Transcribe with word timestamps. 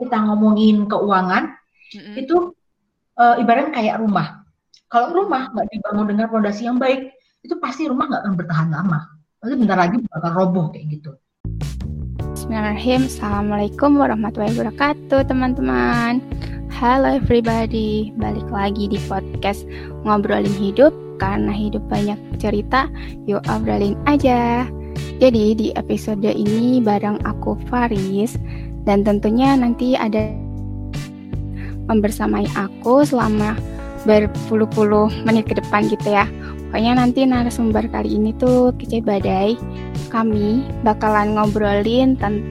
kita 0.00 0.16
ngomongin 0.20 0.86
keuangan 0.86 1.56
mm-hmm. 1.92 2.14
itu 2.20 2.52
uh, 3.16 3.34
ibarat 3.40 3.72
kayak 3.72 4.00
rumah. 4.00 4.44
Kalau 4.86 5.10
rumah 5.12 5.50
nggak 5.50 5.66
dibangun 5.72 6.06
dengan 6.14 6.26
fondasi 6.30 6.62
yang 6.70 6.78
baik, 6.78 7.10
itu 7.42 7.54
pasti 7.58 7.90
rumah 7.90 8.06
nggak 8.06 8.22
akan 8.22 8.34
bertahan 8.38 8.68
lama. 8.70 9.00
Pasti 9.42 9.54
bentar 9.58 9.78
lagi 9.78 9.96
bakal 10.06 10.32
roboh 10.34 10.66
kayak 10.70 10.86
gitu. 11.00 11.10
Bismillahirrahmanirrahim. 12.36 13.10
Assalamualaikum 13.10 13.90
warahmatullahi 13.98 14.54
wabarakatuh, 14.54 15.20
teman-teman. 15.26 16.22
Halo 16.76 17.16
everybody, 17.16 18.12
balik 18.20 18.46
lagi 18.52 18.86
di 18.86 19.00
podcast 19.08 19.64
ngobrolin 20.04 20.52
hidup 20.60 20.92
karena 21.16 21.48
hidup 21.48 21.80
banyak 21.88 22.20
cerita, 22.36 22.86
yuk 23.24 23.40
obrolin 23.48 23.96
aja. 24.04 24.68
Jadi 25.16 25.56
di 25.56 25.66
episode 25.72 26.28
ini 26.28 26.84
bareng 26.84 27.24
aku 27.24 27.56
Faris 27.72 28.36
dan 28.86 29.02
tentunya 29.02 29.58
nanti 29.58 29.98
ada 29.98 30.30
membersamai 31.90 32.46
aku 32.54 33.02
selama 33.02 33.58
berpuluh-puluh 34.06 35.10
menit 35.26 35.50
ke 35.50 35.58
depan 35.58 35.90
gitu 35.90 36.14
ya. 36.14 36.30
Pokoknya 36.70 36.98
nanti 36.98 37.26
narasumber 37.26 37.90
kali 37.90 38.14
ini 38.14 38.30
tuh 38.38 38.70
kece 38.78 39.02
badai. 39.02 39.58
Kami 40.10 40.62
bakalan 40.86 41.34
ngobrolin 41.34 42.14
tentang 42.14 42.42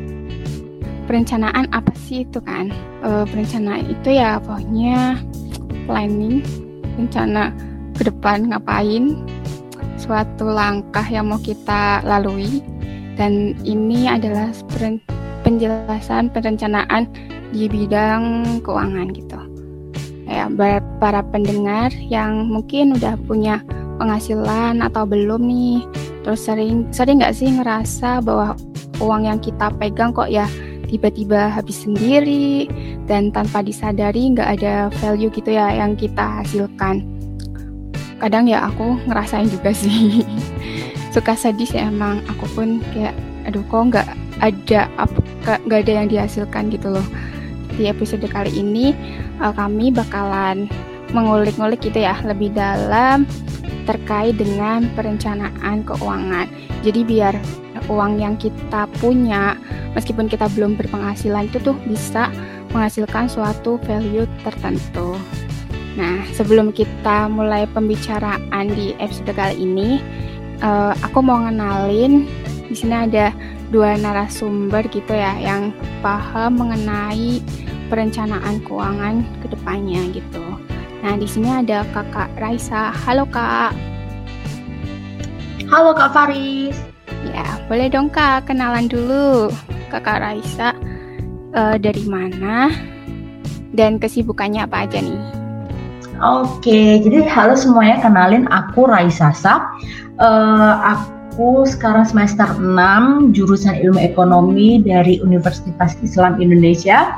perencanaan 1.08 1.72
apa 1.72 1.96
sih 1.96 2.28
itu 2.28 2.44
kan? 2.44 2.72
E, 3.00 3.24
perencanaan 3.32 3.88
itu 3.88 4.20
ya 4.20 4.40
pokoknya 4.44 5.20
planning, 5.88 6.44
rencana 7.00 7.56
ke 7.96 8.12
depan 8.12 8.52
ngapain, 8.52 9.24
suatu 9.96 10.52
langkah 10.52 11.06
yang 11.08 11.32
mau 11.32 11.40
kita 11.40 12.04
lalui. 12.04 12.60
Dan 13.16 13.56
ini 13.64 14.12
adalah 14.12 14.52
penjelasan 15.46 16.34
perencanaan 16.34 17.06
di 17.54 17.70
bidang 17.70 18.44
keuangan 18.66 19.14
gitu. 19.14 19.38
Ya, 20.26 20.50
para 20.98 21.22
pendengar 21.22 21.94
yang 22.10 22.50
mungkin 22.50 22.98
udah 22.98 23.14
punya 23.30 23.62
penghasilan 24.02 24.82
atau 24.82 25.06
belum 25.06 25.46
nih, 25.46 25.86
terus 26.26 26.42
sering 26.44 26.90
sering 26.90 27.22
nggak 27.22 27.38
sih 27.38 27.54
ngerasa 27.54 28.26
bahwa 28.26 28.58
uang 28.98 29.30
yang 29.30 29.38
kita 29.38 29.70
pegang 29.78 30.10
kok 30.12 30.34
ya 30.34 30.50
tiba-tiba 30.90 31.54
habis 31.54 31.86
sendiri 31.86 32.66
dan 33.06 33.30
tanpa 33.30 33.62
disadari 33.62 34.34
nggak 34.34 34.50
ada 34.60 34.90
value 34.98 35.30
gitu 35.30 35.54
ya 35.54 35.70
yang 35.78 35.94
kita 35.94 36.42
hasilkan. 36.42 37.06
Kadang 38.18 38.50
ya 38.50 38.66
aku 38.66 38.98
ngerasain 39.06 39.48
juga 39.48 39.70
sih. 39.78 40.26
Suka 41.14 41.38
sedih 41.38 41.70
sih 41.70 41.80
emang 41.80 42.26
aku 42.28 42.50
pun 42.58 42.82
kayak 42.92 43.16
aduh 43.46 43.62
kok 43.70 43.94
nggak 43.94 44.10
ada 44.42 44.90
apa 45.00 45.20
nggak 45.68 45.80
ada 45.88 45.92
yang 46.04 46.08
dihasilkan 46.10 46.74
gitu 46.74 46.92
loh. 46.92 47.06
Di 47.76 47.92
episode 47.92 48.24
kali 48.32 48.52
ini 48.56 48.96
uh, 49.44 49.52
kami 49.52 49.92
bakalan 49.92 50.72
mengulik-ngulik 51.12 51.84
gitu 51.84 52.04
ya 52.04 52.18
lebih 52.24 52.52
dalam 52.56 53.28
terkait 53.86 54.36
dengan 54.36 54.90
perencanaan 54.98 55.86
keuangan. 55.86 56.50
Jadi 56.82 57.06
biar 57.06 57.36
uang 57.86 58.18
yang 58.18 58.36
kita 58.40 58.90
punya 58.98 59.54
meskipun 59.94 60.26
kita 60.26 60.50
belum 60.58 60.74
berpenghasilan 60.76 61.48
itu 61.52 61.62
tuh 61.62 61.78
bisa 61.86 62.34
menghasilkan 62.74 63.30
suatu 63.30 63.78
value 63.86 64.28
tertentu. 64.42 65.16
Nah 65.96 66.26
sebelum 66.36 66.76
kita 66.76 67.32
mulai 67.32 67.70
pembicaraan 67.72 68.66
di 68.74 68.98
episode 69.00 69.32
kali 69.32 69.56
ini 69.64 70.02
uh, 70.60 70.92
aku 71.06 71.24
mau 71.24 71.40
ngenalin 71.46 72.28
di 72.68 72.76
sini 72.76 72.96
ada 73.08 73.32
dua 73.76 74.00
narasumber 74.00 74.88
gitu 74.88 75.12
ya 75.12 75.36
yang 75.36 75.76
paham 76.00 76.56
mengenai 76.56 77.44
perencanaan 77.92 78.64
keuangan 78.64 79.28
ke 79.44 79.52
depannya 79.52 80.00
gitu. 80.16 80.56
Nah, 81.04 81.20
di 81.20 81.28
sini 81.28 81.52
ada 81.52 81.84
Kakak 81.92 82.32
Raisa. 82.40 82.96
Halo, 83.04 83.28
Kak. 83.28 83.76
Halo, 85.68 85.92
Kak 85.92 86.16
Faris. 86.16 86.80
Ya, 87.36 87.60
boleh 87.68 87.92
dong, 87.92 88.08
Kak, 88.08 88.48
kenalan 88.48 88.88
dulu. 88.88 89.52
Kakak 89.92 90.24
Raisa 90.24 90.72
uh, 91.52 91.76
dari 91.76 92.08
mana 92.08 92.72
dan 93.76 94.00
kesibukannya 94.00 94.64
apa 94.64 94.88
aja 94.88 95.04
nih? 95.04 95.22
Oke, 96.24 97.04
jadi 97.04 97.28
halo 97.28 97.60
semuanya, 97.60 98.00
kenalin 98.00 98.48
aku 98.48 98.88
Raisa 98.88 99.36
Sap. 99.36 99.68
Uh, 100.16 100.80
aku 100.80 101.15
aku 101.36 101.68
sekarang 101.68 102.08
semester 102.08 102.48
6 102.48 103.36
jurusan 103.36 103.76
ilmu 103.84 104.00
ekonomi 104.00 104.80
dari 104.80 105.20
Universitas 105.20 106.00
Islam 106.00 106.40
Indonesia. 106.40 107.12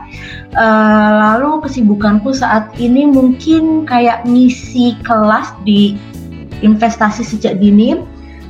Uh, 0.58 1.38
lalu 1.38 1.62
kesibukanku 1.62 2.34
saat 2.34 2.66
ini 2.82 3.06
mungkin 3.06 3.86
kayak 3.86 4.26
ngisi 4.26 4.98
kelas 5.06 5.54
di 5.70 6.02
investasi 6.66 7.22
sejak 7.22 7.62
dini. 7.62 8.02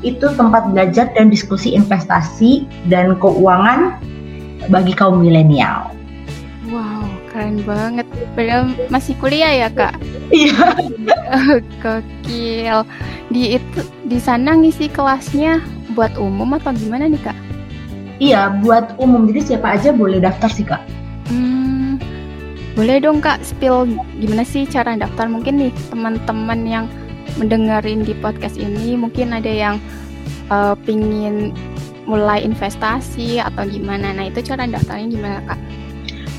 Itu 0.07 0.31
tempat 0.39 0.71
belajar 0.71 1.11
dan 1.19 1.27
diskusi 1.27 1.75
investasi 1.75 2.63
dan 2.87 3.19
keuangan 3.19 3.99
bagi 4.71 4.95
kaum 4.95 5.19
milenial. 5.19 5.91
Wow, 6.71 7.11
keren 7.27 7.59
banget. 7.67 8.07
Padahal 8.39 8.71
masih 8.87 9.19
kuliah 9.19 9.51
ya, 9.51 9.67
Kak? 9.67 9.99
Iya. 10.27 10.75
Gokil 11.83 12.79
di 13.31 13.59
itu 13.59 13.81
di 14.07 14.19
sana 14.19 14.55
ngisi 14.55 14.87
kelasnya 14.91 15.59
buat 15.95 16.15
umum 16.19 16.55
atau 16.55 16.71
gimana 16.75 17.07
nih 17.07 17.19
kak? 17.23 17.37
Iya 18.17 18.49
buat 18.65 18.97
umum 18.97 19.29
jadi 19.29 19.55
siapa 19.55 19.77
aja 19.77 19.93
boleh 19.93 20.19
daftar 20.19 20.49
sih 20.49 20.65
kak. 20.65 20.81
Hmm, 21.29 22.01
boleh 22.73 23.03
dong 23.03 23.21
kak 23.23 23.43
spill 23.43 23.87
gimana 24.19 24.43
sih 24.43 24.65
cara 24.67 24.95
daftar 24.97 25.29
mungkin 25.29 25.61
nih 25.61 25.71
teman-teman 25.93 26.61
yang 26.65 26.85
mendengarin 27.37 28.01
di 28.01 28.17
podcast 28.17 28.57
ini 28.57 28.97
mungkin 28.97 29.35
ada 29.35 29.51
yang 29.51 29.75
uh, 30.49 30.73
pingin 30.87 31.53
mulai 32.07 32.41
investasi 32.41 33.43
atau 33.43 33.67
gimana. 33.67 34.15
Nah 34.15 34.31
itu 34.31 34.39
cara 34.39 34.63
daftarnya 34.63 35.07
gimana 35.11 35.37
kak? 35.43 35.59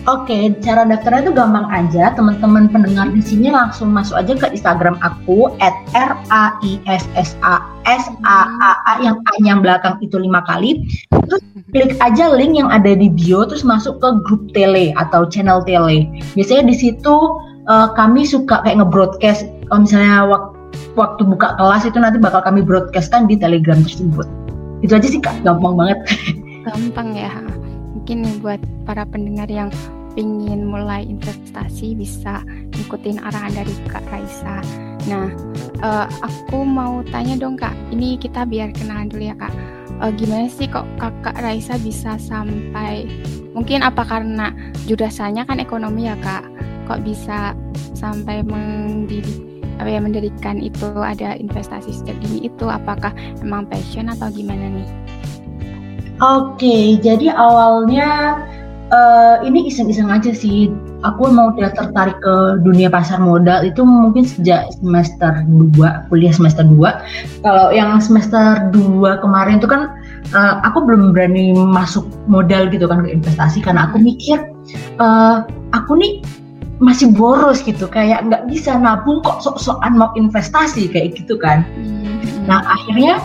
Oke, 0.09 0.57
cara 0.65 0.89
daftarnya 0.89 1.29
itu 1.29 1.37
gampang 1.37 1.69
aja. 1.69 2.17
Teman-teman 2.17 2.73
pendengar 2.73 3.13
di 3.13 3.21
sini 3.21 3.53
langsung 3.53 3.93
masuk 3.93 4.17
aja 4.17 4.41
ke 4.41 4.57
Instagram 4.57 4.97
aku 5.05 5.53
@raissasa 5.93 7.55
yang 9.05 9.21
A 9.21 9.33
yang 9.45 9.61
belakang 9.61 10.01
itu 10.01 10.17
lima 10.17 10.41
kali. 10.49 10.81
Terus 11.13 11.45
klik 11.77 11.93
aja 12.01 12.33
link 12.33 12.57
yang 12.57 12.73
ada 12.73 12.97
di 12.97 13.13
bio, 13.13 13.45
terus 13.45 13.69
masuk 13.69 14.01
ke 14.01 14.09
grup 14.25 14.49
tele 14.57 14.97
atau 14.97 15.29
channel 15.29 15.61
tele. 15.69 16.09
Biasanya 16.33 16.73
di 16.73 16.77
situ 16.81 17.17
uh, 17.69 17.93
kami 17.93 18.25
suka 18.25 18.65
kayak 18.65 18.81
ngebroadcast. 18.81 19.45
Kalau 19.69 19.85
misalnya 19.85 20.25
waktu, 20.25 20.57
waktu 20.97 21.23
buka 21.29 21.53
kelas 21.61 21.85
itu 21.85 22.01
nanti 22.01 22.17
bakal 22.17 22.41
kami 22.41 22.65
broadcastkan 22.65 23.29
di 23.29 23.37
Telegram 23.37 23.77
tersebut. 23.85 24.25
Itu 24.81 24.97
aja 24.97 25.05
sih 25.05 25.21
kak, 25.21 25.45
gampang 25.45 25.77
banget. 25.77 26.01
Gampang 26.65 27.13
ya. 27.13 27.29
Mungkin 27.93 28.41
buat 28.41 28.65
para 28.89 29.05
pendengar 29.05 29.53
yang 29.53 29.69
ingin 30.19 30.67
mulai 30.67 31.06
investasi 31.06 31.95
bisa 31.95 32.43
ikutin 32.75 33.23
arahan 33.23 33.55
dari 33.55 33.75
Kak 33.87 34.03
Raisa. 34.11 34.59
Nah, 35.06 35.31
uh, 35.81 36.11
aku 36.27 36.67
mau 36.67 37.06
tanya 37.15 37.39
dong 37.39 37.55
Kak, 37.55 37.73
ini 37.95 38.19
kita 38.19 38.43
biar 38.43 38.75
kenalan 38.75 39.07
dulu 39.07 39.31
ya 39.31 39.37
Kak. 39.39 39.55
Uh, 40.03 40.11
gimana 40.15 40.51
sih 40.51 40.67
kok 40.67 40.87
Kakak 40.99 41.39
Raisa 41.39 41.78
bisa 41.78 42.19
sampai 42.19 43.07
mungkin 43.55 43.87
apa 43.87 44.03
karena 44.03 44.51
jurusannya 44.91 45.47
kan 45.47 45.62
ekonomi 45.62 46.11
ya 46.11 46.19
Kak? 46.19 46.43
Kok 46.91 47.07
bisa 47.07 47.55
sampai 47.95 48.43
mendidik 48.43 49.47
apa 49.78 49.95
ya 49.95 50.03
mendirikan 50.03 50.59
itu 50.59 50.91
ada 50.99 51.39
investasi 51.39 51.95
sejak 51.95 52.19
dini 52.19 52.51
itu 52.51 52.67
apakah 52.67 53.15
emang 53.39 53.62
passion 53.71 54.11
atau 54.11 54.27
gimana 54.27 54.67
nih? 54.75 54.89
Oke, 56.19 56.99
jadi 56.99 57.31
awalnya 57.31 58.43
uh, 58.93 59.37
ini 59.44 59.69
iseng-iseng 59.69 60.09
aja 60.09 60.32
sih. 60.32 60.72
Aku 61.06 61.30
mau 61.30 61.54
dia 61.54 61.71
tertarik 61.71 62.18
ke 62.18 62.59
dunia 62.66 62.91
pasar 62.91 63.22
modal 63.22 63.63
itu 63.63 63.86
mungkin 63.86 64.27
sejak 64.27 64.72
semester 64.74 65.45
2, 65.47 66.10
kuliah 66.10 66.34
semester 66.34 66.66
2. 66.66 67.45
Kalau 67.45 67.66
yang 67.71 68.03
semester 68.03 68.68
2 68.74 69.22
kemarin 69.22 69.63
itu 69.63 69.68
kan 69.71 69.95
uh, 70.34 70.59
aku 70.66 70.83
belum 70.84 71.15
berani 71.15 71.54
masuk 71.54 72.04
modal 72.27 72.66
gitu 72.72 72.89
kan 72.91 73.07
ke 73.07 73.15
investasi 73.15 73.63
karena 73.63 73.89
aku 73.89 74.03
mikir 74.03 74.42
uh, 74.98 75.47
aku 75.71 75.95
nih 75.97 76.21
masih 76.78 77.10
boros 77.10 77.59
gitu 77.66 77.91
kayak 77.91 78.22
nggak 78.30 78.47
bisa 78.47 78.78
nabung 78.78 79.18
kok 79.27 79.42
sok-sokan 79.42 79.98
mau 79.98 80.10
investasi 80.15 80.91
kayak 80.91 81.18
gitu 81.18 81.39
kan. 81.39 81.66
Hmm. 81.74 82.18
Nah 82.47 82.63
akhirnya 82.66 83.18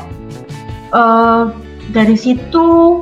uh, 0.93 1.53
dari 1.93 2.17
situ 2.17 3.01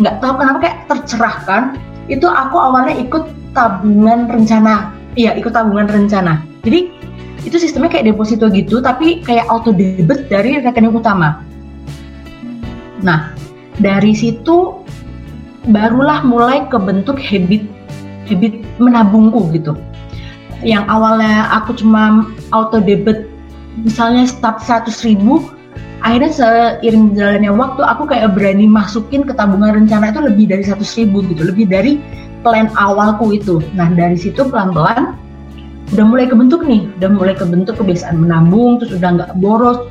nggak 0.00 0.24
tahu 0.24 0.32
kenapa 0.40 0.58
kayak 0.64 0.78
tercerahkan 0.88 1.76
itu 2.10 2.26
aku 2.26 2.56
awalnya 2.58 2.98
ikut 2.98 3.30
tabungan 3.52 4.26
rencana. 4.26 4.90
Iya 5.14 5.36
ikut 5.36 5.52
tabungan 5.52 5.86
rencana. 5.86 6.42
Jadi 6.64 6.88
itu 7.42 7.56
sistemnya 7.58 7.90
kayak 7.90 8.14
deposito 8.14 8.46
gitu 8.50 8.78
tapi 8.78 9.20
kayak 9.22 9.50
auto 9.50 9.74
debit 9.74 10.30
dari 10.30 10.62
rekening 10.62 10.94
utama. 10.94 11.42
Nah 13.02 13.34
dari 13.78 14.14
situ 14.14 14.82
barulah 15.70 16.22
mulai 16.26 16.66
kebentuk 16.70 17.18
habit 17.18 17.66
habit 18.30 18.62
menabungku 18.78 19.50
gitu. 19.54 19.74
Yang 20.62 20.86
awalnya 20.86 21.50
aku 21.50 21.74
cuma 21.74 22.30
auto 22.54 22.78
debit 22.78 23.26
misalnya 23.82 24.30
start 24.30 24.62
100 24.62 25.02
ribu 25.02 25.42
akhirnya 26.02 26.30
seiring 26.34 27.14
jalannya 27.14 27.52
waktu 27.54 27.82
aku 27.86 28.02
kayak 28.10 28.34
berani 28.34 28.66
masukin 28.66 29.22
ke 29.22 29.32
tabungan 29.32 29.82
rencana 29.82 30.10
itu 30.10 30.20
lebih 30.20 30.44
dari 30.50 30.62
100 30.66 30.82
ribu 30.98 31.22
gitu. 31.30 31.42
Lebih 31.46 31.66
dari 31.70 32.02
plan 32.42 32.68
awalku 32.74 33.32
itu. 33.32 33.62
Nah 33.78 33.88
dari 33.94 34.18
situ 34.18 34.42
pelan-pelan 34.50 35.14
udah 35.94 36.04
mulai 36.04 36.26
kebentuk 36.26 36.66
nih. 36.66 36.90
Udah 36.98 37.10
mulai 37.14 37.34
kebentuk 37.38 37.78
kebiasaan 37.78 38.18
menabung 38.18 38.82
terus 38.82 38.98
udah 38.98 39.10
nggak 39.22 39.32
boros. 39.38 39.86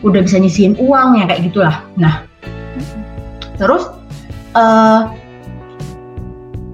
Udah 0.00 0.20
bisa 0.24 0.40
nyisihin 0.40 0.76
uang 0.80 1.20
ya 1.20 1.24
kayak 1.28 1.52
gitulah. 1.52 1.76
Nah 2.00 2.24
terus 3.60 3.86
uh, 4.56 5.12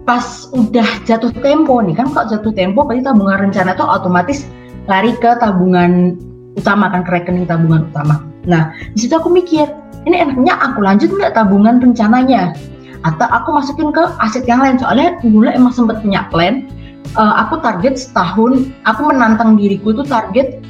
pas 0.07 0.27
udah 0.51 0.89
jatuh 1.07 1.31
tempo 1.39 1.79
nih 1.83 1.95
kan 1.95 2.11
kalau 2.11 2.27
jatuh 2.27 2.51
tempo 2.51 2.83
pasti 2.83 3.07
tabungan 3.07 3.51
rencana 3.51 3.79
tuh 3.79 3.87
otomatis 3.87 4.49
lari 4.91 5.15
ke 5.23 5.39
tabungan 5.39 6.19
utama 6.59 6.91
kan 6.91 7.07
ke 7.07 7.11
rekening 7.15 7.47
tabungan 7.47 7.87
utama. 7.91 8.30
Nah 8.47 8.73
di 8.95 8.99
situ 9.05 9.15
aku 9.17 9.29
mikir 9.29 9.69
ini 10.09 10.17
enaknya 10.17 10.57
aku 10.61 10.81
lanjut 10.81 11.13
nggak 11.13 11.37
tabungan 11.37 11.81
rencananya? 11.81 12.57
Atau 13.01 13.25
aku 13.29 13.57
masukin 13.57 13.93
ke 13.97 14.05
aset 14.21 14.45
yang 14.45 14.61
lain? 14.61 14.77
Soalnya 14.77 15.17
dulu 15.25 15.49
emang 15.49 15.73
sempat 15.73 16.05
punya 16.05 16.29
plan 16.29 16.69
uh, 17.17 17.35
aku 17.47 17.59
target 17.65 17.97
setahun 17.99 18.71
aku 18.85 19.01
menantang 19.09 19.57
diriku 19.57 19.97
itu 19.97 20.05
target 20.07 20.61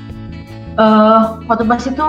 uh, 0.79 1.41
waktu 1.51 1.65
pas 1.67 1.83
itu 1.83 2.07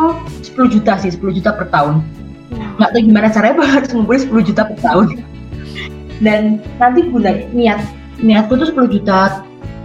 10 0.55 0.73
juta 0.77 0.93
sih 1.01 1.11
10 1.11 1.37
juta 1.41 1.51
per 1.55 1.67
tahun. 1.73 2.05
Hmm. 2.51 2.75
nggak 2.75 2.89
tahu 2.91 3.01
gimana 3.07 3.27
caranya 3.31 3.63
harus 3.79 3.89
ngumpulin 3.95 4.21
10 4.27 4.49
juta 4.51 4.61
per 4.67 4.77
tahun. 4.83 5.07
Dan 6.21 6.61
nanti 6.77 7.09
bulan 7.09 7.49
niat 7.55 7.81
niatku 8.21 8.53
tuh 8.53 8.69
10 8.69 8.93
juta 8.93 9.41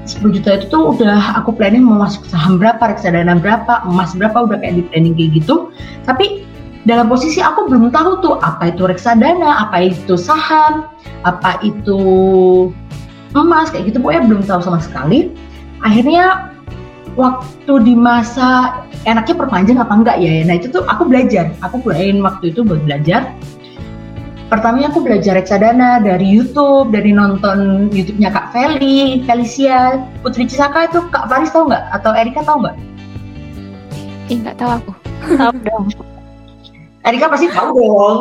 10 0.07 0.39
juta 0.39 0.51
itu 0.55 0.67
tuh 0.71 0.95
udah 0.95 1.43
aku 1.43 1.51
planning 1.51 1.83
mau 1.83 2.07
masuk 2.07 2.23
saham 2.31 2.63
berapa, 2.63 2.79
reksadana 2.79 3.35
berapa, 3.43 3.83
emas 3.91 4.15
berapa, 4.15 4.47
udah 4.47 4.59
kayak 4.63 4.79
di 4.79 4.85
planning 4.87 5.15
kayak 5.19 5.43
gitu. 5.43 5.75
Tapi 6.07 6.47
dalam 6.87 7.11
posisi 7.11 7.43
aku 7.43 7.67
belum 7.67 7.91
tahu 7.91 8.23
tuh 8.23 8.39
apa 8.39 8.71
itu 8.71 8.87
reksadana, 8.87 9.67
apa 9.67 9.91
itu 9.91 10.15
saham, 10.15 10.87
apa 11.27 11.59
itu 11.67 11.99
emas 13.35 13.69
kayak 13.75 13.91
gitu 13.91 13.99
pokoknya 13.99 14.23
belum 14.31 14.43
tahu 14.47 14.63
sama 14.63 14.79
sekali. 14.79 15.35
Akhirnya 15.83 16.55
waktu 17.19 17.73
di 17.83 17.99
masa 17.99 18.81
enaknya 19.03 19.35
perpanjang 19.35 19.79
apa 19.83 19.93
enggak 19.93 20.17
ya? 20.23 20.47
Nah 20.47 20.55
itu 20.63 20.71
tuh 20.71 20.87
aku 20.87 21.11
belajar, 21.11 21.51
aku 21.67 21.83
pulain 21.83 22.23
waktu 22.23 22.55
itu 22.55 22.63
buat 22.63 22.81
belajar 22.87 23.35
pertamanya 24.47 24.95
aku 24.95 25.03
belajar 25.03 25.35
reksadana 25.35 25.99
dari 25.99 26.27
YouTube, 26.27 26.95
dari 26.95 27.11
nonton 27.11 27.91
YouTube-nya 27.91 28.31
Kak 28.31 28.55
Feli, 28.55 29.23
Felicia, 29.27 29.99
Putri 30.23 30.47
Cisaka 30.47 30.87
itu 30.87 31.03
Kak 31.11 31.27
Faris 31.27 31.51
tahu 31.51 31.67
nggak? 31.71 31.85
Atau 31.91 32.15
Erika 32.15 32.47
tahu 32.47 32.63
nggak? 32.63 32.77
Ih 34.31 34.37
nggak 34.43 34.57
tahu 34.59 34.71
aku. 34.83 34.93
tahu 35.35 35.55
dong. 35.67 35.85
Erika 37.07 37.27
pasti 37.31 37.47
tahu 37.51 37.71
dong. 37.75 38.19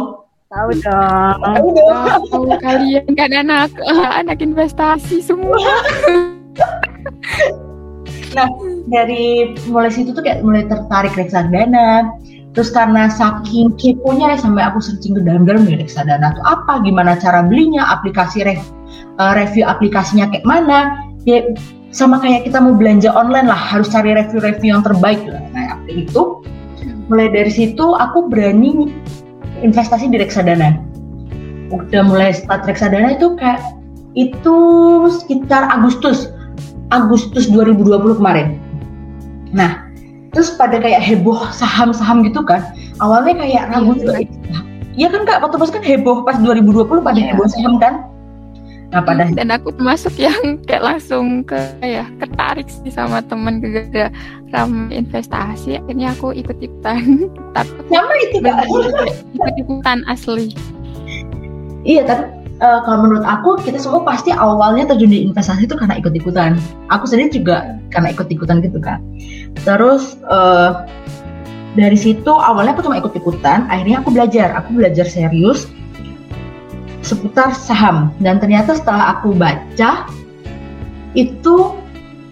Tahu 0.49 0.69
dong. 0.81 1.37
Tahu 1.41 1.67
dong. 1.73 2.21
Tahu 2.29 2.43
kalian 2.61 3.05
kan 3.13 3.31
anak 3.33 3.69
anak 4.21 4.37
investasi 4.41 5.21
semua. 5.21 5.57
nah 8.35 8.51
dari 8.91 9.55
mulai 9.71 9.87
situ 9.87 10.11
tuh 10.11 10.19
kayak 10.19 10.43
mulai 10.43 10.67
tertarik 10.67 11.15
reksadana 11.15 12.11
Terus 12.55 12.71
karena 12.71 13.11
saking 13.11 13.75
keponya 13.75 14.31
ya 14.31 14.37
sampai 14.39 14.63
aku 14.63 14.79
searching 14.79 15.19
ke 15.19 15.21
dalam-dalam 15.27 15.67
ya 15.67 15.75
reksadana 15.75 16.31
itu 16.31 16.41
apa, 16.47 16.79
gimana 16.87 17.19
cara 17.19 17.43
belinya, 17.43 17.83
aplikasi 17.91 18.47
rev, 18.47 18.63
uh, 19.19 19.35
review 19.35 19.67
aplikasinya 19.67 20.31
kayak 20.31 20.47
mana. 20.47 21.03
Ya 21.27 21.43
sama 21.91 22.23
kayak 22.23 22.47
kita 22.47 22.63
mau 22.63 22.71
belanja 22.75 23.11
online 23.11 23.51
lah, 23.51 23.59
harus 23.59 23.91
cari 23.91 24.15
review-review 24.15 24.71
yang 24.71 24.83
terbaik 24.87 25.19
lah. 25.27 25.43
Nah, 25.51 25.83
itu 25.91 26.43
mulai 27.11 27.27
dari 27.27 27.51
situ 27.51 27.95
aku 27.95 28.31
berani 28.31 28.91
investasi 29.59 30.07
di 30.07 30.19
reksadana. 30.19 30.79
Udah 31.75 32.07
mulai 32.07 32.31
start 32.31 32.63
reksadana 32.67 33.19
itu 33.19 33.35
kayak 33.35 33.59
itu 34.15 34.55
sekitar 35.11 35.67
Agustus 35.75 36.31
Agustus 36.95 37.51
2020 37.51 38.19
kemarin. 38.19 38.59
Nah, 39.51 39.84
terus 40.35 40.51
pada 40.59 40.75
kayak 40.83 40.99
heboh 40.99 41.47
saham-saham 41.55 42.27
gitu 42.27 42.43
kan 42.43 42.59
awalnya 42.99 43.39
kayak 43.39 43.71
ragu 43.71 43.95
juga 43.95 44.19
Iya. 44.95 45.11
kan 45.11 45.21
kak? 45.27 45.43
Waktu 45.43 45.57
pas 45.59 45.71
kan 45.71 45.83
heboh 45.83 46.23
pas 46.23 46.39
2020 46.39 47.03
pada 47.03 47.19
yeah. 47.19 47.35
heboh 47.35 47.47
saham 47.51 47.75
kan? 47.77 47.93
Nah 48.95 49.03
pada 49.03 49.27
dan 49.37 49.51
aku 49.51 49.75
termasuk 49.75 50.15
yang 50.15 50.55
kayak 50.63 50.83
langsung 50.83 51.43
ke 51.43 51.59
ya 51.83 52.07
ketarik 52.23 52.67
sih 52.71 52.91
sama 52.91 53.19
temen 53.27 53.59
gara 53.59 54.07
ram 54.55 54.87
investasi. 54.87 55.83
Akhirnya 55.83 56.15
aku 56.15 56.31
ikut 56.31 56.57
ikutan 56.63 57.27
tapi 57.55 57.75
sama 57.91 58.13
itu 58.23 58.37
kak? 58.39 58.65
ikut 59.35 59.55
ikutan 59.59 59.99
asli. 60.07 60.55
Iya 61.83 62.07
tapi 62.07 62.23
uh, 62.61 62.79
kalau 62.83 63.07
menurut 63.07 63.25
aku 63.25 63.59
kita 63.63 63.79
semua 63.81 64.03
pasti 64.03 64.31
awalnya 64.31 64.87
terjun 64.87 65.11
di 65.11 65.25
investasi 65.27 65.67
itu 65.67 65.75
karena 65.75 65.99
ikut-ikutan. 65.99 66.59
Aku 66.91 67.07
sendiri 67.09 67.31
juga 67.41 67.75
karena 67.91 68.11
ikut-ikutan 68.11 68.63
gitu 68.63 68.79
kan. 68.79 69.01
Terus 69.63 70.19
uh, 70.27 70.85
dari 71.75 71.97
situ 71.99 72.31
awalnya 72.31 72.75
aku 72.75 72.87
cuma 72.87 72.99
ikut-ikutan, 72.99 73.67
akhirnya 73.67 73.99
aku 73.99 74.09
belajar, 74.15 74.55
aku 74.55 74.79
belajar 74.79 75.07
serius 75.07 75.67
seputar 77.05 77.53
saham 77.53 78.09
dan 78.17 78.41
ternyata 78.41 78.73
setelah 78.73 79.21
aku 79.21 79.37
baca 79.37 80.09
itu 81.13 81.77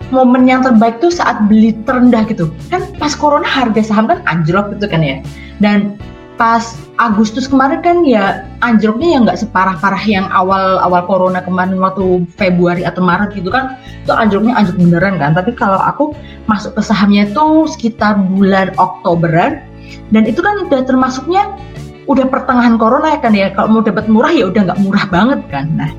momen 0.10 0.50
yang 0.50 0.66
terbaik 0.66 0.98
tuh 0.98 1.14
saat 1.14 1.46
beli 1.46 1.78
terendah 1.86 2.26
gitu 2.26 2.50
kan 2.74 2.82
pas 2.98 3.14
corona 3.14 3.46
harga 3.46 3.86
saham 3.86 4.10
kan 4.10 4.26
anjlok 4.26 4.74
gitu 4.74 4.90
kan 4.90 5.06
ya 5.06 5.22
dan 5.62 5.94
pas 6.34 6.76
Agustus 6.98 7.46
kemarin 7.46 7.82
kan 7.86 8.02
ya 8.02 8.46
anjloknya 8.66 9.18
ya 9.18 9.20
nggak 9.22 9.40
separah-parah 9.46 10.04
yang 10.06 10.26
awal-awal 10.34 11.06
corona 11.06 11.42
kemarin 11.46 11.78
waktu 11.78 12.26
Februari 12.38 12.82
atau 12.82 13.06
Maret 13.06 13.38
gitu 13.38 13.54
kan 13.54 13.78
itu 14.02 14.14
anjloknya 14.14 14.58
anjlok 14.58 14.78
beneran 14.82 15.16
kan. 15.22 15.32
Tapi 15.38 15.54
kalau 15.54 15.78
aku 15.78 16.18
masuk 16.50 16.74
ke 16.78 16.82
sahamnya 16.82 17.30
itu 17.30 17.70
sekitar 17.70 18.18
bulan 18.18 18.74
Oktoberan 18.82 19.62
dan 20.10 20.24
itu 20.26 20.42
kan 20.42 20.66
udah 20.66 20.82
termasuknya 20.86 21.54
udah 22.10 22.28
pertengahan 22.28 22.76
corona 22.82 23.16
ya 23.16 23.20
kan 23.22 23.34
ya. 23.38 23.48
Kalau 23.54 23.80
mau 23.80 23.84
dapat 23.86 24.10
murah 24.10 24.34
ya 24.34 24.50
udah 24.50 24.62
nggak 24.74 24.80
murah 24.82 25.06
banget 25.14 25.40
kan. 25.54 25.70
Nah 25.78 25.92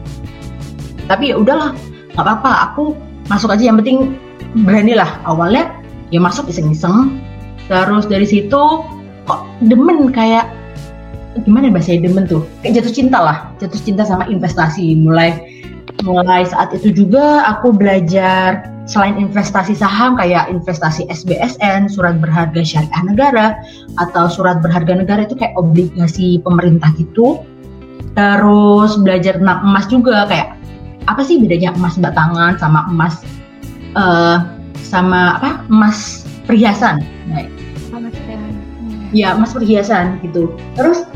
tapi 1.06 1.30
ya 1.30 1.38
udahlah 1.38 1.76
nggak 2.14 2.24
apa-apa 2.26 2.50
aku 2.72 2.98
masuk 3.30 3.54
aja. 3.54 3.70
Yang 3.70 3.86
penting 3.86 3.98
beranilah 4.66 5.22
awalnya 5.24 5.70
ya 6.10 6.18
masuk 6.18 6.50
iseng-iseng. 6.50 7.22
Terus 7.64 8.04
dari 8.04 8.28
situ 8.28 8.62
kok 9.24 9.40
demen 9.64 10.12
kayak 10.12 10.48
gimana 11.42 11.74
bahasa 11.74 11.98
demen 11.98 12.30
tuh? 12.30 12.46
Kayak 12.62 12.84
jatuh 12.84 12.94
cinta 12.94 13.18
lah 13.18 13.38
jatuh 13.58 13.80
cinta 13.80 14.02
sama 14.06 14.28
investasi. 14.30 14.94
Mulai 14.94 15.42
mulai 16.02 16.44
saat 16.44 16.74
itu 16.76 16.92
juga 16.92 17.46
aku 17.48 17.72
belajar 17.74 18.66
selain 18.84 19.16
investasi 19.16 19.72
saham 19.72 20.14
kayak 20.20 20.52
investasi 20.52 21.08
SBSN 21.08 21.88
surat 21.88 22.20
berharga 22.20 22.60
syariah 22.60 23.02
negara 23.06 23.46
atau 23.96 24.28
surat 24.28 24.60
berharga 24.60 25.00
negara 25.00 25.24
itu 25.24 25.34
kayak 25.34 25.56
obligasi 25.56 26.38
pemerintah 26.44 26.92
gitu. 27.00 27.42
Terus 28.14 28.94
belajar 29.00 29.40
tentang 29.40 29.60
emas 29.64 29.86
juga 29.90 30.28
kayak 30.28 30.54
apa 31.04 31.20
sih 31.24 31.40
bedanya 31.40 31.74
emas 31.74 31.98
batangan 31.98 32.56
sama 32.60 32.86
emas 32.92 33.24
uh, 33.96 34.38
sama 34.84 35.40
apa? 35.40 35.50
Emas 35.72 36.28
perhiasan. 36.44 37.00
Nah, 37.32 37.48
ya 39.14 39.38
emas 39.38 39.54
perhiasan 39.54 40.18
gitu. 40.20 40.52
Terus 40.74 41.06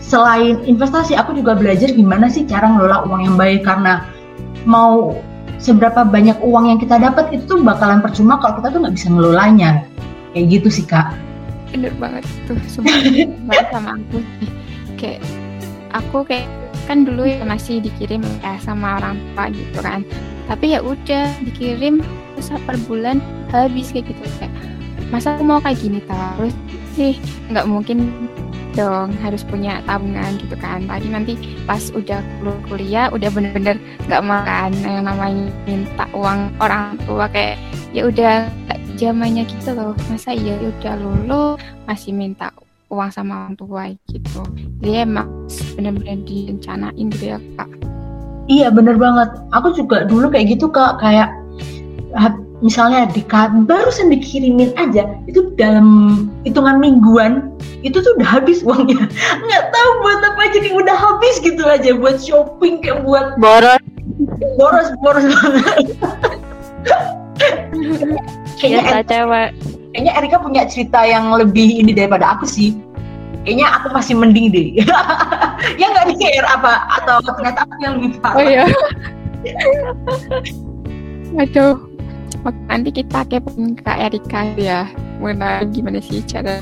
selain 0.00 0.64
investasi 0.64 1.14
aku 1.14 1.36
juga 1.36 1.54
belajar 1.54 1.92
gimana 1.92 2.26
sih 2.32 2.48
cara 2.48 2.66
ngelola 2.66 3.06
uang 3.06 3.20
yang 3.28 3.36
baik. 3.36 3.62
Karena 3.62 4.08
mau 4.64 5.14
seberapa 5.62 6.02
banyak 6.02 6.40
uang 6.42 6.74
yang 6.74 6.78
kita 6.80 6.98
dapat 6.98 7.30
itu 7.30 7.44
tuh 7.46 7.60
bakalan 7.62 8.02
percuma 8.02 8.40
kalau 8.40 8.58
kita 8.58 8.72
tuh 8.72 8.80
nggak 8.82 8.96
bisa 8.96 9.08
ngelolanya. 9.12 9.70
Kayak 10.32 10.46
gitu 10.48 10.68
sih 10.72 10.84
kak. 10.88 11.12
Bener 11.72 11.92
banget 12.00 12.24
tuh 12.48 12.56
semua 12.66 12.92
sama 13.70 14.00
aku. 14.00 14.18
Kayak 14.96 15.20
aku 15.92 16.24
kayak 16.24 16.48
kan 16.90 17.06
dulu 17.06 17.22
ya 17.22 17.46
masih 17.46 17.78
dikirim 17.78 18.24
ya 18.42 18.58
sama 18.58 18.98
orang 18.98 19.20
tua 19.32 19.52
gitu 19.52 19.78
kan. 19.84 20.00
Tapi 20.50 20.74
ya 20.74 20.80
udah 20.82 21.30
dikirim 21.46 22.02
terus 22.34 22.52
per 22.66 22.76
bulan 22.88 23.22
habis 23.54 23.92
kayak 23.94 24.10
gitu. 24.10 24.24
Kayak 24.40 24.52
masa 25.08 25.36
aku 25.36 25.44
mau 25.44 25.60
kayak 25.60 25.80
gini 25.80 26.00
terus 26.04 26.52
sih. 26.92 27.16
Nggak 27.48 27.66
mungkin 27.68 27.98
dong 28.72 29.12
harus 29.20 29.44
punya 29.44 29.84
tabungan 29.84 30.40
gitu 30.40 30.56
kan. 30.56 30.88
Tadi 30.88 31.06
nanti 31.12 31.32
pas 31.68 31.92
udah 31.92 32.20
kuliah 32.68 33.12
udah 33.12 33.28
bener-bener 33.28 33.76
nggak 34.08 34.22
makan 34.24 34.70
yang 34.80 35.04
namanya 35.04 35.52
minta 35.68 36.04
uang 36.16 36.52
orang 36.60 36.96
tua 37.04 37.28
kayak 37.28 37.60
ya 37.92 38.08
udah 38.08 38.48
zamannya 38.96 39.44
gitu 39.44 39.76
loh. 39.76 39.92
Masa 40.08 40.32
iya 40.32 40.56
ya 40.56 40.68
udah 40.72 40.94
lulu 41.00 41.44
masih 41.84 42.16
minta 42.16 42.48
uang 42.92 43.08
sama 43.12 43.48
orang 43.48 43.56
tua 43.56 43.82
gitu. 44.08 44.40
Jadi 44.80 45.04
emang 45.04 45.28
bener-bener 45.76 46.20
direncanain 46.24 47.06
gitu 47.12 47.36
ya 47.36 47.38
kak. 47.56 47.68
Iya 48.50 48.68
bener 48.74 48.96
banget. 49.00 49.32
Aku 49.52 49.72
juga 49.72 50.04
dulu 50.04 50.28
kayak 50.28 50.56
gitu 50.56 50.68
kak. 50.68 51.00
Kayak 51.00 51.32
misalnya 52.62 53.10
di 53.10 53.20
barusan 53.66 54.08
dikirimin 54.08 54.70
aja 54.78 55.18
itu 55.26 55.50
dalam 55.58 56.30
hitungan 56.46 56.78
mingguan 56.78 57.50
itu 57.82 57.98
tuh 57.98 58.14
udah 58.16 58.38
habis 58.38 58.62
uangnya. 58.62 59.10
Nggak 59.44 59.64
tahu 59.74 59.90
buat 60.00 60.22
apa 60.22 60.42
jadi 60.54 60.68
udah 60.72 60.96
habis 60.96 61.42
gitu 61.42 61.66
aja 61.66 61.90
buat 61.98 62.22
shopping 62.22 62.80
kayak 62.80 63.02
buat 63.02 63.36
boros. 63.42 63.82
Boros 64.56 64.88
boros 65.02 65.26
banget. 65.26 65.86
Kayaknya 68.62 69.02
cewek. 69.02 69.50
kayaknya 69.90 70.12
Erika 70.14 70.38
punya 70.38 70.62
cerita 70.70 71.02
yang 71.02 71.34
lebih 71.34 71.82
ini 71.82 71.90
daripada 71.90 72.38
aku 72.38 72.46
sih. 72.46 72.78
Kayaknya 73.42 73.66
aku 73.74 73.86
masih 73.90 74.14
mending 74.14 74.46
deh. 74.54 74.68
Ya 75.78 75.94
nggak 75.94 76.18
nih 76.18 76.42
apa 76.42 76.90
atau 77.02 77.22
ternyata 77.22 77.62
aku 77.62 77.74
yang 77.86 77.94
lebih 78.02 78.18
parah 78.18 78.34
oh 78.34 78.42
iya. 78.42 78.66
Aduh 81.38 81.91
nanti 82.66 82.90
kita 82.90 83.22
kepoin 83.30 83.78
Kak 83.78 83.98
Erika 84.10 84.42
ya 84.58 84.90
mengenai 85.22 85.66
gimana 85.70 86.02
sih 86.02 86.22
cara 86.26 86.58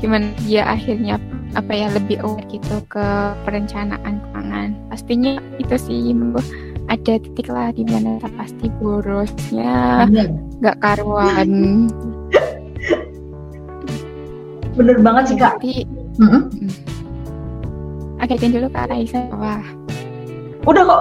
gimana 0.00 0.32
dia 0.48 0.64
akhirnya 0.64 1.20
apa 1.52 1.72
ya 1.74 1.92
lebih 1.92 2.22
aware 2.24 2.46
gitu 2.48 2.80
ke 2.88 3.06
perencanaan 3.44 4.22
keuangan 4.22 4.72
pastinya 4.88 5.36
itu 5.60 5.76
sih 5.76 6.14
ada 6.88 7.20
titik 7.20 7.50
lah 7.52 7.74
di 7.74 7.84
mana 7.84 8.16
pasti 8.38 8.72
borosnya 8.80 10.08
nggak 10.62 10.76
karuan 10.80 11.48
bener 14.78 14.96
banget 15.02 15.34
sih 15.34 15.36
kak 15.36 15.58
Jadi, 15.60 15.84
mm 16.16 16.28
-hmm. 16.30 16.42
Oke, 18.20 18.36
dulu 18.36 18.68
Kak 18.68 18.92
Raisa. 18.92 19.26
Wah. 19.32 19.64
Udah 20.68 20.84
kok. 20.84 21.00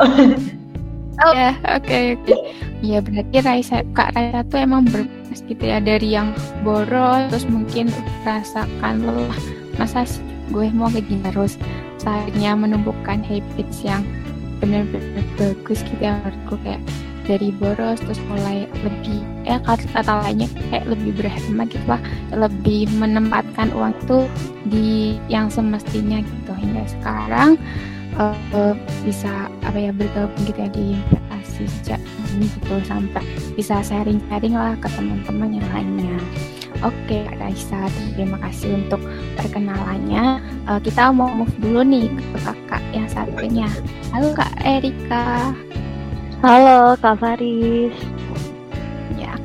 Oh 1.20 1.34
ya, 1.38 1.52
oke 1.68 2.16
oke. 2.16 2.34
Iya 2.80 3.04
berarti 3.04 3.38
Raisa 3.44 3.84
Kak 3.92 4.16
Raisa 4.16 4.40
tuh 4.48 4.64
emang 4.64 4.88
berproses 4.88 5.44
gitu 5.52 5.64
ya 5.68 5.84
dari 5.84 6.16
yang 6.16 6.32
boros 6.64 7.28
terus 7.28 7.44
mungkin 7.52 7.92
rasakan 8.24 9.04
lelah. 9.04 9.40
Masa 9.76 10.08
sih 10.08 10.24
gue 10.50 10.72
mau 10.72 10.88
kayak 10.88 11.12
gini 11.12 11.22
terus? 11.28 11.60
Akhirnya 12.08 12.56
menumbuhkan 12.56 13.20
habits 13.22 13.84
yang 13.84 14.02
benar-benar 14.64 15.28
bagus 15.36 15.84
gitu 15.84 16.00
ya 16.00 16.24
menurutku. 16.24 16.56
Kayak 16.64 16.82
dari 17.28 17.52
boros 17.54 18.00
terus 18.00 18.18
mulai 18.32 18.66
lebih 18.82 19.22
ya 19.46 19.62
kata-kata 19.62 20.26
lainnya 20.26 20.48
kayak 20.72 20.88
lebih 20.88 21.12
berhemat 21.20 21.68
gitu 21.68 21.84
lah. 21.86 22.02
Lebih 22.32 22.88
menempatkan 22.96 23.76
uang 23.76 23.92
itu 24.08 24.20
di 24.72 24.90
yang 25.28 25.52
semestinya 25.52 26.24
gitu. 26.24 26.52
Hingga 26.56 26.84
sekarang 26.96 27.60
uh, 28.16 28.74
bisa 29.04 29.52
apa 29.68 29.78
ya 29.78 29.92
bergabung 29.92 30.44
gitu 30.48 30.60
ya 30.64 30.70
di 30.72 30.88
investasi 31.60 31.84
sejak 31.84 32.00
ini 32.36 32.48
gitu 32.48 32.76
sampai 32.88 33.24
bisa 33.56 33.76
sharing-sharing 33.84 34.56
lah 34.56 34.74
ke 34.80 34.88
teman-teman 34.96 35.60
yang 35.60 35.68
lainnya. 35.76 36.16
Oke, 36.80 37.28
Kak 37.28 37.36
Raisa, 37.44 37.92
terima 38.16 38.40
kasih 38.40 38.80
untuk 38.80 39.04
perkenalannya. 39.36 40.40
Uh, 40.64 40.80
kita 40.80 41.12
mau 41.12 41.28
move 41.28 41.52
dulu 41.60 41.84
nih 41.84 42.08
ke 42.08 42.40
kakak 42.40 42.84
yang 42.96 43.08
satunya. 43.12 43.68
Halo 44.16 44.32
Kak 44.32 44.54
Erika. 44.64 45.52
Halo 46.40 46.96
Kak 46.96 47.20
Faris. 47.20 47.92
Ya, 49.20 49.36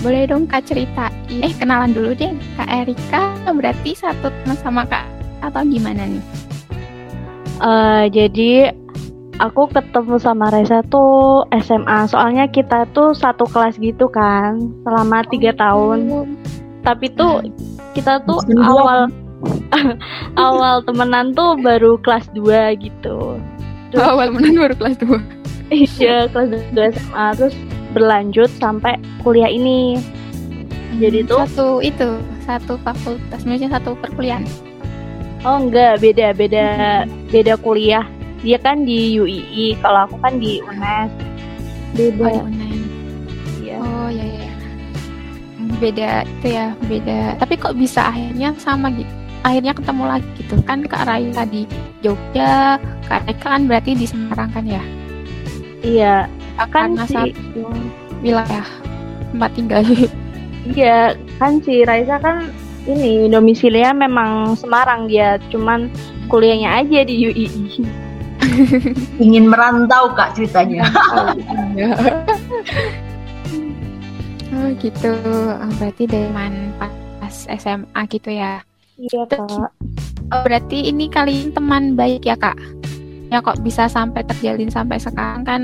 boleh 0.00 0.24
dong 0.32 0.48
Kak 0.48 0.64
cerita. 0.64 1.12
Eh, 1.28 1.52
kenalan 1.52 1.92
dulu 1.92 2.16
deh. 2.16 2.32
Kak 2.56 2.70
Erika 2.72 3.36
berarti 3.52 3.92
satu 3.92 4.32
teman 4.32 4.56
sama 4.56 4.88
Kak 4.88 5.04
atau 5.44 5.60
gimana 5.68 6.08
nih? 6.08 6.24
Uh, 7.60 8.08
jadi 8.08 8.72
aku 9.38 9.70
ketemu 9.70 10.18
sama 10.18 10.50
Reza 10.50 10.82
tuh 10.90 11.46
SMA. 11.62 12.10
Soalnya 12.10 12.50
kita 12.50 12.86
tuh 12.92 13.14
satu 13.14 13.46
kelas 13.48 13.78
gitu 13.78 14.10
kan, 14.10 14.58
selama 14.84 15.24
tiga 15.30 15.54
oh, 15.54 15.58
tahun. 15.58 15.98
Tapi 16.82 17.06
tuh 17.14 17.42
hmm. 17.42 17.54
kita 17.94 18.22
tuh 18.26 18.38
awal 18.62 19.08
awal 20.50 20.82
temenan 20.82 21.34
tuh 21.34 21.54
baru 21.58 21.96
kelas 22.02 22.26
2 22.34 22.82
gitu. 22.82 23.38
Terus, 23.94 24.04
awal 24.04 24.34
temenan 24.34 24.68
baru 24.68 24.74
kelas 24.76 24.96
2. 25.00 25.18
iya, 26.02 26.26
kelas 26.30 26.48
2 26.74 26.94
SMA 26.98 27.26
terus 27.38 27.54
berlanjut 27.94 28.50
sampai 28.58 28.98
kuliah 29.22 29.48
ini. 29.48 29.98
Jadi 30.98 31.22
tuh 31.28 31.44
satu 31.44 31.68
itu, 31.84 32.18
satu 32.48 32.80
fakultas, 32.80 33.44
maksudnya 33.44 33.76
satu 33.76 33.92
perkuliahan. 34.00 34.48
Oh 35.46 35.60
enggak, 35.62 36.02
beda 36.02 36.34
beda 36.34 36.66
beda 37.30 37.54
kuliah. 37.62 38.02
Dia 38.42 38.58
kan 38.62 38.86
di 38.86 39.18
UII, 39.18 39.78
kalau 39.82 40.06
aku 40.06 40.16
kan 40.22 40.38
di 40.38 40.62
UNES. 40.62 41.10
Beda. 41.98 42.22
Oh, 42.22 42.46
UNES. 42.46 42.80
Iya. 43.58 43.76
Oh 43.82 44.08
ya 44.10 44.26
ya. 44.26 44.50
Beda 45.82 46.10
itu 46.22 46.46
ya, 46.54 46.66
beda. 46.86 47.18
Tapi 47.42 47.54
kok 47.58 47.74
bisa 47.74 48.10
akhirnya 48.10 48.54
sama 48.62 48.94
gitu? 48.94 49.10
Akhirnya 49.46 49.72
ketemu 49.74 50.04
lagi 50.06 50.28
gitu 50.38 50.54
kan 50.66 50.82
Kak 50.82 51.06
Raisa 51.06 51.46
di 51.46 51.62
Jogja, 52.02 52.78
Kak 53.06 53.26
Raisa 53.26 53.46
kan 53.46 53.70
berarti 53.70 53.94
di 53.94 54.06
Semarang 54.06 54.50
kan 54.50 54.64
ya? 54.66 54.82
Iya. 55.82 56.14
Kan 56.58 56.98
Karena 56.98 57.04
si... 57.06 57.14
satu 57.14 57.62
wilayah 58.22 58.66
tempat 59.34 59.50
tinggal. 59.54 59.82
Iya, 60.68 61.16
kan 61.40 61.64
si 61.64 61.80
Raisa 61.86 62.20
kan 62.20 62.52
ini 62.84 63.24
domisilinya 63.32 64.04
memang 64.04 64.52
Semarang 64.52 65.08
dia, 65.08 65.40
cuman 65.48 65.88
kuliahnya 66.28 66.84
aja 66.84 67.08
di 67.08 67.14
UII. 67.24 68.07
Ingin 69.24 69.48
merantau 69.50 70.12
kak 70.14 70.34
ceritanya. 70.38 70.88
oh 74.54 74.68
gitu, 74.80 75.12
oh, 75.58 75.72
berarti 75.78 76.04
dari 76.08 76.28
man 76.32 76.72
pas 77.20 77.46
SMA 77.48 78.00
gitu 78.08 78.30
ya? 78.32 78.62
Iya 78.98 79.22
kak. 79.28 79.70
Oh, 80.28 80.42
berarti 80.44 80.88
ini 80.88 81.08
kali 81.08 81.52
teman 81.52 81.96
baik 81.96 82.24
ya 82.26 82.36
kak? 82.36 82.56
Ya 83.28 83.44
kok 83.44 83.60
bisa 83.60 83.88
sampai 83.88 84.24
terjalin 84.24 84.72
sampai 84.72 84.96
sekarang 85.00 85.44
kan? 85.44 85.62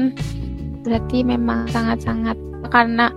Berarti 0.85 1.25
memang 1.25 1.65
sangat-sangat 1.73 2.37
karena 2.69 3.09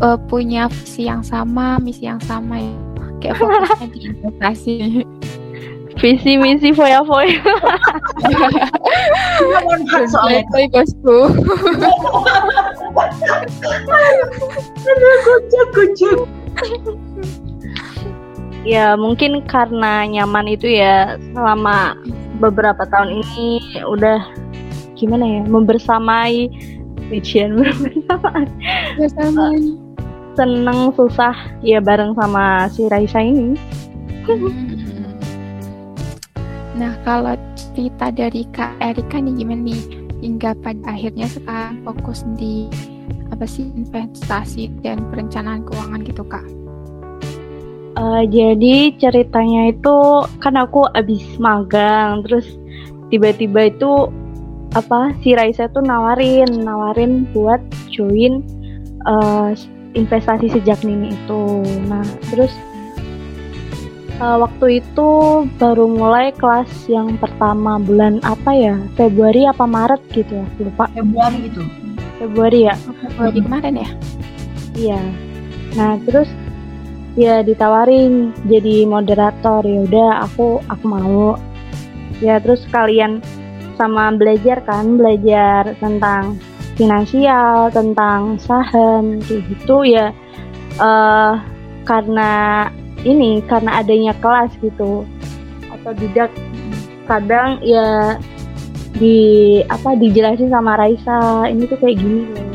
uh, 0.00 0.16
punya 0.16 0.72
visi 0.72 1.04
yang 1.04 1.20
sama, 1.20 1.76
misi 1.80 2.08
yang 2.08 2.20
sama 2.24 2.56
ya 2.56 2.88
kayak 3.18 3.36
fokusnya 3.38 3.86
di 3.90 4.00
investasi 4.10 4.74
visi 5.98 6.38
misi 6.38 6.70
foya 6.74 7.02
foya. 7.02 7.42
Soalnya 10.08 10.42
bosku 10.70 11.18
ya 18.66 18.98
mungkin 18.98 19.40
karena 19.46 20.04
nyaman 20.04 20.46
itu 20.52 20.68
ya 20.68 21.16
selama 21.32 21.96
beberapa 22.42 22.84
tahun 22.90 23.22
ini 23.24 23.80
udah 23.86 24.20
gimana 24.98 25.24
ya 25.24 25.42
membersamai 25.46 26.50
ujian 27.08 27.56
bersamai 28.98 29.78
seneng 30.38 30.94
susah 30.94 31.34
ya 31.66 31.82
bareng 31.82 32.14
sama 32.14 32.70
si 32.70 32.86
Raisa 32.86 33.18
ini. 33.18 33.58
Nah 36.78 36.94
kalau 37.02 37.34
cerita 37.74 38.14
dari 38.14 38.46
Kak 38.54 38.78
Erika 38.78 39.18
nih 39.18 39.34
gimana 39.34 39.66
nih 39.66 39.82
hingga 40.22 40.54
pada 40.62 40.94
akhirnya 40.94 41.26
sekarang 41.26 41.82
fokus 41.82 42.22
di 42.38 42.70
apa 43.34 43.44
sih 43.44 43.66
investasi 43.74 44.70
dan 44.86 45.02
perencanaan 45.10 45.66
keuangan 45.66 46.06
gitu 46.06 46.22
Kak? 46.22 46.46
Uh, 47.98 48.22
jadi 48.30 48.94
ceritanya 48.94 49.74
itu 49.74 49.96
kan 50.38 50.54
aku 50.54 50.86
abis 50.94 51.26
magang 51.42 52.22
terus 52.22 52.46
tiba-tiba 53.10 53.74
itu 53.74 54.06
apa 54.78 55.10
si 55.18 55.34
Raisa 55.34 55.66
tuh 55.74 55.82
nawarin 55.82 56.62
nawarin 56.62 57.26
buat 57.34 57.58
join 57.90 58.46
uh, 59.02 59.50
investasi 59.98 60.46
sejak 60.52 60.78
Nini 60.86 61.16
itu. 61.16 61.42
Nah, 61.90 62.04
terus 62.30 62.52
uh, 64.18 64.36
waktu 64.44 64.82
itu 64.82 65.10
baru 65.58 65.86
mulai 65.90 66.34
kelas 66.34 66.70
yang 66.90 67.16
pertama 67.18 67.78
bulan 67.80 68.20
apa 68.26 68.50
ya? 68.54 68.76
Februari 68.98 69.46
apa 69.46 69.64
Maret 69.64 70.02
gitu 70.12 70.42
ya? 70.42 70.46
Lupa. 70.60 70.84
Februari 70.92 71.38
itu. 71.46 71.62
Februari 72.18 72.60
ya? 72.66 72.74
Februari 72.76 73.38
kemarin 73.42 73.74
ya? 73.78 73.90
Iya. 74.78 75.02
Nah, 75.78 75.92
terus 76.02 76.28
ya 77.18 77.42
ditawarin 77.42 78.30
jadi 78.46 78.86
moderator 78.86 79.66
ya 79.66 79.82
udah 79.90 80.10
aku 80.22 80.62
aku 80.70 80.84
mau 80.86 81.34
ya 82.22 82.38
terus 82.38 82.62
kalian 82.70 83.18
sama 83.74 84.14
belajar 84.14 84.62
kan 84.62 84.98
belajar 84.98 85.74
tentang 85.82 86.38
finansial, 86.78 87.74
tentang 87.74 88.38
saham 88.38 89.18
kayak 89.26 89.42
gitu 89.50 89.82
ya 89.82 90.14
uh, 90.78 91.42
karena 91.82 92.66
ini 93.08 93.40
karena 93.48 93.80
adanya 93.80 94.12
kelas 94.20 94.52
gitu. 94.60 95.08
Atau 95.72 95.92
tidak 95.96 96.28
kadang 97.08 97.60
ya 97.64 98.20
di 99.00 99.18
apa 99.72 99.96
dijelasin 99.96 100.52
sama 100.52 100.76
Raisa 100.76 101.48
ini 101.48 101.64
tuh 101.64 101.78
kayak 101.80 101.96
gini 102.02 102.22
loh 102.34 102.48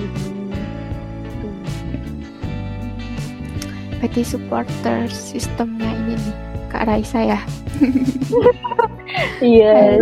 berarti 4.13 4.29
supporter 4.29 5.10
sistemnya 5.10 5.89
ini 6.05 6.13
nih 6.13 6.36
Kak 6.69 6.86
Raisa 6.86 7.19
ya. 7.33 7.39
Iya. 9.41 9.98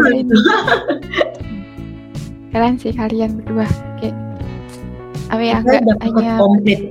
Keren 2.52 2.76
sih 2.76 2.92
kalian 2.92 3.40
berdua 3.40 3.68
kayak 4.00 4.16
apa 5.32 5.44
ya 5.44 5.56
enggak 5.64 5.84
hanya 6.04 6.36
komplit. 6.40 6.82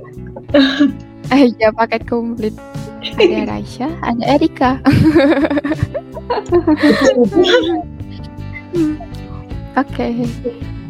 aja 1.29 1.67
paket 1.77 2.01
komplit 2.09 2.53
ada 3.01 3.39
Raisa 3.51 3.87
ada 4.05 4.23
Erika 4.25 4.77
Oke, 9.71 10.27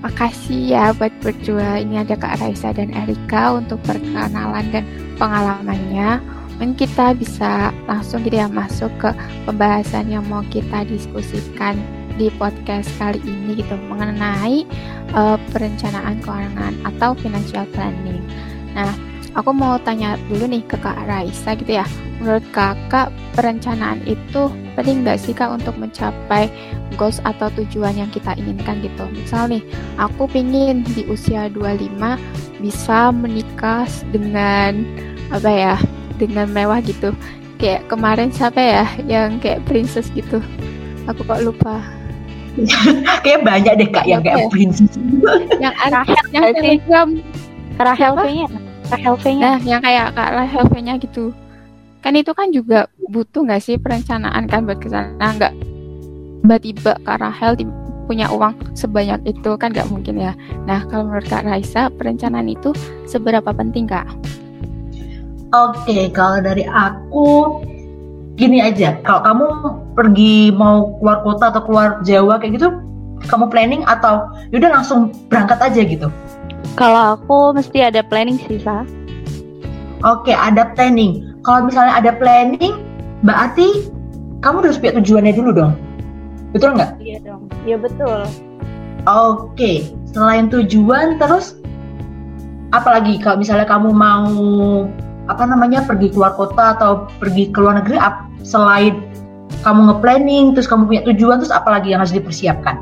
makasih 0.02 0.74
ya 0.74 0.90
buat 0.98 1.14
berdua. 1.22 1.86
Ini 1.86 2.02
ada 2.02 2.18
Kak 2.18 2.42
Raisa 2.42 2.74
dan 2.74 2.90
Erika 2.98 3.62
untuk 3.62 3.78
perkenalan 3.86 4.74
dan 4.74 4.86
pengalamannya. 5.22 6.18
Mungkin 6.58 6.78
kita 6.78 7.14
bisa 7.14 7.70
langsung 7.86 8.26
gitu 8.26 8.42
ya 8.42 8.50
masuk 8.50 8.90
ke 8.98 9.14
pembahasan 9.46 10.10
yang 10.10 10.26
mau 10.30 10.42
kita 10.50 10.82
diskusikan 10.90 11.78
di 12.18 12.34
podcast 12.42 12.90
kali 12.98 13.22
ini 13.22 13.62
gitu 13.62 13.78
mengenai 13.90 14.66
uh, 15.14 15.38
perencanaan 15.54 16.22
keuangan 16.26 16.74
atau 16.86 17.14
financial 17.18 17.66
planning. 17.74 18.22
Nah, 18.74 18.94
aku 19.36 19.52
mau 19.56 19.80
tanya 19.82 20.20
dulu 20.28 20.48
nih 20.48 20.64
ke 20.68 20.76
Kak 20.80 21.08
Raisa 21.08 21.56
gitu 21.56 21.80
ya. 21.80 21.86
Menurut 22.22 22.46
kakak 22.54 23.10
perencanaan 23.34 24.04
itu 24.06 24.52
penting 24.78 25.02
nggak 25.02 25.18
sih 25.18 25.34
kak 25.34 25.50
untuk 25.50 25.74
mencapai 25.74 26.54
goals 26.94 27.18
atau 27.26 27.50
tujuan 27.58 27.98
yang 27.98 28.12
kita 28.14 28.38
inginkan 28.38 28.78
gitu? 28.86 29.10
Misal 29.10 29.50
nih, 29.50 29.64
aku 29.98 30.30
pingin 30.30 30.86
di 30.86 31.02
usia 31.10 31.50
25 31.50 31.98
bisa 32.62 33.10
menikah 33.10 33.90
dengan 34.14 34.86
apa 35.34 35.50
ya? 35.50 35.76
Dengan 36.22 36.54
mewah 36.54 36.78
gitu. 36.86 37.10
Kayak 37.58 37.90
kemarin 37.90 38.30
siapa 38.30 38.62
ya 38.62 38.86
yang 39.10 39.42
kayak 39.42 39.66
princess 39.66 40.14
gitu? 40.14 40.38
Aku 41.10 41.26
kok 41.26 41.42
lupa. 41.42 41.82
Kayak 43.24 43.48
banyak 43.48 43.74
deh 43.80 43.90
kak 43.96 44.04
yang 44.04 44.20
kayak 44.20 44.44
ya? 44.44 44.48
princess. 44.52 45.00
Yang 45.56 45.76
ada 45.88 46.04
yang 46.36 46.52
telegram. 46.52 47.10
Rahel 47.80 48.14
Apa? 48.14 48.28
V-nya 49.00 49.56
Nah, 49.56 49.58
yang 49.64 49.82
kayak 49.84 50.08
Kak 50.18 50.32
Rahel 50.36 50.64
V-nya 50.68 50.94
gitu. 51.00 51.32
Kan 52.02 52.18
itu 52.18 52.32
kan 52.34 52.50
juga 52.50 52.90
butuh 53.08 53.46
nggak 53.46 53.62
sih 53.62 53.76
perencanaan 53.78 54.50
kan 54.50 54.66
buat 54.66 54.82
ke 54.82 54.90
sana 54.90 55.28
nggak 55.38 55.54
tiba-tiba 56.42 56.98
Kak 57.06 57.22
Rahel 57.22 57.54
di- 57.56 57.70
punya 58.10 58.28
uang 58.28 58.76
sebanyak 58.76 59.24
itu 59.24 59.56
kan 59.56 59.72
nggak 59.72 59.88
mungkin 59.88 60.20
ya. 60.20 60.34
Nah, 60.68 60.84
kalau 60.90 61.08
menurut 61.08 61.30
Kak 61.30 61.48
Raisa, 61.48 61.88
perencanaan 61.94 62.50
itu 62.52 62.76
seberapa 63.08 63.56
penting 63.56 63.88
Kak? 63.88 64.04
Oke, 65.56 66.12
kalau 66.12 66.44
dari 66.44 66.68
aku 66.68 67.60
gini 68.36 68.60
aja. 68.60 69.00
Kalau 69.06 69.22
kamu 69.24 69.46
pergi 69.96 70.52
mau 70.52 70.98
keluar 71.00 71.24
kota 71.24 71.56
atau 71.56 71.62
keluar 71.64 72.04
Jawa 72.04 72.42
kayak 72.42 72.60
gitu, 72.60 72.68
kamu 73.30 73.48
planning 73.48 73.84
atau 73.86 74.28
yaudah 74.50 74.82
langsung 74.82 75.14
berangkat 75.30 75.60
aja 75.62 75.82
gitu. 75.86 76.08
Kalau 76.80 77.18
aku 77.20 77.56
mesti 77.58 77.84
ada 77.86 78.02
planning 78.06 78.40
sih 78.48 78.62
Sa 78.62 78.86
Oke, 80.02 80.34
ada 80.34 80.74
planning. 80.74 81.38
Kalau 81.46 81.70
misalnya 81.70 81.94
ada 81.94 82.12
planning, 82.18 82.82
berarti 83.22 83.86
kamu 84.42 84.66
harus 84.66 84.82
punya 84.82 84.98
tujuannya 84.98 85.34
dulu 85.38 85.54
dong. 85.54 85.74
Betul 86.52 86.76
nggak? 86.76 87.00
iya 87.00 87.18
dong 87.24 87.48
iya 87.64 87.78
betul 87.80 88.28
Oke, 89.10 89.90
selain 90.14 90.52
tujuan 90.54 91.18
terus 91.18 91.58
apalagi 92.70 93.18
kalau 93.18 93.42
misalnya 93.42 93.66
kamu 93.66 93.90
mau 93.90 94.30
apa 95.26 95.44
namanya 95.48 95.82
pergi 95.82 96.14
keluar 96.14 96.38
kota 96.38 96.78
atau 96.78 97.10
pergi 97.18 97.50
ke 97.50 97.58
luar 97.58 97.82
negeri 97.82 97.98
selain 98.46 99.02
kamu 99.66 99.90
nge-planning 99.90 100.54
terus 100.54 100.70
kamu 100.70 100.86
punya 100.86 101.02
tujuan 101.10 101.42
terus 101.42 101.54
apalagi 101.54 101.94
yang 101.94 102.02
harus 102.04 102.14
dipersiapkan? 102.14 102.78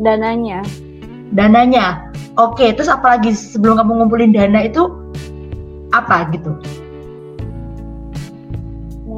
dananya 0.00 0.64
Dananya. 1.30 2.10
Oke, 2.38 2.72
terus 2.74 2.90
apalagi 2.90 3.34
sebelum 3.34 3.78
kamu 3.78 3.92
ngumpulin 4.02 4.32
dana 4.34 4.66
itu 4.66 4.90
apa 5.90 6.30
gitu? 6.30 6.54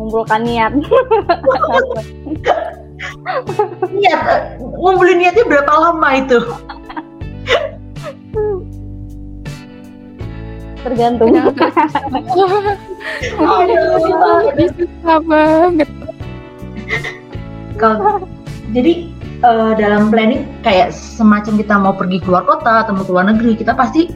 mengumpulkan 0.03 0.43
niat 0.43 0.73
Niat, 3.95 4.21
eh, 4.27 4.41
ngumpulin 4.59 5.23
niatnya 5.23 5.47
berapa 5.47 5.71
lama 5.71 6.11
itu? 6.19 6.39
tergantung 10.83 11.31
susah 14.75 15.19
banget. 15.23 15.87
Kalau 17.79 18.27
jadi 18.75 19.12
eh, 19.43 19.73
dalam 19.77 20.09
planning 20.09 20.47
kayak 20.63 20.95
semacam 20.95 21.53
kita 21.59 21.75
mau 21.79 21.95
pergi 21.95 22.19
keluar 22.23 22.47
kota 22.47 22.87
atau 22.87 22.95
mau 22.95 23.05
keluar 23.07 23.27
negeri 23.27 23.59
kita 23.59 23.75
pasti 23.75 24.09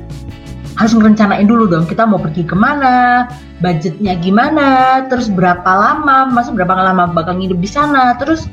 harus 0.76 0.92
merencanain 0.92 1.48
dulu 1.48 1.66
dong 1.66 1.88
kita 1.88 2.04
mau 2.04 2.20
pergi 2.20 2.44
ke 2.44 2.52
mana 2.52 3.26
budgetnya 3.64 4.12
gimana 4.20 5.02
terus 5.08 5.32
berapa 5.32 5.66
lama 5.66 6.28
masuk 6.28 6.60
berapa 6.60 6.76
lama 6.76 7.08
bakal 7.10 7.36
ngidup 7.40 7.58
di 7.58 7.68
sana 7.68 8.14
terus 8.20 8.46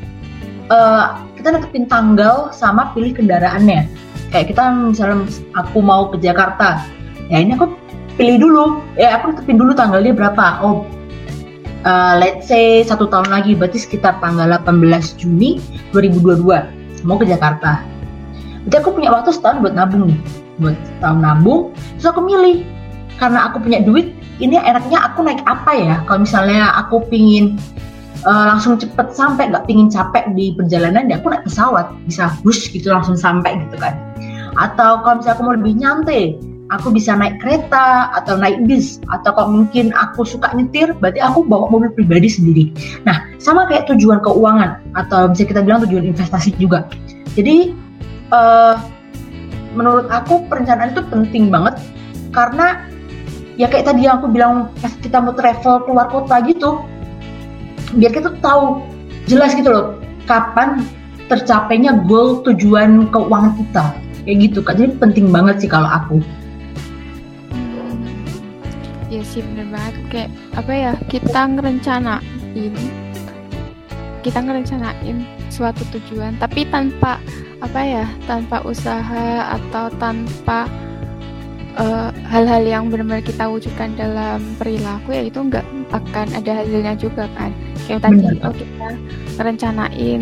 eh, 0.72 1.06
kita 1.44 1.60
netepin 1.60 1.92
tanggal 1.92 2.56
sama 2.56 2.96
pilih 2.96 3.12
kendaraannya. 3.20 3.84
Kayak 4.32 4.56
kita 4.56 4.64
misalnya 4.72 5.28
aku 5.60 5.84
mau 5.84 6.08
ke 6.08 6.24
Jakarta 6.24 6.80
ya 7.28 7.44
ini 7.44 7.56
aku 7.56 7.76
pilih 8.16 8.38
dulu 8.42 8.66
ya 8.96 9.20
aku 9.20 9.36
netepin 9.36 9.58
dulu 9.60 9.72
tanggalnya 9.76 10.14
berapa 10.16 10.64
oh 10.64 10.88
uh, 11.84 12.14
let's 12.20 12.48
say 12.48 12.82
satu 12.84 13.08
tahun 13.08 13.30
lagi 13.30 13.56
berarti 13.56 13.80
sekitar 13.80 14.20
tanggal 14.20 14.50
18 14.64 15.20
Juni 15.20 15.60
2022 15.92 17.04
mau 17.08 17.20
ke 17.20 17.28
Jakarta. 17.28 17.84
Berarti 18.64 18.76
aku 18.80 18.90
punya 18.96 19.12
waktu 19.12 19.36
setahun 19.36 19.60
buat 19.60 19.76
nabung 19.76 20.08
nih 20.12 20.20
buat 20.60 20.78
setahun 20.80 21.20
nabung. 21.20 21.62
Terus 22.00 22.08
aku 22.10 22.22
milih 22.24 22.64
karena 23.20 23.52
aku 23.52 23.62
punya 23.62 23.80
duit 23.84 24.16
ini 24.42 24.58
enaknya 24.58 25.00
aku 25.12 25.24
naik 25.24 25.44
apa 25.46 25.72
ya? 25.76 25.96
Kalau 26.08 26.24
misalnya 26.24 26.72
aku 26.80 27.04
pingin 27.12 27.60
uh, 28.24 28.46
langsung 28.56 28.80
cepet 28.80 29.12
sampai 29.14 29.52
nggak 29.52 29.68
pingin 29.68 29.92
capek 29.92 30.32
di 30.34 30.56
perjalanan 30.56 31.12
ya 31.12 31.20
aku 31.20 31.32
naik 31.32 31.44
pesawat 31.46 31.92
bisa 32.08 32.32
bus 32.42 32.72
gitu 32.72 32.90
langsung 32.90 33.20
sampai 33.20 33.60
gitu 33.68 33.76
kan. 33.78 34.00
Atau 34.56 35.04
kalau 35.04 35.20
misalnya 35.20 35.36
aku 35.36 35.44
mau 35.44 35.56
lebih 35.58 35.74
nyantai 35.76 36.24
aku 36.72 36.94
bisa 36.96 37.18
naik 37.18 37.42
kereta 37.44 38.14
atau 38.16 38.40
naik 38.40 38.64
bis 38.64 39.02
atau 39.12 39.36
kalau 39.36 39.50
mungkin 39.52 39.92
aku 39.92 40.24
suka 40.24 40.54
nyetir 40.56 40.96
berarti 40.98 41.20
aku 41.20 41.44
bawa 41.44 41.68
mobil 41.68 41.92
pribadi 41.92 42.32
sendiri. 42.32 42.64
Nah 43.04 43.28
sama 43.42 43.68
kayak 43.68 43.92
tujuan 43.92 44.24
keuangan 44.24 44.80
atau 44.96 45.28
bisa 45.34 45.44
kita 45.44 45.60
bilang 45.66 45.84
tujuan 45.84 46.08
investasi 46.08 46.56
juga. 46.56 46.88
Jadi 47.36 47.76
eh, 48.32 48.76
menurut 49.76 50.08
aku 50.08 50.48
perencanaan 50.48 50.94
itu 50.96 51.04
penting 51.12 51.52
banget 51.52 51.76
karena 52.32 52.86
ya 53.60 53.68
kayak 53.68 53.90
tadi 53.92 54.08
yang 54.08 54.22
aku 54.22 54.32
bilang 54.32 54.72
pas 54.80 54.94
kita 55.02 55.20
mau 55.20 55.36
travel 55.36 55.84
keluar 55.86 56.08
kota 56.10 56.42
gitu 56.48 56.82
biar 57.94 58.10
kita 58.10 58.34
tahu 58.42 58.82
jelas 59.30 59.54
gitu 59.54 59.70
loh 59.70 59.86
kapan 60.26 60.82
tercapainya 61.30 62.04
goal 62.10 62.42
tujuan 62.44 63.10
keuangan 63.12 63.54
kita. 63.60 63.86
Kayak 64.24 64.38
gitu 64.40 64.60
kan 64.64 64.80
jadi 64.80 64.94
penting 65.04 65.28
banget 65.36 65.60
sih 65.60 65.70
kalau 65.70 65.92
aku 65.92 66.24
Iya 69.14 69.22
sih 69.30 69.46
bener 69.46 69.70
banget. 69.70 69.94
Kayak 70.10 70.30
apa 70.58 70.72
ya 70.74 70.92
kita 71.06 71.42
ngerencanain 71.54 72.74
kita 74.24 74.40
ngerencanain 74.40 75.18
suatu 75.52 75.84
tujuan 75.92 76.40
tapi 76.40 76.64
tanpa 76.72 77.20
apa 77.60 77.82
ya 77.84 78.06
tanpa 78.24 78.64
usaha 78.64 79.52
atau 79.54 79.92
tanpa 80.02 80.66
eh, 81.78 82.10
hal-hal 82.32 82.64
yang 82.64 82.84
benar-benar 82.90 83.22
kita 83.22 83.46
wujudkan 83.46 83.94
dalam 84.00 84.42
perilaku 84.58 85.14
ya 85.14 85.28
itu 85.28 85.44
nggak 85.44 85.68
akan 85.94 86.28
ada 86.34 86.52
hasilnya 86.64 86.98
juga 86.98 87.30
kan. 87.38 87.54
Kayak 87.86 88.10
tadi 88.10 88.26
oh 88.42 88.54
kita 88.56 88.88
ngerencanain 89.38 90.22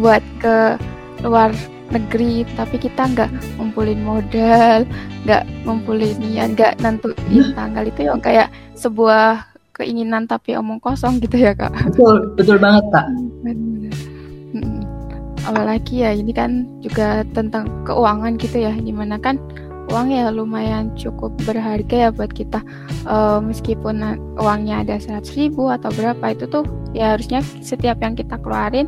buat 0.00 0.24
ke 0.40 0.80
luar 1.26 1.52
negeri 1.90 2.46
tapi 2.54 2.78
kita 2.78 3.10
nggak 3.10 3.30
ngumpulin 3.58 4.00
modal 4.06 4.86
nggak 5.26 5.42
ngumpulin 5.66 6.16
niat 6.22 6.54
nggak 6.54 6.72
nentuin 6.80 7.52
tanggal. 7.54 7.84
Itu 7.86 8.00
ya 8.06 8.14
kayak 8.18 8.48
sebuah 8.78 9.50
keinginan 9.76 10.28
tapi 10.28 10.56
omong 10.56 10.78
kosong 10.78 11.18
gitu 11.24 11.40
ya 11.40 11.56
kak. 11.56 11.72
Betul 11.92 12.32
betul 12.36 12.56
banget 12.60 12.84
kak. 12.92 13.06
Apalagi 15.40 16.04
ya 16.04 16.12
ini 16.12 16.36
kan 16.36 16.68
juga 16.84 17.24
tentang 17.32 17.64
keuangan 17.88 18.36
gitu 18.36 18.60
ya, 18.60 18.76
di 18.76 18.92
mana 18.92 19.16
kan 19.16 19.40
uang 19.90 20.12
ya 20.12 20.30
lumayan 20.30 20.92
cukup 20.94 21.32
berharga 21.48 21.96
ya 22.06 22.10
buat 22.12 22.30
kita. 22.30 22.60
Eh, 23.08 23.38
meskipun 23.40 24.04
uangnya 24.36 24.84
ada 24.84 25.00
100 25.00 25.24
ribu 25.40 25.72
atau 25.72 25.88
berapa 25.96 26.36
itu 26.36 26.44
tuh 26.46 26.68
ya 26.92 27.16
harusnya 27.16 27.40
setiap 27.64 27.98
yang 28.04 28.14
kita 28.14 28.36
keluarin 28.38 28.84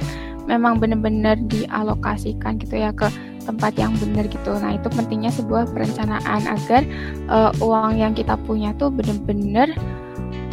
memang 0.47 0.79
benar-benar 0.83 1.39
dialokasikan 1.47 2.59
gitu 2.59 2.83
ya 2.83 2.91
ke 2.95 3.09
tempat 3.43 3.75
yang 3.75 3.93
benar 3.99 4.27
gitu. 4.31 4.55
Nah, 4.55 4.79
itu 4.79 4.89
pentingnya 4.91 5.31
sebuah 5.35 5.71
perencanaan 5.75 6.47
agar 6.47 6.83
uh, 7.27 7.51
uang 7.59 7.99
yang 7.99 8.15
kita 8.15 8.39
punya 8.47 8.71
tuh 8.79 8.91
benar-benar 8.95 9.75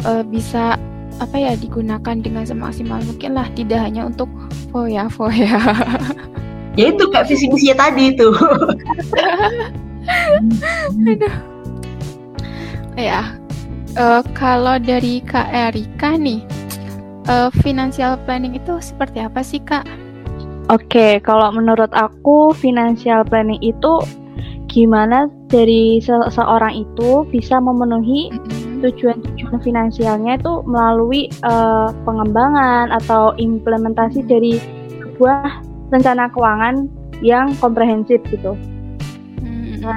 uh, 0.04 0.26
bisa 0.26 0.76
apa 1.20 1.36
ya 1.36 1.52
digunakan 1.54 2.16
dengan 2.18 2.48
semaksimal 2.48 2.98
mungkin 3.04 3.36
lah, 3.36 3.46
tidak 3.54 3.84
hanya 3.84 4.08
untuk 4.08 4.28
foya-foya. 4.74 5.58
ya 6.78 6.84
itu 6.90 7.04
kayak 7.10 7.28
visi 7.28 7.46
misinya 7.50 7.86
tadi 7.88 8.14
itu. 8.14 8.28
Aduh. 11.10 11.34
Ya, 12.98 13.32
uh, 13.96 14.20
kalau 14.36 14.76
dari 14.76 15.22
Kak 15.24 15.48
Erika 15.54 16.18
nih, 16.18 16.44
uh, 17.28 17.50
financial 17.60 18.16
planning 18.24 18.56
itu 18.56 18.78
seperti 18.80 19.20
apa 19.20 19.40
sih 19.44 19.60
Kak? 19.60 19.84
Oke, 20.70 21.18
kalau 21.26 21.50
menurut 21.50 21.90
aku 21.90 22.54
financial 22.54 23.26
planning 23.26 23.58
itu 23.58 23.98
gimana 24.70 25.26
dari 25.50 25.98
seseorang 25.98 26.86
itu 26.86 27.26
bisa 27.26 27.58
memenuhi 27.58 28.30
tujuan-tujuan 28.78 29.58
finansialnya 29.66 30.38
itu 30.38 30.62
melalui 30.62 31.26
uh, 31.42 31.90
pengembangan 32.06 32.94
atau 33.02 33.34
implementasi 33.34 34.22
dari 34.30 34.62
sebuah 35.02 35.58
rencana 35.90 36.30
keuangan 36.30 36.86
yang 37.18 37.50
komprehensif 37.58 38.22
gitu. 38.30 38.54
Nah, 39.80 39.96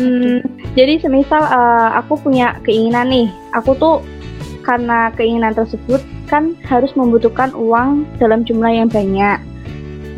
hmm, 0.00 0.40
jadi 0.74 0.96
semisal 0.96 1.44
uh, 1.44 1.92
aku 2.00 2.16
punya 2.24 2.56
keinginan 2.64 3.12
nih, 3.12 3.28
aku 3.52 3.76
tuh 3.76 4.00
karena 4.64 5.12
keinginan 5.12 5.52
tersebut 5.52 6.00
kan 6.30 6.54
harus 6.64 6.94
membutuhkan 6.94 7.50
uang 7.52 8.06
dalam 8.22 8.46
jumlah 8.46 8.70
yang 8.70 8.86
banyak. 8.86 9.42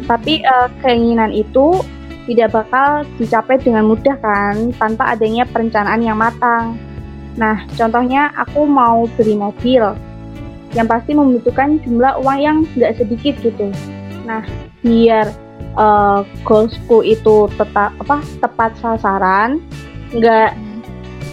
Tapi 0.05 0.44
uh, 0.44 0.68
keinginan 0.85 1.33
itu 1.33 1.81
tidak 2.29 2.55
bakal 2.55 3.03
dicapai 3.18 3.59
dengan 3.59 3.88
mudah 3.88 4.14
kan 4.20 4.70
tanpa 4.77 5.16
adanya 5.16 5.48
perencanaan 5.48 6.05
yang 6.05 6.20
matang. 6.20 6.79
Nah, 7.35 7.64
contohnya 7.75 8.29
aku 8.37 8.68
mau 8.68 9.09
beli 9.16 9.35
mobil, 9.35 9.83
yang 10.77 10.85
pasti 10.85 11.16
membutuhkan 11.16 11.81
jumlah 11.81 12.20
uang 12.20 12.38
yang 12.38 12.57
nggak 12.77 13.01
sedikit 13.01 13.35
gitu. 13.40 13.72
Nah, 14.29 14.44
biar 14.85 15.33
uh, 15.77 16.20
goalsku 16.44 17.05
itu 17.05 17.48
tetap 17.57 17.94
apa 18.01 18.20
tepat 18.40 18.70
sasaran 18.81 19.61
nggak 20.12 20.53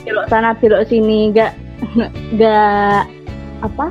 belok 0.08 0.26
sana 0.32 0.56
belok 0.56 0.88
sini 0.88 1.36
nggak 1.36 1.52
nggak 2.36 3.02
apa 3.60 3.88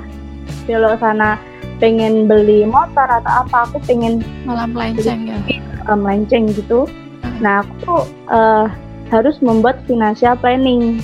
belok 0.68 1.00
sana 1.00 1.40
pengen 1.80 2.28
beli 2.28 2.68
motor 2.68 3.08
atau 3.08 3.48
apa 3.48 3.64
aku 3.64 3.80
pengen 3.88 4.20
malah 4.44 4.68
melenceng 4.68 5.24
ya? 5.24 5.40
melenceng 5.96 6.52
gitu. 6.52 6.84
Hmm. 7.24 7.40
nah 7.40 7.64
aku 7.64 7.72
tuh 7.80 8.04
uh, 8.28 8.68
harus 9.08 9.40
membuat 9.40 9.80
financial 9.88 10.36
planning. 10.36 11.00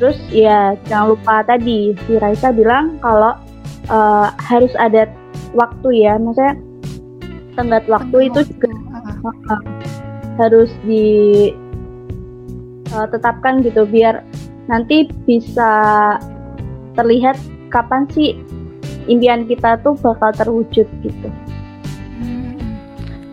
Terus 0.00 0.16
ya 0.32 0.74
jangan 0.88 1.14
lupa 1.14 1.44
tadi 1.44 1.92
si 2.08 2.16
Raisa 2.18 2.50
bilang 2.50 2.96
kalau 3.04 3.36
uh, 3.92 4.32
harus 4.40 4.72
ada 4.80 5.04
waktu 5.52 6.08
ya. 6.08 6.16
Maksudnya 6.16 6.56
tenggat 7.54 7.84
waktu 7.86 8.32
itu 8.32 8.40
juga 8.48 8.72
uh, 9.20 9.60
harus 10.40 10.72
ditetapkan 12.90 13.60
uh, 13.60 13.64
gitu 13.68 13.86
biar 13.86 14.24
nanti 14.66 15.06
bisa 15.28 15.70
terlihat 16.96 17.36
kapan 17.70 18.06
sih 18.10 18.38
impian 19.06 19.44
kita 19.44 19.80
tuh 19.84 19.94
bakal 19.98 20.30
terwujud 20.32 20.86
gitu. 21.04 21.28
Hmm. 22.20 22.56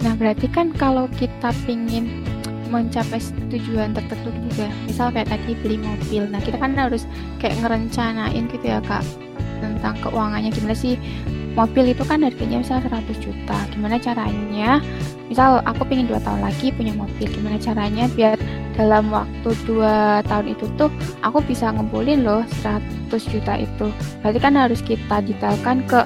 Nah 0.01 0.13
berarti 0.17 0.47
kan 0.51 0.73
kalau 0.75 1.07
kita 1.15 1.53
pingin 1.65 2.23
mencapai 2.71 3.19
tujuan 3.51 3.91
tertentu 3.91 4.31
juga, 4.47 4.71
misal 4.87 5.11
kayak 5.11 5.27
tadi 5.27 5.59
beli 5.59 5.75
mobil, 5.75 6.23
nah 6.31 6.39
kita 6.39 6.55
kan 6.55 6.71
harus 6.79 7.03
kayak 7.43 7.59
ngerencanain 7.59 8.47
gitu 8.47 8.63
ya 8.63 8.79
kak 8.87 9.03
tentang 9.61 9.95
keuangannya. 10.01 10.49
Gimana 10.49 10.73
sih? 10.73 10.97
Mobil 11.53 11.91
itu 11.91 12.01
kan 12.07 12.23
harganya 12.25 12.63
misal 12.63 12.81
100 12.81 13.11
juta. 13.21 13.57
Gimana 13.69 14.01
caranya? 14.01 14.81
Misal 15.29 15.61
aku 15.63 15.85
pengen 15.85 16.09
dua 16.09 16.19
tahun 16.25 16.41
lagi 16.41 16.73
punya 16.73 16.91
mobil. 16.97 17.29
Gimana 17.29 17.61
caranya 17.61 18.09
biar 18.11 18.35
dalam 18.75 19.13
waktu 19.13 19.49
dua 19.69 20.25
tahun 20.25 20.57
itu 20.57 20.65
tuh 20.79 20.89
aku 21.21 21.43
bisa 21.45 21.69
ngumpulin 21.69 22.25
loh 22.25 22.41
100 22.65 23.13
juta 23.29 23.59
itu. 23.61 23.87
Berarti 24.25 24.39
kan 24.41 24.57
harus 24.57 24.81
kita 24.81 25.21
detailkan 25.21 25.85
ke 25.85 26.01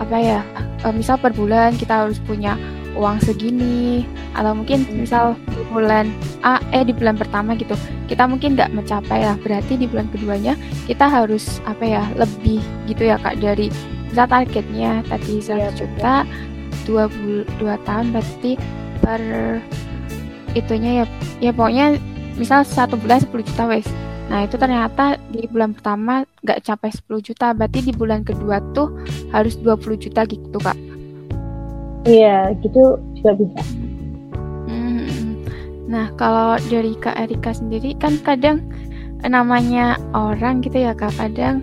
apa 0.00 0.16
ya 0.18 0.40
e, 0.82 0.86
misal 0.90 1.20
per 1.20 1.30
bulan 1.30 1.78
kita 1.78 2.06
harus 2.06 2.18
punya 2.18 2.58
uang 2.96 3.18
segini. 3.22 4.04
Atau 4.32 4.56
mungkin 4.56 4.88
misal 4.96 5.36
di 5.52 5.62
bulan 5.68 6.08
A 6.42 6.58
eh 6.72 6.82
di 6.82 6.96
bulan 6.96 7.20
pertama 7.20 7.52
gitu 7.54 7.76
kita 8.08 8.24
mungkin 8.28 8.56
nggak 8.56 8.72
mencapai 8.72 9.24
lah. 9.24 9.36
Berarti 9.40 9.76
di 9.76 9.86
bulan 9.88 10.08
keduanya 10.12 10.56
kita 10.88 11.08
harus 11.08 11.60
apa 11.64 11.84
ya 11.84 12.02
lebih 12.16 12.60
gitu 12.88 13.08
ya 13.08 13.16
kak 13.20 13.40
dari 13.40 13.72
misal 14.12 14.28
targetnya 14.28 15.00
tadi 15.08 15.40
100 15.40 15.56
ya, 15.56 15.70
juta 15.72 16.14
dua 16.84 17.08
bul 17.08 17.48
dua 17.56 17.80
tahun 17.88 18.12
berarti 18.12 18.60
per 19.00 19.20
itunya 20.52 21.02
ya 21.02 21.04
ya 21.40 21.50
pokoknya 21.54 21.96
misal 22.36 22.64
satu 22.64 22.96
bulan 23.00 23.24
10 23.24 23.48
juta 23.48 23.64
wes. 23.68 23.88
Nah 24.28 24.48
itu 24.48 24.56
ternyata 24.56 25.20
di 25.28 25.44
bulan 25.48 25.76
pertama 25.76 26.24
nggak 26.44 26.64
capai 26.64 26.90
10 26.92 27.28
juta 27.32 27.52
berarti 27.52 27.84
di 27.84 27.92
bulan 27.92 28.24
kedua 28.24 28.60
tuh 28.72 28.92
harus 29.32 29.56
20 29.60 29.96
juta 29.96 30.24
gitu 30.24 30.58
kak 30.60 30.91
iya 32.06 32.54
gitu 32.62 32.98
juga 33.18 33.32
bisa 33.38 33.60
hmm. 34.70 35.46
nah 35.86 36.10
kalau 36.18 36.58
dari 36.70 36.94
kak 36.98 37.18
Erika 37.18 37.54
sendiri 37.54 37.94
kan 37.98 38.18
kadang 38.22 38.62
namanya 39.22 39.98
orang 40.12 40.62
gitu 40.66 40.82
ya 40.82 40.92
kak 40.94 41.14
kadang 41.14 41.62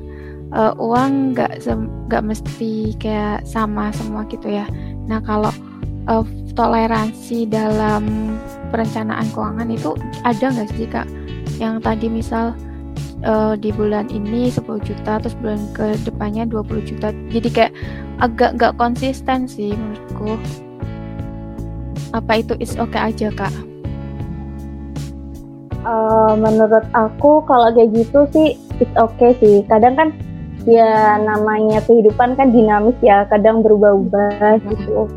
uh, 0.54 0.73
uang 0.78 1.34
nggak 1.36 1.62
nggak 2.10 2.23
mesti 2.25 2.93
kayak 2.97 3.45
sama 3.45 3.93
semua 3.93 4.25
gitu 4.30 4.49
ya. 4.49 4.65
Nah 5.10 5.21
kalau 5.21 5.54
uh, 6.10 6.25
toleransi 6.54 7.49
dalam 7.49 8.36
perencanaan 8.73 9.30
keuangan 9.34 9.69
itu 9.69 9.93
ada 10.25 10.45
nggak 10.49 10.69
sih 10.73 10.89
kak? 10.89 11.08
Yang 11.58 11.75
tadi 11.86 12.08
misal 12.10 12.45
uh, 13.24 13.54
di 13.56 13.72
bulan 13.74 14.08
ini 14.12 14.52
10 14.52 14.66
juta, 14.84 15.20
terus 15.20 15.36
bulan 15.40 15.60
ke 15.76 15.96
depannya 16.04 16.48
20 16.48 16.90
juta. 16.90 17.12
Jadi 17.32 17.50
kayak 17.52 17.74
agak 18.20 18.56
nggak 18.60 18.76
konsisten 18.76 19.48
sih 19.48 19.74
menurutku. 19.74 20.36
Apa 22.16 22.42
itu 22.42 22.54
is 22.60 22.76
oke 22.80 22.94
okay 22.94 23.14
aja 23.14 23.28
kak? 23.34 23.54
Uh, 25.88 26.36
menurut 26.36 26.84
aku 26.92 27.40
kalau 27.48 27.72
kayak 27.72 27.96
gitu 27.96 28.28
sih 28.36 28.60
it's 28.84 28.96
okay 29.00 29.32
sih. 29.40 29.64
Kadang 29.68 29.96
kan 29.96 30.10
ya 30.68 31.16
namanya 31.24 31.80
kehidupan 31.88 32.36
kan 32.36 32.52
dinamis 32.52 32.98
ya 33.00 33.24
kadang 33.32 33.64
berubah-ubah 33.64 34.60
gitu 34.68 35.08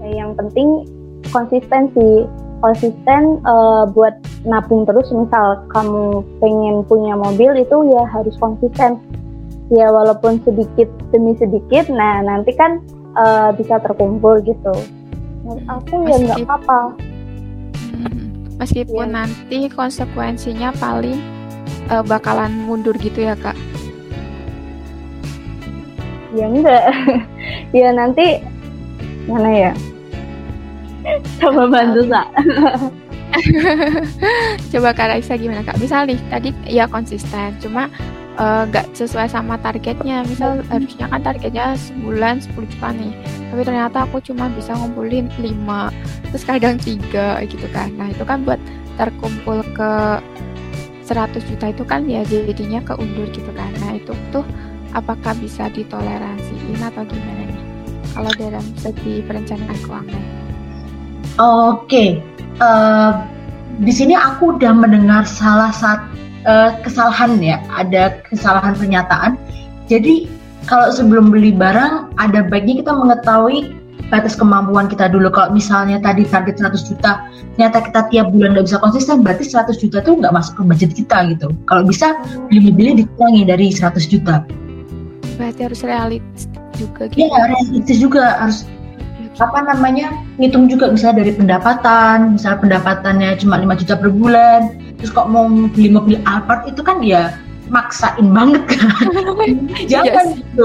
ya, 0.00 0.24
yang 0.24 0.32
penting 0.32 0.88
konsistensi 1.28 2.24
konsisten 2.60 3.42
uh, 3.46 3.86
buat 3.90 4.14
nabung 4.46 4.86
terus. 4.86 5.10
Misal 5.10 5.62
kamu 5.70 6.22
pengen 6.42 6.82
punya 6.86 7.14
mobil 7.14 7.54
itu 7.58 7.76
ya 7.90 8.02
harus 8.10 8.34
konsisten. 8.38 8.98
Ya 9.68 9.92
walaupun 9.92 10.40
sedikit 10.48 10.88
demi 11.12 11.36
sedikit 11.36 11.92
nah 11.92 12.24
nanti 12.24 12.56
kan 12.56 12.80
uh, 13.14 13.50
bisa 13.52 13.78
terkumpul 13.84 14.40
gitu. 14.42 14.74
Menurut 15.44 15.64
aku 15.68 15.94
ya 16.08 16.16
nggak 16.18 16.38
apa-apa. 16.48 16.80
Hmm, 17.92 18.24
meskipun 18.56 19.12
ya. 19.12 19.24
nanti 19.24 19.58
konsekuensinya 19.68 20.72
paling 20.80 21.20
uh, 21.92 22.04
bakalan 22.04 22.52
mundur 22.64 22.96
gitu 22.96 23.28
ya 23.28 23.36
kak? 23.36 23.56
Ya 26.36 26.46
enggak. 26.48 26.84
Ya 27.68 27.92
nanti 27.92 28.40
mana 29.28 29.52
ya 29.52 29.72
coba 31.40 31.62
bantu 31.70 32.00
sa 32.08 32.22
coba 34.72 34.88
kak 34.96 35.08
Raisa 35.14 35.34
gimana 35.36 35.62
kak? 35.62 35.78
Misal 35.78 36.08
nih 36.08 36.18
tadi 36.32 36.50
ya 36.66 36.88
konsisten. 36.88 37.54
Cuma 37.60 37.86
eh, 38.38 38.62
nggak 38.68 38.86
uh, 38.88 38.94
sesuai 38.96 39.28
sama 39.30 39.60
targetnya. 39.60 40.24
Misal 40.26 40.64
harusnya 40.72 41.06
kan 41.10 41.20
targetnya 41.22 41.76
sebulan 41.76 42.40
10 42.42 42.72
juta 42.72 42.88
nih. 42.94 43.12
Tapi 43.52 43.62
ternyata 43.64 43.98
aku 44.08 44.20
cuma 44.24 44.48
bisa 44.52 44.76
ngumpulin 44.76 45.28
5 45.40 46.32
terus 46.32 46.44
kadang 46.44 46.76
tiga 46.80 47.40
gitu 47.46 47.66
kan. 47.72 47.92
Nah 47.96 48.12
itu 48.12 48.24
kan 48.24 48.44
buat 48.44 48.60
terkumpul 48.98 49.62
ke 49.76 49.92
100 51.08 51.40
juta 51.48 51.72
itu 51.72 51.84
kan 51.88 52.04
ya 52.04 52.20
jadinya 52.28 52.84
keundur 52.84 53.28
gitu 53.32 53.48
kan. 53.56 53.72
Nah 53.80 53.96
itu 53.96 54.12
tuh 54.32 54.44
apakah 54.92 55.32
bisa 55.40 55.68
ditoleransiin 55.72 56.80
atau 56.80 57.04
gimana 57.08 57.48
nih? 57.48 57.60
Kalau 58.12 58.32
dalam 58.34 58.64
segi 58.80 59.22
perencanaan 59.22 59.78
keuangan? 59.84 60.47
Oke, 61.38 61.86
okay. 61.86 62.08
uh, 62.58 62.66
eh, 62.66 63.12
di 63.86 63.94
sini 63.94 64.18
aku 64.18 64.58
udah 64.58 64.74
mendengar 64.74 65.22
salah 65.22 65.70
satu 65.70 66.10
uh, 66.50 66.74
kesalahan 66.82 67.38
ya, 67.38 67.62
ada 67.70 68.18
kesalahan 68.26 68.74
pernyataan. 68.74 69.38
Jadi 69.86 70.26
kalau 70.66 70.90
sebelum 70.90 71.30
beli 71.30 71.54
barang, 71.54 72.10
ada 72.18 72.42
baiknya 72.42 72.82
kita 72.82 72.92
mengetahui 72.92 73.72
batas 74.10 74.34
kemampuan 74.34 74.90
kita 74.90 75.06
dulu. 75.06 75.30
Kalau 75.30 75.54
misalnya 75.54 76.02
tadi 76.02 76.26
target 76.26 76.58
100 76.58 76.90
juta, 76.90 77.22
ternyata 77.54 77.86
kita 77.86 78.00
tiap 78.10 78.26
bulan 78.34 78.58
nggak 78.58 78.66
bisa 78.66 78.78
konsisten, 78.82 79.22
berarti 79.22 79.44
100 79.46 79.78
juta 79.78 80.02
tuh 80.02 80.18
nggak 80.18 80.34
masuk 80.34 80.58
ke 80.58 80.62
budget 80.66 80.90
kita 80.96 81.18
gitu. 81.30 81.48
Kalau 81.70 81.86
bisa 81.86 82.18
beli 82.50 82.66
mobilnya 82.66 83.06
dikurangi 83.06 83.42
dari 83.46 83.66
100 83.70 84.10
juta. 84.10 84.42
Berarti 85.38 85.60
harus 85.70 85.80
realistis 85.86 86.50
juga 86.74 87.06
gitu. 87.14 87.30
Iya, 87.30 87.38
realistis 87.46 87.98
juga 88.02 88.24
harus 88.42 88.66
apa 89.38 89.62
namanya 89.62 90.10
ngitung 90.42 90.66
juga 90.66 90.90
misalnya 90.90 91.22
dari 91.22 91.32
pendapatan 91.34 92.34
misalnya 92.34 92.58
pendapatannya 92.58 93.30
cuma 93.38 93.54
5 93.62 93.80
juta 93.80 93.94
per 93.94 94.10
bulan 94.10 94.60
terus 94.98 95.14
kok 95.14 95.30
mau 95.30 95.46
beli 95.46 95.94
mobil 95.94 96.18
Alphard 96.26 96.66
itu 96.66 96.82
kan 96.82 96.98
ya 97.00 97.38
maksain 97.68 98.32
banget 98.32 98.64
kan. 98.64 98.88
Jangan 99.86 100.26
yes. 100.34 100.40
gitu. 100.40 100.64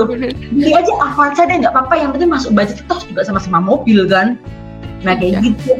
Beli 0.55 0.71
aja 0.71 0.91
Alphard 1.03 1.35
saja 1.35 1.53
nggak 1.59 1.73
apa-apa 1.75 1.95
yang 1.99 2.09
penting 2.15 2.31
masuk 2.31 2.51
budget 2.55 2.79
kita 2.83 2.95
juga 3.11 3.21
sama-sama 3.27 3.59
mobil 3.59 4.07
kan. 4.07 4.39
Nah 5.03 5.13
kayak 5.19 5.39
yeah. 5.39 5.43
gitu. 5.43 5.71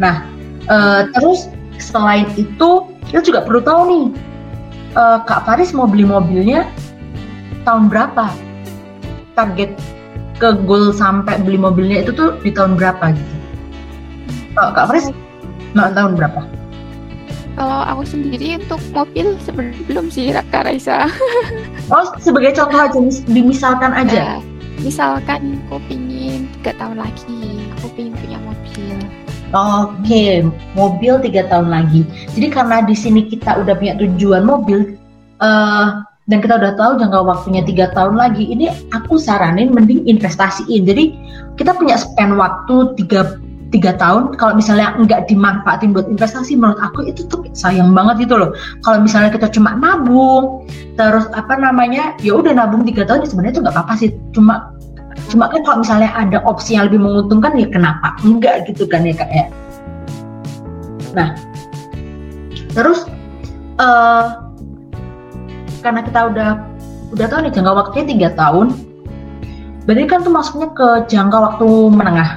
Nah 0.00 0.24
uh, 0.72 1.08
terus 1.16 1.52
selain 1.76 2.28
itu 2.40 2.88
kita 3.12 3.20
juga 3.20 3.40
perlu 3.44 3.60
tahu 3.60 3.80
nih 3.88 4.04
uh, 4.96 5.18
Kak 5.28 5.44
Faris 5.44 5.76
mau 5.76 5.86
beli 5.86 6.08
mobilnya 6.08 6.66
tahun 7.68 7.92
berapa? 7.92 8.32
Target 9.32 9.72
ke 10.42 10.58
goal 10.66 10.90
sampai 10.90 11.38
beli 11.46 11.54
mobilnya 11.54 12.02
itu 12.02 12.10
tuh 12.10 12.34
di 12.42 12.50
tahun 12.50 12.74
berapa 12.74 13.14
gitu? 13.14 13.34
Kalau 14.58 14.74
Kak 14.74 14.86
Fris, 14.90 15.06
mau 15.78 15.86
tahun 15.94 16.18
berapa? 16.18 16.42
Kalau 17.54 17.80
aku 17.86 18.02
sendiri 18.02 18.58
untuk 18.58 18.82
mobil 18.90 19.38
sebenarnya 19.46 19.82
belum 19.86 20.10
sih 20.10 20.34
Kak 20.34 20.66
Raisa. 20.66 21.06
oh 21.94 22.10
sebagai 22.18 22.58
contoh 22.58 22.82
aja, 22.82 22.98
dimisalkan 23.30 23.94
aja. 23.94 24.18
Ya, 24.18 24.36
misalkan 24.82 25.62
aku 25.70 25.78
pingin 25.86 26.50
tiga 26.58 26.74
tahun 26.74 26.98
lagi, 26.98 27.70
aku 27.78 27.86
pingin 27.94 28.18
punya 28.18 28.38
mobil. 28.42 28.98
Oke, 29.52 30.00
okay. 30.02 30.32
mobil 30.74 31.22
tiga 31.22 31.46
tahun 31.46 31.70
lagi. 31.70 32.02
Jadi 32.34 32.46
karena 32.50 32.82
di 32.82 32.96
sini 32.98 33.30
kita 33.30 33.62
udah 33.62 33.78
punya 33.78 33.94
tujuan 34.00 34.42
mobil, 34.42 34.96
uh, 35.38 36.02
dan 36.32 36.40
kita 36.40 36.56
udah 36.56 36.72
tahu 36.80 36.96
jangka 36.96 37.20
waktunya 37.28 37.60
tiga 37.60 37.92
tahun 37.92 38.16
lagi. 38.16 38.48
Ini 38.48 38.72
aku 38.96 39.20
saranin 39.20 39.68
mending 39.68 40.08
investasiin. 40.08 40.88
Jadi 40.88 41.12
kita 41.60 41.76
punya 41.76 42.00
spend 42.00 42.40
waktu 42.40 42.96
tiga 42.96 43.36
tiga 43.68 43.92
tahun. 44.00 44.40
Kalau 44.40 44.56
misalnya 44.56 44.96
nggak 44.96 45.28
dimanfaatin 45.28 45.92
buat 45.92 46.08
investasi 46.08 46.56
menurut 46.56 46.80
aku 46.80 47.04
itu 47.04 47.28
tuh 47.28 47.44
sayang 47.52 47.92
banget 47.92 48.24
gitu 48.24 48.40
loh. 48.40 48.56
Kalau 48.80 49.04
misalnya 49.04 49.28
kita 49.28 49.52
cuma 49.52 49.76
nabung 49.76 50.64
terus 50.96 51.28
apa 51.36 51.52
namanya 51.60 52.16
ya 52.24 52.32
udah 52.32 52.56
nabung 52.56 52.88
tiga 52.88 53.04
tahun 53.04 53.24
ya 53.24 53.28
sebenarnya 53.28 53.52
itu 53.52 53.60
nggak 53.68 53.76
apa-apa 53.76 53.94
sih. 54.00 54.08
Cuma 54.32 54.72
cuma 55.28 55.52
kan 55.52 55.60
kalau 55.68 55.78
misalnya 55.84 56.16
ada 56.16 56.40
opsi 56.48 56.80
yang 56.80 56.88
lebih 56.88 57.04
menguntungkan 57.04 57.60
ya 57.60 57.68
kenapa 57.68 58.16
enggak 58.24 58.64
gitu 58.72 58.88
kan 58.88 59.04
ya 59.04 59.12
kak 59.12 59.28
ya? 59.28 59.44
Nah 61.12 61.36
terus 62.72 63.04
uh, 63.76 64.41
karena 65.82 66.00
kita 66.06 66.20
udah 66.30 66.50
udah 67.12 67.26
tahu 67.28 67.40
nih 67.44 67.52
jangka 67.52 67.72
waktunya 67.74 68.04
tiga 68.08 68.28
tahun 68.38 68.66
berarti 69.84 70.06
kan 70.06 70.22
tuh 70.22 70.32
masuknya 70.32 70.68
ke 70.72 70.88
jangka 71.10 71.38
waktu 71.42 71.68
menengah. 71.90 72.30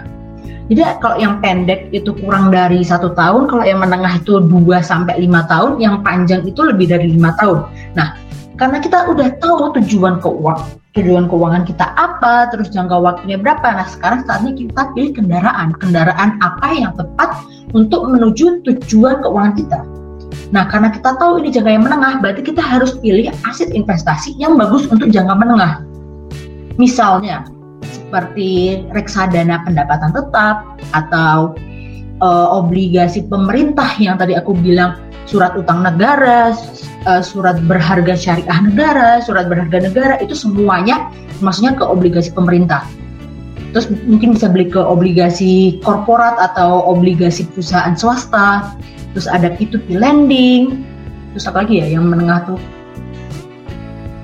Jadi 0.65 0.81
kalau 0.97 1.17
yang 1.21 1.37
pendek 1.45 1.93
itu 1.93 2.09
kurang 2.17 2.49
dari 2.49 2.81
satu 2.81 3.13
tahun 3.13 3.45
kalau 3.45 3.61
yang 3.61 3.85
menengah 3.85 4.17
itu 4.17 4.41
2 4.41 4.65
sampai 4.81 5.21
lima 5.21 5.45
tahun 5.45 5.77
yang 5.77 6.01
panjang 6.01 6.41
itu 6.41 6.57
lebih 6.65 6.89
dari 6.89 7.13
lima 7.13 7.37
tahun. 7.37 7.69
Nah 7.93 8.17
karena 8.57 8.81
kita 8.81 9.05
udah 9.13 9.29
tahu 9.37 9.77
tujuan 9.77 10.17
keuangan 10.25 10.81
tujuan 10.97 11.27
keuangan 11.29 11.67
kita 11.67 11.85
apa 11.99 12.49
terus 12.49 12.71
jangka 12.71 12.97
waktunya 12.97 13.37
berapa 13.37 13.67
nah 13.67 13.85
sekarang 13.85 14.25
saatnya 14.25 14.57
kita 14.57 14.81
pilih 14.97 15.13
kendaraan. 15.13 15.69
Kendaraan 15.77 16.41
apa 16.41 16.67
yang 16.73 16.97
tepat 16.97 17.45
untuk 17.77 18.09
menuju 18.09 18.65
tujuan 18.65 19.21
keuangan 19.21 19.53
kita 19.53 19.79
Nah, 20.53 20.69
karena 20.69 20.93
kita 20.93 21.17
tahu 21.17 21.41
ini 21.41 21.49
jangka 21.49 21.71
yang 21.73 21.83
menengah, 21.85 22.21
berarti 22.21 22.41
kita 22.45 22.61
harus 22.61 22.93
pilih 23.01 23.33
aset 23.49 23.73
investasi 23.73 24.37
yang 24.37 24.59
bagus 24.59 24.85
untuk 24.91 25.09
jangka 25.09 25.33
menengah. 25.33 25.81
Misalnya, 26.77 27.49
seperti 27.81 28.83
reksadana 28.93 29.65
pendapatan 29.65 30.13
tetap 30.13 30.77
atau 30.93 31.57
uh, 32.21 32.47
obligasi 32.53 33.25
pemerintah 33.25 33.89
yang 33.97 34.19
tadi 34.21 34.37
aku 34.37 34.53
bilang 34.53 34.99
surat 35.25 35.57
utang 35.57 35.81
negara, 35.81 36.53
uh, 37.09 37.21
surat 37.25 37.57
berharga 37.65 38.13
syariah 38.13 38.59
negara, 38.61 39.19
surat 39.25 39.49
berharga 39.49 39.89
negara 39.89 40.15
itu 40.21 40.37
semuanya 40.37 41.09
maksudnya 41.41 41.73
ke 41.73 41.83
obligasi 41.83 42.29
pemerintah. 42.31 42.85
Terus 43.75 43.91
mungkin 44.07 44.39
bisa 44.39 44.47
beli 44.47 44.71
ke 44.71 44.79
obligasi 44.79 45.83
korporat 45.83 46.39
atau 46.39 46.87
obligasi 46.87 47.43
perusahaan 47.51 47.91
swasta 47.97 48.71
terus 49.15 49.31
ada 49.31 49.47
P2P 49.55 49.95
lending, 49.95 50.83
terus 51.31 51.47
apa 51.47 51.63
lagi 51.63 51.79
ya 51.79 51.87
yang 51.95 52.11
menengah 52.11 52.43
tuh? 52.43 52.59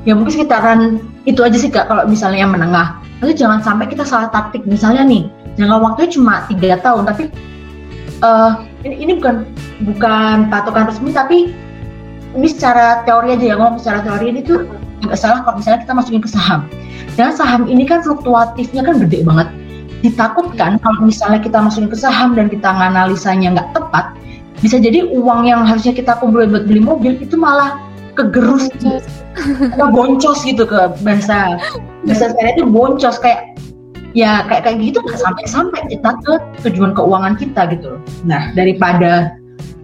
Ya 0.03 0.11
mungkin 0.19 0.35
sekitaran 0.35 0.99
itu 1.23 1.39
aja 1.39 1.55
sih 1.55 1.71
kak 1.71 1.87
kalau 1.87 2.03
misalnya 2.11 2.43
yang 2.43 2.51
menengah. 2.51 2.99
Tapi 3.23 3.31
jangan 3.31 3.63
sampai 3.63 3.87
kita 3.87 4.03
salah 4.03 4.27
taktik. 4.33 4.67
Misalnya 4.67 5.07
nih, 5.07 5.31
jangka 5.55 5.77
waktunya 5.79 6.09
cuma 6.11 6.33
tiga 6.51 6.75
tahun, 6.83 7.07
tapi 7.07 7.23
uh, 8.19 8.67
ini, 8.83 8.95
ini 9.07 9.11
bukan 9.21 9.47
bukan 9.87 10.51
patokan 10.51 10.91
resmi, 10.91 11.15
tapi 11.15 11.55
ini 12.35 12.47
secara 12.51 13.07
teori 13.07 13.37
aja 13.37 13.45
ya 13.53 13.55
ngomong 13.55 13.79
secara 13.79 14.03
teori 14.03 14.25
ini 14.35 14.41
tuh 14.43 14.67
nggak 15.07 15.19
salah 15.19 15.39
kalau 15.47 15.61
misalnya 15.61 15.87
kita 15.87 15.93
masukin 15.95 16.21
ke 16.21 16.29
saham. 16.29 16.67
Dan 17.15 17.31
saham 17.31 17.69
ini 17.69 17.87
kan 17.87 18.03
fluktuatifnya 18.03 18.83
kan 18.83 18.99
gede 19.07 19.23
banget. 19.23 19.47
Ditakutkan 20.01 20.81
kalau 20.81 20.99
misalnya 21.05 21.39
kita 21.39 21.61
masukin 21.61 21.87
ke 21.87 21.97
saham 21.97 22.33
dan 22.33 22.49
kita 22.49 22.65
nganalisanya 22.73 23.53
nggak 23.53 23.69
tepat, 23.77 24.17
bisa 24.61 24.77
jadi 24.77 25.09
uang 25.09 25.49
yang 25.49 25.65
harusnya 25.65 25.91
kita 25.91 26.17
kumpulin 26.21 26.53
buat 26.53 26.65
beli 26.69 26.81
mobil 26.81 27.17
itu 27.17 27.33
malah 27.33 27.81
kegerus 28.13 28.69
atau 29.73 29.87
boncos 29.89 30.45
gitu 30.45 30.63
ke 30.67 30.79
bahasa 31.01 31.57
bahasa 32.05 32.31
saya 32.31 32.53
itu 32.53 32.63
boncos. 32.69 33.17
Kayak 33.17 33.57
ya 34.13 34.45
kayak 34.45 34.67
kayak 34.67 34.77
gitu 34.83 34.99
nggak 35.01 35.19
sampai 35.19 35.43
sampai 35.47 35.81
kita 35.87 36.11
ke 36.27 36.33
tujuan 36.67 36.91
keuangan 36.91 37.39
kita 37.39 37.63
gitu 37.71 37.95
nah 38.27 38.51
daripada 38.59 39.39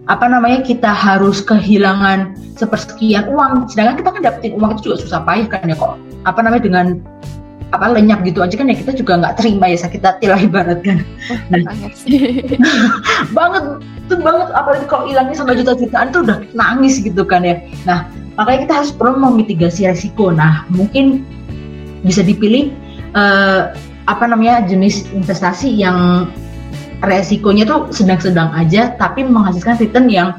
apa 0.08 0.26
namanya 0.28 0.64
kita 0.64 0.88
harus 0.88 1.44
kehilangan 1.44 2.36
sepersekian 2.56 3.28
uang 3.28 3.68
sedangkan 3.68 4.00
kita 4.00 4.10
kan 4.16 4.22
dapetin 4.24 4.54
uang 4.56 4.80
itu 4.80 4.92
juga 4.92 4.98
susah 5.04 5.20
payah 5.28 5.48
kan 5.52 5.68
ya 5.68 5.76
kok. 5.76 6.00
Apa 6.24 6.40
namanya 6.44 6.64
dengan 6.64 6.86
apa 7.76 7.92
lenyap 7.92 8.24
gitu 8.24 8.40
aja 8.40 8.56
kan 8.56 8.72
ya 8.72 8.80
kita 8.80 8.96
juga 8.96 9.20
nggak 9.20 9.44
terima 9.44 9.68
ya 9.68 9.78
sakit 9.84 10.00
hati 10.00 10.26
lah 10.32 10.40
ibaratkan. 10.40 11.04
Nah, 11.52 11.60
banget 11.68 11.94
banget 13.38 13.64
tuh 14.08 14.20
banget 14.24 14.48
apalagi 14.56 14.86
kalau 14.88 15.04
hilangnya 15.12 15.36
sampai 15.36 15.60
juta-jutaan 15.60 16.16
tuh 16.16 16.24
udah 16.24 16.38
nangis 16.56 17.04
gitu 17.04 17.28
kan 17.28 17.44
ya. 17.44 17.60
Nah 17.84 18.08
makanya 18.40 18.60
kita 18.64 18.74
harus 18.84 18.92
perlu 18.96 19.20
memitigasi 19.20 19.84
resiko. 19.84 20.32
Nah 20.32 20.64
mungkin 20.72 21.28
bisa 22.08 22.24
dipilih 22.24 22.72
uh, 23.20 23.76
apa 24.08 24.24
namanya 24.32 24.64
jenis 24.64 25.04
investasi 25.12 25.68
yang 25.68 26.32
resikonya 27.04 27.68
tuh 27.68 27.92
sedang-sedang 27.92 28.50
aja 28.56 28.96
tapi 28.96 29.28
menghasilkan 29.28 29.76
return 29.78 30.08
yang 30.08 30.30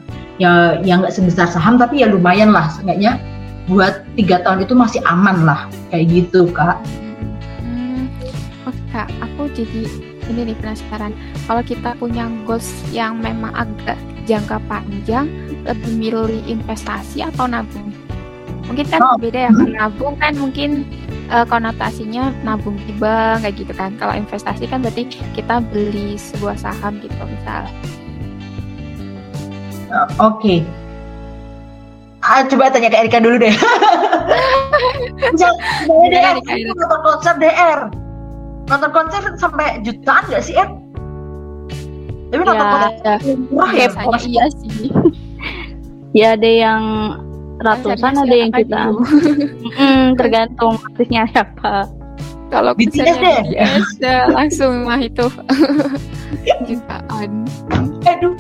ya 0.41 0.81
yang 0.83 1.05
nggak 1.05 1.15
sebesar 1.15 1.47
saham 1.51 1.77
tapi 1.77 2.03
ya 2.03 2.09
lumayan 2.09 2.51
lah 2.51 2.71
seenggaknya 2.73 3.21
buat 3.69 4.07
tiga 4.17 4.41
tahun 4.43 4.65
itu 4.65 4.73
masih 4.73 5.01
aman 5.05 5.45
lah 5.45 5.69
kayak 5.93 6.09
gitu 6.09 6.49
kak 6.51 6.81
kak 8.93 9.09
aku 9.21 9.51
jadi 9.53 9.85
ini 10.29 10.53
nih 10.53 10.57
penasaran 10.61 11.13
kalau 11.49 11.63
kita 11.65 11.97
punya 11.97 12.29
goals 12.45 12.69
yang 12.93 13.21
memang 13.21 13.53
agak 13.57 13.97
jangka 14.29 14.61
panjang 14.69 15.29
lebih 15.65 15.93
milih 15.97 16.43
investasi 16.45 17.25
atau 17.25 17.49
nabung 17.49 17.93
mungkin 18.69 18.85
kan 18.93 19.01
oh. 19.01 19.17
beda 19.17 19.49
ya 19.49 19.51
kan 19.53 19.71
nabung 19.73 20.15
kan 20.21 20.37
mungkin 20.37 20.85
uh, 21.33 21.45
konotasinya 21.49 22.33
nabung 22.45 22.77
di 22.85 22.93
bank 23.01 23.45
kayak 23.45 23.57
gitu 23.57 23.73
kan 23.73 23.97
kalau 23.97 24.13
investasi 24.13 24.69
kan 24.69 24.85
berarti 24.85 25.09
kita 25.33 25.65
beli 25.73 26.21
sebuah 26.21 26.61
saham 26.61 27.01
gitu 27.01 27.17
misal 27.25 27.65
uh, 29.93 30.09
oke 30.21 30.41
okay. 30.41 30.61
Ah, 32.19 32.45
coba 32.45 32.69
tanya 32.69 32.93
ke 32.93 32.99
Erika 32.99 33.25
dulu 33.25 33.41
deh. 33.41 33.49
Misalnya, 35.33 35.65
DR, 36.13 36.37
nonton 36.77 37.01
konser 37.01 37.35
DR 37.41 37.89
nonton 38.69 38.91
konser 38.93 39.23
sampai 39.41 39.81
jutaan 39.83 40.25
gak 40.29 40.45
sih 40.45 40.55
Ed? 40.55 40.71
Tapi 42.29 42.43
nonton 42.45 42.61
ya, 42.61 42.73
konser 42.77 43.19
murah 43.49 43.73
ya 43.73 43.89
pokoknya 43.93 44.29
iya 44.29 44.45
sih. 44.53 44.91
ya 46.13 46.27
ada 46.37 46.51
yang 46.51 46.83
ratusan 47.59 48.13
ada 48.15 48.35
yang 48.37 48.51
juta. 48.55 48.83
mm, 49.81 50.07
tergantung 50.21 50.79
artisnya 50.93 51.27
siapa. 51.33 51.89
Kalau 52.49 52.73
BTS 52.73 53.17
deh. 53.21 53.41
BTS 53.45 53.87
ya, 54.01 54.25
langsung 54.33 54.89
mah 54.89 55.01
itu 55.01 55.27
jutaan. 56.69 57.45
Aduh. 58.09 58.37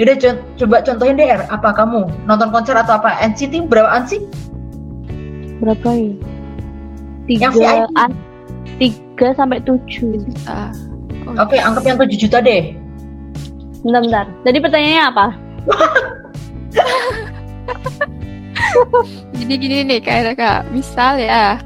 Yaudah 0.00 0.16
co 0.18 0.30
coba 0.56 0.76
contohin 0.80 1.20
deh 1.20 1.28
apa 1.36 1.68
kamu 1.76 2.08
nonton 2.24 2.48
konser 2.48 2.72
atau 2.72 2.96
apa 2.96 3.18
NCT 3.22 3.68
berapaan 3.68 4.08
sih? 4.08 4.24
Berapa 5.60 5.88
ya? 5.94 6.12
Tiga 7.28 7.48
3 8.80 9.38
sampai 9.38 9.58
7 9.64 9.80
juta. 10.16 10.72
Oh, 11.28 11.34
Oke, 11.38 11.56
okay, 11.56 11.60
anggap 11.60 11.84
yang 11.86 11.98
7 12.00 12.16
juta 12.16 12.38
deh. 12.40 12.74
Bentar, 13.82 14.00
bentar. 14.04 14.26
Jadi 14.46 14.58
pertanyaannya 14.62 15.02
apa? 15.10 15.26
Jadi 19.36 19.54
gini 19.58 19.84
nih 19.84 20.00
kayak 20.00 20.38
kak, 20.38 20.70
misal 20.70 21.18
ya, 21.18 21.58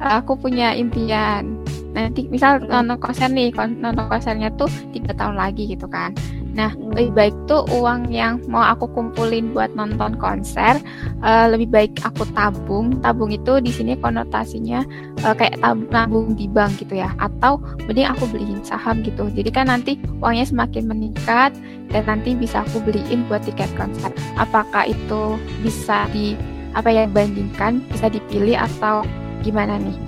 aku 0.00 0.36
punya 0.38 0.76
impian. 0.76 1.58
Nanti 1.94 2.26
misal 2.26 2.58
nonton 2.66 2.98
konser 2.98 3.30
nih, 3.30 3.54
nonton 3.54 4.06
konsernya 4.10 4.50
tuh 4.58 4.68
tiga 4.90 5.14
tahun 5.14 5.38
lagi 5.38 5.70
gitu 5.70 5.86
kan. 5.86 6.12
Nah, 6.54 6.70
lebih 6.94 7.10
baik 7.18 7.34
tuh 7.50 7.66
uang 7.74 8.14
yang 8.14 8.38
mau 8.46 8.62
aku 8.62 8.86
kumpulin 8.94 9.50
buat 9.50 9.74
nonton 9.74 10.14
konser, 10.22 10.78
uh, 11.20 11.50
lebih 11.50 11.66
baik 11.66 11.92
aku 12.06 12.22
tabung. 12.32 12.94
Tabung 13.02 13.34
itu 13.34 13.58
di 13.58 13.74
sini 13.74 13.98
konotasinya 13.98 14.86
uh, 15.26 15.34
kayak 15.34 15.58
tabung 15.90 16.38
di 16.38 16.46
bank 16.46 16.78
gitu 16.78 17.02
ya. 17.02 17.10
Atau 17.18 17.58
mending 17.90 18.06
aku 18.06 18.30
beliin 18.30 18.62
saham 18.62 19.02
gitu. 19.02 19.26
Jadi 19.34 19.50
kan 19.50 19.66
nanti 19.66 19.98
uangnya 20.22 20.46
semakin 20.46 20.86
meningkat 20.86 21.50
dan 21.90 22.02
nanti 22.06 22.38
bisa 22.38 22.62
aku 22.62 22.78
beliin 22.86 23.26
buat 23.26 23.42
tiket 23.42 23.68
konser. 23.74 24.14
Apakah 24.38 24.86
itu 24.86 25.36
bisa 25.60 26.06
di 26.14 26.38
apa 26.74 26.90
ya 26.90 27.06
bandingkan, 27.10 27.82
bisa 27.90 28.06
dipilih 28.10 28.58
atau 28.58 29.02
gimana 29.42 29.78
nih? 29.78 29.98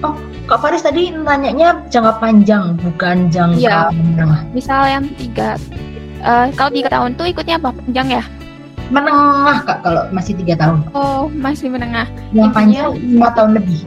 Oh, 0.00 0.16
Kak 0.50 0.66
Faris 0.66 0.82
tadi 0.82 1.14
nanyanya 1.14 1.78
jangka 1.94 2.18
panjang, 2.18 2.74
bukan 2.82 3.30
jangka 3.30 3.62
ya, 3.62 3.86
menengah. 3.94 4.42
Misal 4.50 4.82
yang 4.82 5.06
tiga, 5.14 5.54
uh, 6.26 6.50
kalau 6.58 6.74
tiga 6.74 6.90
tahun 6.90 7.14
tuh 7.14 7.30
ikutnya 7.30 7.54
apa? 7.62 7.70
Panjang 7.70 8.18
ya? 8.18 8.22
Menengah 8.90 9.62
kak, 9.62 9.78
kalau 9.86 10.02
masih 10.10 10.34
tiga 10.42 10.58
tahun. 10.58 10.82
Oh, 10.90 11.30
masih 11.30 11.70
menengah. 11.70 12.10
Yang 12.34 12.50
Intinya, 12.50 12.90
panjang 12.90 12.90
lima 12.98 13.28
tahun 13.38 13.50
lebih. 13.62 13.80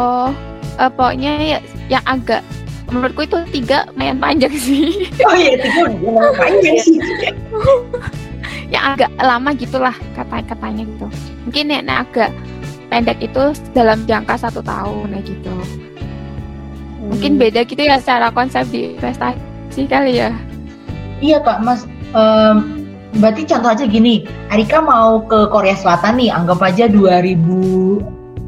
Oh, 0.00 0.32
uh, 0.80 0.90
pokoknya 0.96 1.32
ya, 1.44 1.58
yang 1.92 2.04
agak 2.08 2.40
menurutku 2.88 3.28
itu 3.28 3.38
tiga 3.60 3.84
lumayan 3.92 4.16
panjang 4.16 4.56
sih. 4.56 5.12
Oh 5.28 5.36
iya, 5.36 5.60
tiga 5.60 5.92
lumayan 5.92 6.32
panjang 6.40 6.76
sih. 6.80 6.96
yang 8.72 8.96
agak 8.96 9.12
lama 9.20 9.52
gitulah 9.52 9.96
kata-katanya 10.16 10.88
gitu. 10.88 11.06
Mungkin 11.44 11.68
ya 11.68 11.84
nah, 11.84 12.00
agak 12.00 12.32
pendek 12.90 13.22
itu 13.22 13.54
dalam 13.72 14.02
jangka 14.04 14.34
satu 14.36 14.60
tahun 14.60 15.14
ya 15.14 15.20
gitu. 15.22 15.54
Hmm. 15.54 17.14
Mungkin 17.14 17.38
beda 17.38 17.62
gitu 17.64 17.80
ya 17.80 17.96
secara 18.02 18.34
konsep 18.34 18.66
di 18.68 18.98
investasi 18.98 19.86
kali 19.86 20.20
ya. 20.20 20.34
Iya 21.22 21.38
kak, 21.40 21.62
mas. 21.62 21.86
Um, 22.10 22.82
berarti 23.22 23.46
contoh 23.46 23.70
aja 23.70 23.86
gini, 23.86 24.26
Arika 24.50 24.82
mau 24.82 25.22
ke 25.22 25.46
Korea 25.48 25.78
Selatan 25.78 26.18
nih, 26.18 26.34
anggap 26.34 26.58
aja 26.66 26.90
2000 26.90 27.38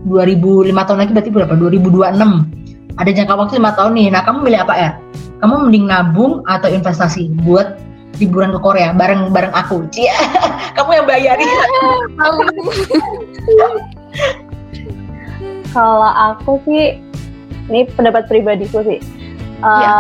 2005 0.02 0.74
tahun 0.74 0.98
lagi 0.98 1.12
berarti 1.14 1.31
berapa? 1.31 1.55
2026. 1.55 2.98
Ada 2.98 3.11
jangka 3.14 3.35
waktu 3.38 3.62
lima 3.62 3.72
tahun 3.78 3.92
nih. 3.94 4.07
Nah, 4.11 4.20
kamu 4.26 4.38
milih 4.50 4.61
apa 4.66 4.74
ya? 4.74 4.90
Kamu 5.38 5.70
mending 5.70 5.87
nabung 5.87 6.42
atau 6.50 6.66
investasi 6.66 7.31
buat 7.46 7.78
liburan 8.18 8.52
ke 8.52 8.61
Korea 8.61 8.92
bareng 8.92 9.31
bareng 9.31 9.55
aku. 9.55 9.87
Cia, 9.94 10.12
kamu 10.76 10.90
yang 11.02 11.07
bayarin. 11.07 11.48
Kalau 15.72 16.12
aku 16.12 16.61
sih, 16.68 17.01
ini 17.72 17.88
pendapat 17.96 18.29
pribadiku 18.29 18.85
sih. 18.85 19.01
Uh, 19.64 19.81
ya, 19.81 19.94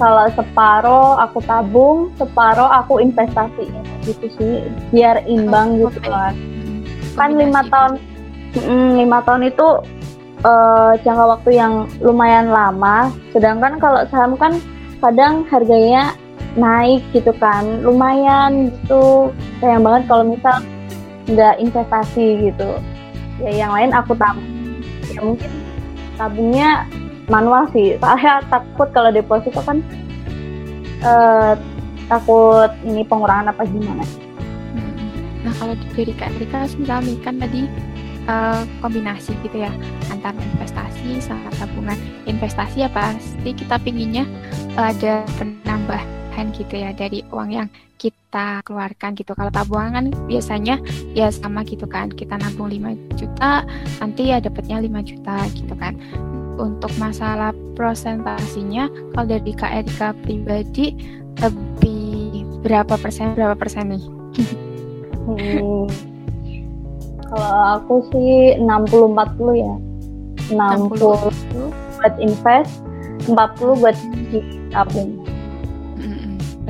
kalau 0.00 0.32
separuh 0.32 1.20
aku 1.20 1.44
tabung, 1.44 2.08
separuh 2.16 2.70
aku 2.72 3.04
investasi 3.04 3.68
gitu 4.08 4.26
sih, 4.40 4.64
biar 4.96 5.20
imbang 5.28 5.76
oh, 5.76 5.92
gitu 5.92 6.00
kan. 6.08 6.32
Kan 7.20 7.36
lima 7.36 7.60
tahun, 7.68 8.00
lima 8.96 9.20
tahun 9.28 9.52
itu 9.52 9.68
uh, 10.40 10.96
jangka 11.04 11.24
waktu 11.36 11.50
yang 11.60 11.84
lumayan 12.00 12.48
lama. 12.48 13.12
Sedangkan 13.36 13.76
kalau 13.76 14.08
saham 14.08 14.40
kan 14.40 14.56
kadang 15.04 15.44
harganya 15.52 16.16
naik 16.56 17.04
gitu 17.12 17.36
kan, 17.36 17.84
lumayan 17.84 18.72
gitu. 18.72 19.28
Sayang 19.60 19.84
banget 19.84 20.02
kalau 20.08 20.24
misal 20.32 20.64
nggak 21.30 21.62
investasi 21.62 22.50
gitu. 22.50 22.70
Ya 23.40 23.66
yang 23.66 23.72
lain 23.72 23.90
aku 23.96 24.12
tabung 24.18 24.44
ya 25.10 25.20
mungkin 25.24 25.50
tabungnya 26.18 26.70
manual 27.30 27.64
sih. 27.72 27.96
Soalnya 27.98 28.44
takut 28.52 28.88
kalau 28.92 29.10
deposito 29.14 29.62
kan 29.62 29.80
uh, 31.06 31.54
takut 32.10 32.70
ini 32.84 33.06
pengurangan 33.06 33.54
apa 33.54 33.62
gimana. 33.64 34.04
Hmm. 34.74 34.94
nah 35.46 35.52
kalau 35.56 35.74
dari 35.96 36.12
Kak 36.14 36.30
Rika 36.36 36.68
misalnya 36.76 37.14
kan 37.24 37.34
tadi 37.38 37.64
uh, 38.28 38.62
kombinasi 38.84 39.32
gitu 39.46 39.62
ya 39.62 39.72
antara 40.12 40.36
investasi 40.36 41.22
sama 41.22 41.48
tabungan. 41.56 41.96
Investasi 42.26 42.84
ya 42.84 42.90
pasti 42.92 43.50
kita 43.56 43.80
pinginnya 43.80 44.26
ada 44.76 45.24
penambahan 46.40 46.56
gitu 46.56 46.74
ya 46.80 46.90
dari 46.96 47.20
uang 47.28 47.50
yang 47.52 47.68
kita 48.00 48.64
keluarkan 48.64 49.12
gitu. 49.12 49.36
Kalau 49.36 49.52
tabungan 49.52 49.92
kan 49.92 50.06
biasanya 50.24 50.80
ya 51.12 51.28
sama 51.28 51.60
gitu 51.68 51.84
kan. 51.84 52.08
Kita 52.08 52.40
nabung 52.40 52.72
5 52.72 52.96
juta, 53.20 53.68
nanti 54.00 54.32
ya 54.32 54.40
dapatnya 54.40 54.80
5 54.80 55.04
juta 55.04 55.36
gitu 55.52 55.74
kan. 55.76 56.00
Untuk 56.56 56.92
masalah 56.96 57.52
prosentasinya 57.76 58.88
kalau 59.12 59.26
dari 59.28 59.52
Erika 59.52 60.12
pribadi 60.24 60.96
lebih 61.40 62.44
berapa 62.64 62.96
persen 63.00 63.36
berapa 63.36 63.56
persen 63.56 63.96
nih? 63.96 64.04
hmm. 65.28 65.84
Kalau 67.30 67.52
aku 67.78 67.94
sih 68.10 68.56
60 68.56 69.12
40 69.12 69.60
ya. 69.60 69.74
60, 70.50 70.98
60 70.98 71.70
buat 72.00 72.14
invest, 72.18 72.82
40 73.28 73.80
buat 73.84 73.96
tabung 74.74 75.29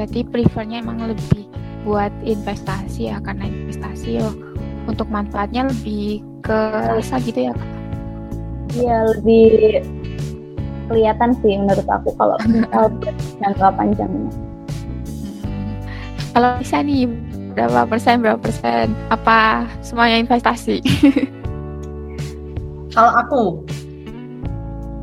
berarti 0.00 0.24
prefernya 0.24 0.80
emang 0.80 1.12
lebih 1.12 1.44
buat 1.84 2.08
investasi 2.24 3.12
ya 3.12 3.20
karena 3.20 3.52
investasi 3.52 4.16
yo 4.16 4.32
untuk 4.88 5.04
manfaatnya 5.12 5.68
lebih 5.68 6.24
ke 6.40 6.56
rasa 6.72 7.20
gitu 7.20 7.36
ya 7.44 7.52
kak? 7.52 7.70
Iya 8.80 8.96
lebih 9.12 9.84
kelihatan 10.88 11.36
sih 11.44 11.52
menurut 11.52 11.84
aku 11.84 12.16
kalau 12.16 12.40
misal 12.48 12.88
jangka 13.44 13.68
panjangnya. 13.76 14.32
Hmm. 14.32 15.76
kalau 16.32 16.48
bisa 16.64 16.80
nih 16.80 17.04
berapa 17.52 17.84
persen 17.84 18.24
berapa 18.24 18.40
persen? 18.40 18.96
Apa 19.12 19.68
semuanya 19.84 20.16
investasi? 20.24 20.80
Kalau 22.96 23.12
aku? 23.20 23.42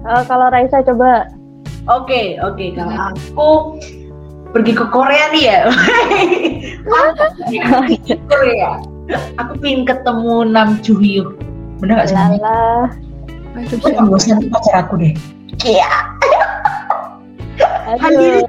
Uh, 0.04 0.20
kalau 0.28 0.52
Raisa 0.52 0.84
coba. 0.84 1.24
Oke 1.88 2.12
okay, 2.12 2.28
oke. 2.44 2.60
Okay. 2.60 2.70
kalau 2.76 2.96
aku 3.16 3.52
pergi 4.52 4.72
ke 4.76 4.86
Korea 4.92 5.32
nih 5.34 5.44
ya? 5.48 5.60
Korea 8.32 8.72
aku 9.40 9.54
pengen 9.64 9.88
ketemu 9.88 10.36
Nam 10.48 10.80
Joo 10.84 11.00
Hyuk 11.00 11.30
bener 11.80 12.02
gak 12.04 12.10
sih 12.10 12.18
Lala. 12.18 12.90
Aduh, 13.58 13.90
yang 13.90 14.10
bosan 14.10 14.38
pacar 14.54 14.86
aku 14.86 15.02
deh. 15.02 15.14
Iya. 15.66 15.90
Halu 17.98 18.46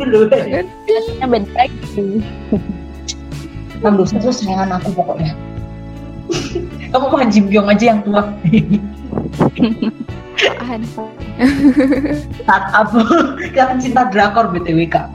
dulu 0.00 0.28
Yang 1.20 1.28
beda 1.28 1.64
Nam 3.84 4.00
dosen 4.00 4.16
tuh 4.20 4.32
sayangan 4.32 4.80
aku 4.80 4.96
pokoknya. 4.96 5.36
Kamu 6.88 7.06
mau 7.12 7.20
Jim 7.28 7.52
Byung 7.52 7.68
aja 7.68 7.92
yang 7.92 8.00
tua 8.00 8.24
Apaan 10.34 10.82
Startup. 12.42 12.88
Kita 13.54 13.74
cinta 13.78 14.02
drakor 14.10 14.50
BTW 14.50 14.90
kak. 14.90 15.06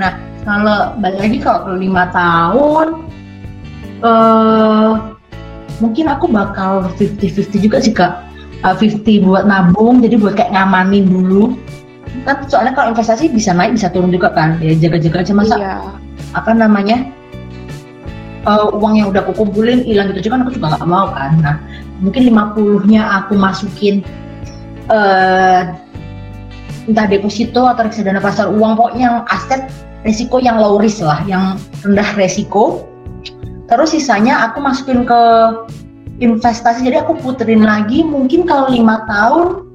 Nah 0.00 0.16
kalau 0.48 0.96
balik 0.98 1.20
lagi 1.20 1.38
kalau 1.44 1.76
lima 1.76 2.08
tahun 2.16 3.04
uh, 4.00 5.12
Mungkin 5.80 6.12
aku 6.12 6.28
bakal 6.28 6.92
50-50 7.00 7.64
juga 7.64 7.80
sih 7.80 7.96
kak. 7.96 8.28
Uh, 8.60 8.76
50 8.76 9.24
buat 9.24 9.48
nabung 9.48 10.04
jadi 10.04 10.20
buat 10.20 10.36
kayak 10.36 10.52
ngamanin 10.52 11.08
dulu. 11.08 11.56
Kan 12.28 12.44
soalnya 12.52 12.76
kalau 12.76 12.92
investasi 12.92 13.32
bisa 13.32 13.56
naik 13.56 13.80
bisa 13.80 13.88
turun 13.88 14.12
juga 14.12 14.28
kan. 14.36 14.60
Ya 14.60 14.76
jaga-jaga 14.76 15.24
aja 15.24 15.32
masa 15.32 15.56
iya. 15.56 15.76
apa 16.36 16.52
namanya 16.52 17.08
uh, 18.46 18.72
uang 18.72 18.94
yang 18.96 19.08
udah 19.12 19.24
aku 19.26 19.44
kumpulin 19.44 19.84
hilang 19.84 20.12
gitu. 20.14 20.30
Kan 20.30 20.44
aku 20.46 20.56
juga 20.56 20.76
nggak 20.76 20.88
mau 20.88 21.12
kan. 21.12 21.40
Nah 21.40 21.56
mungkin 22.00 22.28
50-nya 22.32 23.02
aku 23.24 23.36
masukin 23.36 24.04
uh, 24.88 25.74
entah 26.88 27.06
deposito 27.06 27.66
atau 27.68 27.84
reksadana 27.84 28.22
pasar 28.22 28.48
uang. 28.48 28.76
Pokoknya 28.78 29.00
yang 29.00 29.16
aset 29.28 29.68
resiko 30.06 30.40
yang 30.40 30.56
low 30.56 30.80
risk 30.80 31.04
lah 31.04 31.20
yang 31.28 31.60
rendah 31.84 32.08
resiko. 32.16 32.88
Terus 33.68 33.94
sisanya 33.94 34.50
aku 34.50 34.58
masukin 34.58 35.06
ke 35.06 35.20
investasi. 36.20 36.84
Jadi 36.84 37.00
aku 37.00 37.16
puterin 37.20 37.62
lagi 37.62 38.02
mungkin 38.02 38.44
kalau 38.44 38.72
lima 38.72 39.04
tahun 39.06 39.68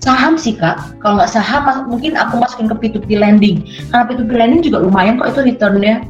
saham 0.00 0.40
sih 0.40 0.56
kak. 0.56 0.96
Kalau 1.04 1.20
nggak 1.20 1.28
saham 1.28 1.86
mungkin 1.92 2.16
aku 2.16 2.40
masukin 2.40 2.72
ke 2.72 2.76
P2P 2.80 3.20
lending. 3.20 3.68
Karena 3.92 4.04
P2P 4.08 4.30
lending 4.32 4.62
juga 4.64 4.80
lumayan 4.80 5.20
kok 5.20 5.36
itu 5.36 5.52
returnnya 5.52 6.08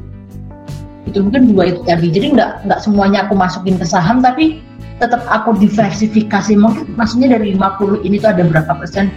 itu 1.11 1.19
mungkin 1.21 1.51
dua 1.51 1.75
itu 1.75 1.81
tadi 1.83 2.09
jadi 2.09 2.27
nggak 2.39 2.51
nggak 2.71 2.81
semuanya 2.81 3.27
aku 3.27 3.35
masukin 3.35 3.75
ke 3.77 3.85
saham 3.85 4.23
tapi 4.23 4.63
tetap 5.03 5.25
aku 5.27 5.57
diversifikasi 5.59 6.55
mungkin 6.55 6.87
maksudnya 6.95 7.35
dari 7.35 7.57
50 7.57 8.07
ini 8.07 8.17
tuh 8.21 8.31
ada 8.31 8.45
berapa 8.47 8.73
persen 8.79 9.11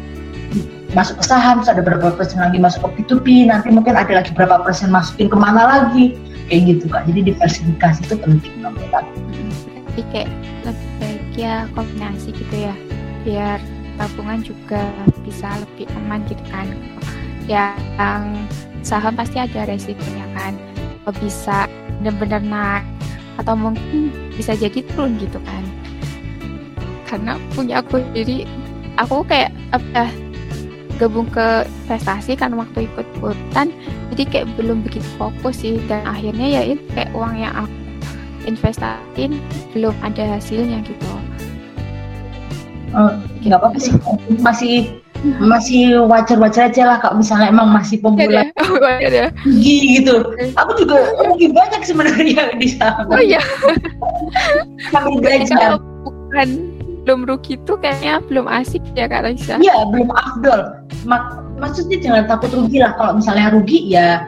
masuk 0.94 1.20
ke 1.20 1.26
saham, 1.26 1.66
ada 1.66 1.82
berapa 1.82 2.14
persen 2.14 2.38
lagi 2.38 2.62
masuk 2.62 2.86
ke 2.86 3.02
P2P, 3.02 3.50
nanti 3.50 3.74
mungkin 3.74 3.98
ada 3.98 4.22
lagi 4.22 4.30
berapa 4.38 4.62
persen 4.62 4.94
masukin 4.94 5.26
ke 5.26 5.38
mana 5.38 5.66
lagi, 5.66 6.14
kayak 6.48 6.78
gitu 6.78 6.86
kak. 6.86 7.10
Jadi 7.10 7.34
diversifikasi 7.34 8.00
itu 8.06 8.16
penting 8.22 8.54
banget. 8.62 9.06
Jadi 9.94 10.02
kayak 10.14 10.30
lebih 10.66 10.90
baik 11.02 11.26
ya 11.34 11.56
kombinasi 11.74 12.30
gitu 12.38 12.56
ya, 12.56 12.74
biar 13.26 13.58
tabungan 13.98 14.40
juga 14.46 14.86
bisa 15.26 15.50
lebih 15.66 15.90
aman 15.98 16.22
gitu 16.30 16.44
kan. 16.54 16.68
Yang 17.50 18.30
saham 18.86 19.18
pasti 19.18 19.42
ada 19.42 19.66
resikonya 19.66 20.30
kan, 20.38 20.54
bisa 21.12 21.68
benar-benar 22.00 22.40
naik 22.40 22.86
atau 23.42 23.58
mungkin 23.58 24.14
bisa 24.38 24.54
jadi 24.56 24.86
turun 24.94 25.20
gitu 25.20 25.42
kan. 25.44 25.64
Karena 27.10 27.36
punya 27.52 27.82
aku 27.84 28.00
jadi 28.16 28.48
aku 29.02 29.26
kayak 29.26 29.52
apa 29.74 30.08
gabung 31.02 31.26
ke 31.34 31.66
investasi 31.86 32.38
kan 32.38 32.54
waktu 32.54 32.86
ikut 32.86 33.06
ikutan 33.18 33.74
jadi 34.14 34.24
kayak 34.30 34.48
belum 34.56 34.86
begitu 34.86 35.06
fokus 35.18 35.66
sih. 35.66 35.82
Dan 35.90 36.06
akhirnya 36.06 36.62
ya 36.62 36.62
itu 36.78 36.84
kayak 36.94 37.12
uang 37.12 37.34
yang 37.36 37.54
aku 37.58 37.74
investasin 38.46 39.42
belum 39.74 39.96
ada 40.06 40.38
hasilnya 40.38 40.80
gitu. 40.86 41.08
Oh, 42.94 43.10
nggak 43.42 43.58
apa-apa 43.58 43.78
sih. 43.82 43.94
Masih 44.38 45.03
masih 45.24 46.04
wajar-wajar 46.04 46.68
aja 46.68 46.84
lah 46.84 46.98
kalau 47.00 47.24
misalnya 47.24 47.48
emang 47.48 47.72
masih 47.72 48.00
pemula 48.04 48.44
ya, 49.00 49.32
rugi 49.48 50.00
gitu 50.00 50.20
aku 50.60 50.72
juga 50.76 51.16
rugi 51.32 51.48
banyak 51.56 51.82
sebenarnya 51.88 52.52
di 52.62 52.68
sana 52.68 53.08
oh 53.08 53.24
iya 53.24 53.40
sambil 54.92 55.24
belajar 55.24 55.80
bukan 56.04 56.74
belum 57.04 57.28
rugi 57.28 57.60
itu 57.60 57.74
kayaknya 57.84 58.24
belum 58.32 58.48
asik 58.48 58.80
ya 58.96 59.12
Kak 59.12 59.28
Raisa. 59.28 59.60
Iya, 59.60 59.76
belum 59.92 60.08
afdol. 60.08 60.88
Mak 61.04 61.44
maksudnya 61.60 62.00
jangan 62.00 62.24
takut 62.32 62.56
rugi 62.56 62.80
lah. 62.80 62.96
Kalau 62.96 63.20
misalnya 63.20 63.52
rugi 63.52 63.92
ya 63.92 64.24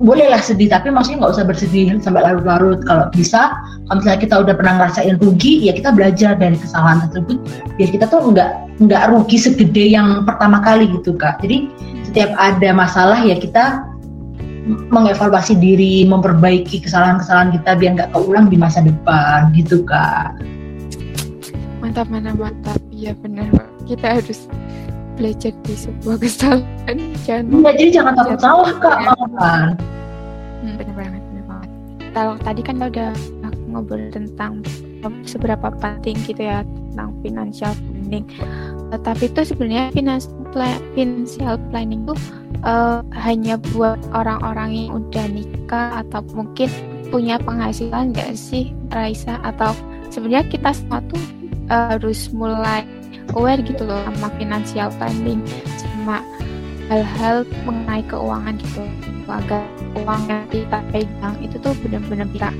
bolehlah 0.00 0.40
sedih, 0.40 0.72
tapi 0.72 0.88
maksudnya 0.88 1.24
nggak 1.24 1.36
usah 1.36 1.44
bersedih 1.44 1.92
sampai 2.00 2.24
larut-larut. 2.24 2.80
Kalau 2.88 3.12
bisa, 3.12 3.52
kalau 3.86 3.96
misalnya 4.00 4.20
kita 4.24 4.34
udah 4.40 4.54
pernah 4.56 4.72
ngerasain 4.80 5.16
rugi, 5.20 5.68
ya 5.68 5.72
kita 5.76 5.92
belajar 5.92 6.32
dari 6.40 6.56
kesalahan 6.56 7.04
tersebut. 7.06 7.38
Biar 7.76 7.90
kita 7.92 8.04
tuh 8.08 8.24
nggak 8.32 8.50
nggak 8.76 9.08
rugi 9.08 9.40
segede 9.40 9.96
yang 9.96 10.24
pertama 10.28 10.60
kali 10.60 10.88
gitu 10.92 11.16
kak. 11.16 11.40
Jadi 11.40 11.72
setiap 12.04 12.36
ada 12.36 12.70
masalah 12.76 13.20
ya 13.24 13.36
kita 13.36 13.84
mengevaluasi 14.90 15.54
diri, 15.56 16.02
memperbaiki 16.04 16.82
kesalahan-kesalahan 16.82 17.54
kita 17.54 17.70
biar 17.78 17.90
nggak 17.96 18.10
keulang 18.12 18.50
di 18.50 18.58
masa 18.58 18.84
depan 18.84 19.54
gitu 19.56 19.80
kak. 19.86 20.36
Mantap 21.80 22.10
mana 22.12 22.34
mantap. 22.36 22.76
Iya 22.92 23.16
benar 23.20 23.48
kita 23.86 24.18
harus 24.20 24.50
belajar 25.16 25.52
di 25.64 25.74
sebuah 25.74 26.16
kesalahan. 26.20 26.96
Jangan 27.24 27.64
ya, 27.64 27.72
jadi 27.78 27.90
jangan 28.02 28.12
takut 28.18 28.38
salah 28.42 28.72
kak. 28.76 28.98
Kan 29.40 29.68
hmm, 30.60 30.74
benar 30.76 30.94
banget 30.98 31.22
benar 31.32 31.44
banget. 31.48 31.70
Kalau 32.12 32.34
tadi 32.44 32.60
kan 32.60 32.76
udah 32.82 33.12
ngobrol 33.70 34.08
tentang 34.08 34.60
seberapa 35.28 35.68
penting 35.78 36.18
gitu 36.26 36.42
ya 36.42 36.64
tentang 36.64 37.14
financial 37.22 37.72
planning. 38.06 38.24
Uh, 38.94 39.00
tapi 39.02 39.26
itu 39.26 39.42
sebenarnya 39.42 39.90
financial 40.94 41.58
planning 41.74 42.06
itu 42.06 42.14
uh, 42.62 43.02
hanya 43.18 43.58
buat 43.74 43.98
orang-orang 44.14 44.86
yang 44.86 45.02
udah 45.02 45.26
nikah 45.26 46.06
atau 46.06 46.22
mungkin 46.30 46.70
punya 47.10 47.42
penghasilan 47.42 48.14
gak 48.14 48.38
sih 48.38 48.70
Raisa? 48.94 49.42
Atau 49.42 49.74
sebenarnya 50.14 50.46
kita 50.46 50.70
semua 50.70 51.02
tuh 51.10 51.18
harus 51.66 52.30
mulai 52.30 52.86
aware 53.34 53.58
gitu 53.66 53.82
loh 53.82 53.98
sama 54.06 54.30
financial 54.38 54.86
planning 55.02 55.42
sama 55.74 56.22
hal-hal 56.86 57.42
mengenai 57.66 58.06
keuangan 58.06 58.54
gitu. 58.62 58.86
Agar 59.26 59.66
uang 59.98 60.30
yang 60.30 60.46
kita 60.54 60.78
pegang 60.94 61.34
itu 61.42 61.58
tuh 61.58 61.74
benar-benar 61.82 62.30
bisa 62.30 62.54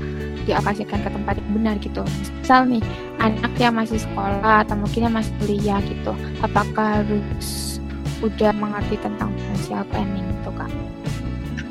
diaplikasikan 0.47 1.03
ke 1.03 1.09
tempat 1.11 1.33
yang 1.37 1.49
benar 1.53 1.75
gitu. 1.83 2.01
Misal 2.41 2.65
nih 2.71 2.81
anak 3.19 3.53
yang 3.59 3.75
masih 3.75 3.99
sekolah 3.99 4.63
atau 4.63 4.75
mungkin 4.79 5.11
yang 5.11 5.15
masih 5.15 5.33
kuliah 5.43 5.79
gitu 5.83 6.15
apakah 6.41 7.03
harus 7.03 7.77
udah 8.23 8.49
mengerti 8.55 8.97
tentang 8.97 9.29
financial 9.35 9.83
planning 9.93 10.25
itu 10.25 10.49
kak? 10.55 10.71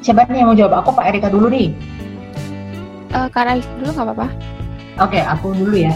Siapa 0.04 0.28
nih 0.30 0.44
yang 0.44 0.48
mau 0.52 0.56
jawab? 0.58 0.84
Aku 0.84 0.94
Pak 0.94 1.10
Erika 1.10 1.26
dulu 1.32 1.50
nih. 1.50 1.74
Uh, 3.10 3.26
Kak 3.32 3.48
Rais 3.48 3.66
dulu 3.80 3.90
nggak 3.96 4.06
apa-apa? 4.12 4.28
Oke 5.02 5.18
aku 5.18 5.56
dulu 5.56 5.74
ya. 5.74 5.94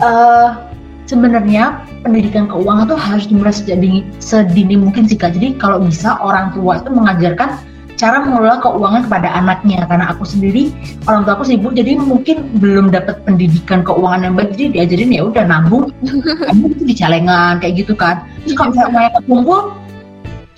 Uh, 0.00 0.56
sebenarnya 1.04 1.84
pendidikan 2.00 2.48
keuangan 2.48 2.88
tuh 2.88 2.96
harus 2.96 3.28
dimulai 3.28 3.52
sejak 3.52 3.82
dini, 3.82 4.06
sedini 4.22 4.78
mungkin 4.78 5.04
sih 5.04 5.18
kak. 5.18 5.36
Jadi 5.36 5.60
kalau 5.60 5.82
bisa 5.82 6.16
orang 6.22 6.54
tua 6.56 6.80
itu 6.80 6.88
mengajarkan 6.88 7.60
cara 8.00 8.24
mengelola 8.24 8.56
keuangan 8.64 9.04
kepada 9.04 9.28
anaknya. 9.36 9.84
Karena 9.84 10.16
aku 10.16 10.24
sendiri 10.24 10.72
orang 11.04 11.28
tua 11.28 11.36
aku 11.36 11.44
sibuk 11.44 11.76
jadi 11.76 12.00
mungkin 12.00 12.48
belum 12.56 12.88
dapat 12.88 13.20
pendidikan 13.28 13.84
keuangan 13.84 14.24
yang 14.24 14.34
baik 14.40 14.56
jadi 14.56 14.64
diajarin 14.72 15.12
ya 15.12 15.22
udah 15.28 15.44
nabung. 15.44 15.92
Kamu 16.48 16.64
itu 16.72 16.82
di 16.88 16.94
celengan 16.96 17.60
kayak 17.60 17.84
gitu 17.84 17.92
kan. 17.92 18.24
Terus 18.48 18.56
kalau 18.56 18.72
misalnya 18.72 19.20
kumpul 19.28 19.60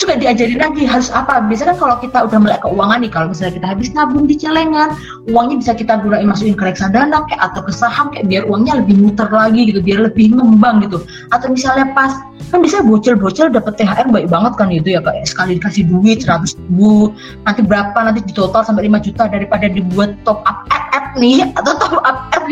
juga 0.03 0.19
diajarin 0.19 0.59
lagi 0.59 0.83
harus 0.83 1.09
apa. 1.15 1.47
Biasanya 1.47 1.75
kan 1.75 1.79
kalau 1.79 1.97
kita 2.03 2.19
udah 2.27 2.39
melek 2.43 2.61
keuangan 2.67 2.99
nih, 3.01 3.11
kalau 3.15 3.27
misalnya 3.31 3.55
kita 3.57 3.69
habis 3.71 3.89
nabung 3.95 4.27
di 4.27 4.35
celengan, 4.35 4.99
uangnya 5.31 5.57
bisa 5.63 5.73
kita 5.79 6.03
gunain 6.03 6.27
masukin 6.27 6.59
ke 6.59 6.65
reksadana 6.67 7.23
kayak 7.31 7.43
atau 7.53 7.63
ke 7.63 7.73
saham 7.73 8.11
kayak 8.11 8.27
biar 8.27 8.43
uangnya 8.51 8.83
lebih 8.83 8.99
muter 8.99 9.31
lagi 9.31 9.71
gitu, 9.71 9.79
biar 9.79 10.11
lebih 10.11 10.35
ngembang 10.35 10.83
gitu. 10.83 10.99
Atau 11.31 11.55
misalnya 11.55 11.95
pas 11.95 12.13
kan 12.53 12.61
bisa 12.61 12.85
bocil-bocil 12.85 13.49
dapat 13.49 13.81
THR 13.81 14.13
baik 14.13 14.29
banget 14.29 14.53
kan 14.61 14.69
itu 14.69 14.93
ya 14.93 15.01
kayak 15.01 15.25
sekali 15.25 15.57
dikasih 15.57 15.89
duit 15.89 16.21
100 16.21 16.53
ribu 16.59 17.09
nanti 17.49 17.65
berapa 17.65 17.97
nanti 17.97 18.21
di 18.29 18.37
total 18.37 18.61
sampai 18.61 18.93
5 18.93 19.07
juta 19.09 19.25
daripada 19.25 19.73
dibuat 19.73 20.21
top 20.29 20.45
up 20.45 20.69
app 20.69 21.17
nih 21.17 21.49
atau 21.59 21.73
top 21.81 21.97
up 22.05 22.29
app 22.37 22.45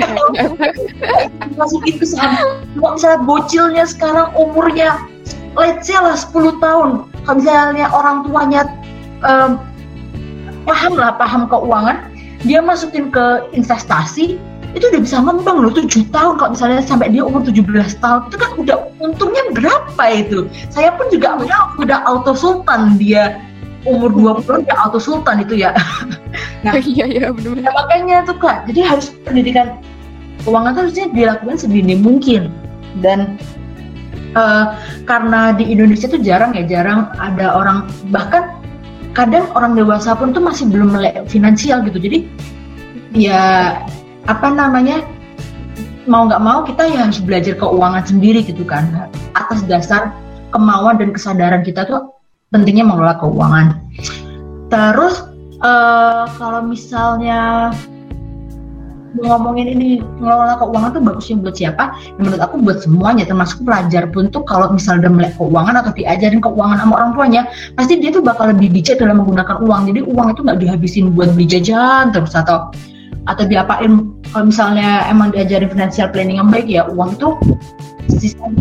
masukin 1.61 2.01
ke 2.01 2.07
saham 2.09 2.65
kalau 2.81 2.97
misalnya 2.97 3.21
bocilnya 3.29 3.85
sekarang 3.85 4.33
umurnya 4.41 4.97
let's 5.59 5.87
say 5.87 5.99
lah 5.99 6.15
10 6.15 6.63
tahun. 6.63 6.91
Kalau 7.27 7.37
misalnya 7.39 7.87
orang 7.91 8.27
tuanya 8.27 8.63
um, 9.25 9.61
paham 10.65 10.93
lah 10.97 11.17
paham 11.17 11.49
keuangan 11.49 12.11
dia 12.45 12.61
masukin 12.65 13.13
ke 13.13 13.49
investasi 13.53 14.41
itu 14.71 14.85
udah 14.87 15.03
bisa 15.03 15.19
ngembang 15.19 15.67
loh 15.67 15.73
7 15.75 15.91
tahun 16.15 16.39
kalau 16.39 16.51
misalnya 16.55 16.79
sampai 16.87 17.11
dia 17.11 17.27
umur 17.27 17.43
17 17.43 17.67
tahun 17.99 18.21
itu 18.31 18.37
kan 18.39 18.51
udah 18.55 18.77
untungnya 19.03 19.43
berapa 19.51 20.05
itu? 20.15 20.47
Saya 20.71 20.95
pun 20.95 21.11
juga 21.11 21.43
udah, 21.43 21.75
udah 21.83 21.99
auto 22.07 22.33
sultan 22.39 22.95
dia 22.95 23.43
umur 23.83 24.15
20 24.15 24.71
udah 24.71 24.77
auto 24.87 25.03
sultan 25.03 25.43
itu 25.43 25.67
ya. 25.67 25.75
Nah 26.61 26.77
iya 26.77 27.09
iya 27.09 27.33
benar 27.33 27.57
nah, 27.57 27.73
makanya 27.73 28.21
tuh 28.29 28.37
kak 28.37 28.69
jadi 28.69 28.85
harus 28.85 29.17
pendidikan 29.25 29.81
keuangan 30.45 30.77
itu 30.77 30.81
harusnya 30.85 31.07
dilakukan 31.11 31.57
sedini 31.57 31.95
mungkin. 31.97 32.53
Dan 33.01 33.41
uh, 34.35 34.76
karena 35.07 35.55
di 35.55 35.70
Indonesia 35.70 36.07
tuh 36.07 36.20
jarang 36.22 36.55
ya 36.55 36.64
jarang 36.66 37.11
ada 37.18 37.55
orang 37.57 37.87
bahkan 38.11 38.61
kadang 39.16 39.47
orang 39.59 39.74
dewasa 39.74 40.14
pun 40.14 40.31
tuh 40.31 40.43
masih 40.43 40.70
belum 40.70 40.95
melek 40.95 41.26
finansial 41.26 41.83
gitu. 41.87 41.99
Jadi 41.99 42.18
ya 43.14 43.74
apa 44.31 44.49
namanya 44.53 45.03
mau 46.07 46.26
nggak 46.26 46.43
mau 46.43 46.62
kita 46.62 46.87
ya 46.87 47.07
harus 47.07 47.18
belajar 47.18 47.55
keuangan 47.59 48.05
sendiri 48.07 48.47
gitu 48.47 48.62
kan. 48.62 49.11
Atas 49.35 49.66
dasar 49.66 50.14
kemauan 50.55 50.99
dan 50.99 51.14
kesadaran 51.14 51.62
kita 51.66 51.87
tuh 51.87 52.14
pentingnya 52.51 52.87
mengelola 52.87 53.18
keuangan. 53.18 53.66
Terus 54.70 55.26
uh, 55.62 56.31
kalau 56.39 56.62
misalnya 56.66 57.74
ngomongin 59.19 59.67
ini 59.75 59.89
ngelola 60.23 60.59
keuangan 60.63 60.91
tuh 60.95 61.03
bagusnya 61.03 61.37
buat 61.43 61.55
siapa? 61.59 61.85
Ya, 61.95 62.21
menurut 62.23 62.41
aku 62.41 62.55
buat 62.63 62.79
semuanya, 62.83 63.25
termasuk 63.27 63.67
pelajar 63.67 64.07
pun 64.11 64.31
tuh 64.31 64.47
kalau 64.47 64.71
misalnya 64.71 65.09
udah 65.09 65.13
melek 65.13 65.33
keuangan 65.39 65.75
atau 65.83 65.93
diajarin 65.95 66.41
keuangan 66.43 66.79
sama 66.79 66.95
orang 66.99 67.11
tuanya, 67.19 67.43
pasti 67.75 67.99
dia 67.99 68.11
tuh 68.15 68.23
bakal 68.23 68.55
lebih 68.55 68.71
bijak 68.71 69.03
dalam 69.03 69.23
menggunakan 69.23 69.57
uang. 69.63 69.81
Jadi 69.91 70.01
uang 70.07 70.27
itu 70.31 70.41
nggak 70.47 70.59
dihabisin 70.63 71.05
buat 71.15 71.35
beli 71.35 71.47
jajan 71.51 72.15
terus 72.15 72.33
atau 72.39 72.71
atau 73.29 73.45
diapain 73.45 74.09
kalau 74.33 74.49
misalnya 74.49 75.05
emang 75.07 75.29
diajarin 75.35 75.69
financial 75.69 76.09
planning 76.09 76.41
yang 76.41 76.49
baik 76.49 76.67
ya 76.67 76.89
uang 76.89 77.15
tuh 77.21 77.37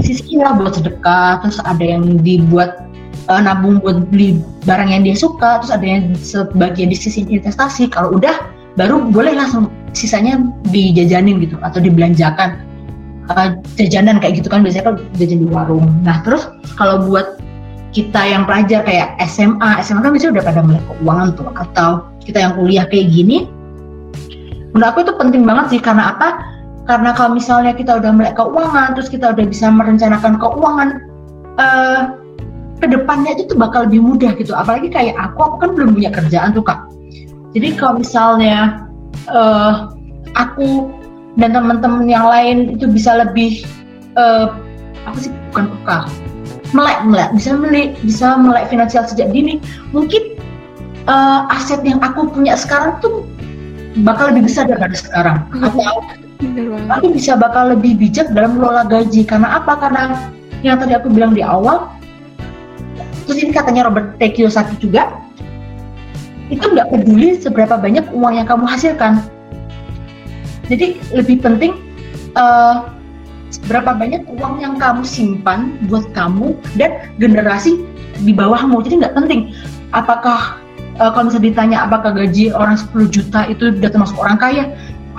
sisi 0.03 0.35
lah 0.35 0.53
buat 0.59 0.77
sedekah 0.77 1.41
terus 1.41 1.57
ada 1.63 1.81
yang 1.81 2.19
dibuat 2.21 2.83
uh, 3.31 3.39
nabung 3.39 3.79
buat 3.79 4.09
beli 4.11 4.41
barang 4.67 4.89
yang 4.91 5.07
dia 5.07 5.15
suka 5.15 5.63
terus 5.63 5.71
ada 5.71 5.85
yang 5.85 6.13
sebagian 6.19 6.91
di 6.91 6.97
sisi 6.97 7.23
investasi 7.23 7.87
kalau 7.87 8.19
udah 8.19 8.35
baru 8.75 9.01
boleh 9.09 9.33
langsung 9.33 9.71
sisanya 9.93 10.39
dijajanin 10.69 11.41
gitu 11.43 11.55
atau 11.61 11.79
dibelanjakan. 11.79 12.65
Uh, 13.29 13.53
jajanan 13.77 14.17
kayak 14.17 14.41
gitu 14.41 14.49
kan 14.49 14.65
biasanya 14.65 14.89
kan 14.89 14.95
jajan 15.21 15.45
di 15.45 15.47
warung. 15.53 15.85
Nah 16.01 16.25
terus 16.25 16.49
kalau 16.81 17.05
buat 17.05 17.37
kita 17.93 18.21
yang 18.25 18.49
pelajar 18.49 18.81
kayak 18.81 19.21
SMA, 19.29 19.81
SMA 19.85 20.01
kan 20.01 20.09
biasanya 20.13 20.33
udah 20.41 20.45
pada 20.49 20.61
melek 20.65 20.85
keuangan 20.89 21.27
tuh 21.37 21.47
atau 21.53 21.89
kita 22.25 22.37
yang 22.41 22.53
kuliah 22.57 22.85
kayak 22.89 23.09
gini 23.13 23.49
menurut 24.73 24.89
aku 24.93 24.99
itu 25.05 25.13
penting 25.17 25.43
banget 25.45 25.65
sih. 25.77 25.81
Karena 25.81 26.13
apa? 26.15 26.41
Karena 26.85 27.13
kalau 27.13 27.37
misalnya 27.37 27.73
kita 27.77 28.01
udah 28.01 28.11
melek 28.13 28.33
keuangan 28.33 28.97
terus 28.97 29.09
kita 29.13 29.33
udah 29.33 29.45
bisa 29.45 29.69
merencanakan 29.69 30.41
keuangan 30.41 30.89
uh, 31.61 32.01
ke 32.81 32.87
depannya 32.89 33.37
itu 33.37 33.53
tuh 33.53 33.57
bakal 33.59 33.85
lebih 33.85 34.01
mudah 34.01 34.33
gitu. 34.37 34.57
Apalagi 34.57 34.89
kayak 34.89 35.13
aku 35.17 35.37
aku 35.37 35.55
kan 35.61 35.69
belum 35.77 35.93
punya 35.93 36.09
kerjaan 36.09 36.49
tuh 36.53 36.65
kak. 36.65 36.81
Jadi 37.53 37.77
kalau 37.77 38.01
misalnya 38.01 38.88
uh, 39.31 39.93
aku 40.35 40.89
dan 41.37 41.55
teman-teman 41.55 42.05
yang 42.09 42.27
lain 42.27 42.75
itu 42.75 42.85
bisa 42.89 43.15
lebih 43.15 43.63
uh, 44.19 44.53
apa 45.07 45.17
sih 45.17 45.31
bukan 45.51 45.65
peka. 45.79 45.99
Melek 46.75 46.99
melek. 47.07 47.29
Bisa 47.33 47.49
melek 47.55 47.89
bisa 48.05 48.27
melek 48.37 48.65
finansial 48.69 49.05
sejak 49.07 49.31
dini. 49.33 49.57
Mungkin 49.95 50.37
uh, 51.09 51.49
aset 51.49 51.81
yang 51.81 52.01
aku 52.03 52.29
punya 52.29 52.53
sekarang 52.59 52.99
tuh 53.01 53.25
bakal 54.05 54.29
lebih 54.29 54.49
besar 54.49 54.69
daripada 54.69 54.93
sekarang. 54.93 55.37
Atau 55.63 55.81
aku 56.89 57.07
bisa 57.13 57.35
bakal 57.35 57.73
lebih 57.73 57.97
bijak 57.97 58.29
dalam 58.35 58.57
mengelola 58.59 58.85
gaji. 58.85 59.25
Karena 59.25 59.57
apa? 59.61 59.79
Karena 59.81 60.29
yang 60.61 60.77
tadi 60.77 60.93
aku 60.93 61.07
bilang 61.07 61.31
di 61.31 61.39
awal 61.39 61.87
terus 63.29 63.45
ini 63.45 63.53
katanya 63.53 63.85
Robert 63.85 64.17
T. 64.17 64.33
Kiyosaki 64.33 64.75
juga 64.81 65.13
itu 66.49 66.65
nggak 66.65 66.89
peduli 66.89 67.37
seberapa 67.37 67.77
banyak 67.77 68.05
uang 68.13 68.33
yang 68.41 68.47
kamu 68.49 68.65
hasilkan. 68.65 69.21
Jadi 70.69 71.01
lebih 71.13 71.41
penting 71.41 71.77
uh, 72.37 72.89
seberapa 73.49 73.97
banyak 73.97 74.25
uang 74.29 74.61
yang 74.61 74.77
kamu 74.77 75.01
simpan 75.01 75.77
buat 75.89 76.05
kamu 76.13 76.53
dan 76.77 77.09
generasi 77.17 77.81
di 78.21 78.33
bawahmu. 78.33 78.81
Jadi 78.85 79.01
nggak 79.05 79.15
penting 79.17 79.53
apakah 79.93 80.61
uh, 81.01 81.09
kalau 81.13 81.29
misalnya 81.29 81.47
ditanya 81.49 81.77
apakah 81.85 82.13
gaji 82.13 82.53
orang 82.53 82.77
10 82.77 83.09
juta 83.09 83.49
itu 83.49 83.73
sudah 83.73 83.89
termasuk 83.89 84.17
orang 84.21 84.37
kaya 84.37 84.65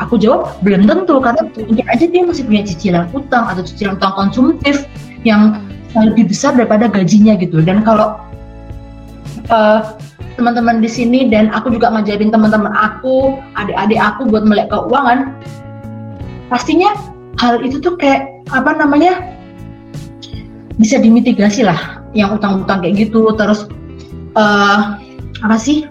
Aku 0.00 0.16
jawab 0.16 0.56
belum 0.64 0.88
tentu. 0.88 1.20
Karena 1.20 1.44
mungkin 1.44 1.84
aja 1.84 2.04
dia 2.08 2.22
masih 2.24 2.48
punya 2.48 2.62
cicilan 2.64 3.04
utang 3.12 3.44
atau 3.44 3.60
cicilan 3.60 4.00
utang 4.00 4.16
konsumtif 4.16 4.88
yang 5.28 5.60
lebih 5.92 6.32
besar 6.32 6.56
daripada 6.56 6.88
gajinya 6.88 7.36
gitu. 7.36 7.60
Dan 7.60 7.84
kalau 7.84 8.16
uh, 9.52 9.80
teman-teman 10.40 10.80
di 10.80 10.88
sini 10.88 11.28
dan 11.28 11.52
aku 11.52 11.68
juga 11.68 11.92
ngajarin 11.92 12.32
teman-teman 12.32 12.72
aku, 12.72 13.36
adik-adik 13.60 14.00
aku 14.00 14.24
buat 14.32 14.48
melek 14.48 14.72
keuangan, 14.72 15.36
pastinya 16.48 16.96
hal 17.36 17.60
itu 17.60 17.76
tuh 17.76 18.00
kayak 18.00 18.40
apa 18.56 18.72
namanya 18.72 19.36
bisa 20.80 20.96
dimitigasi 20.96 21.60
lah 21.68 22.00
yang 22.16 22.32
utang-utang 22.32 22.80
kayak 22.80 23.04
gitu. 23.04 23.28
Terus 23.36 23.68
uh, 24.40 24.96
apa 25.44 25.56
sih 25.60 25.84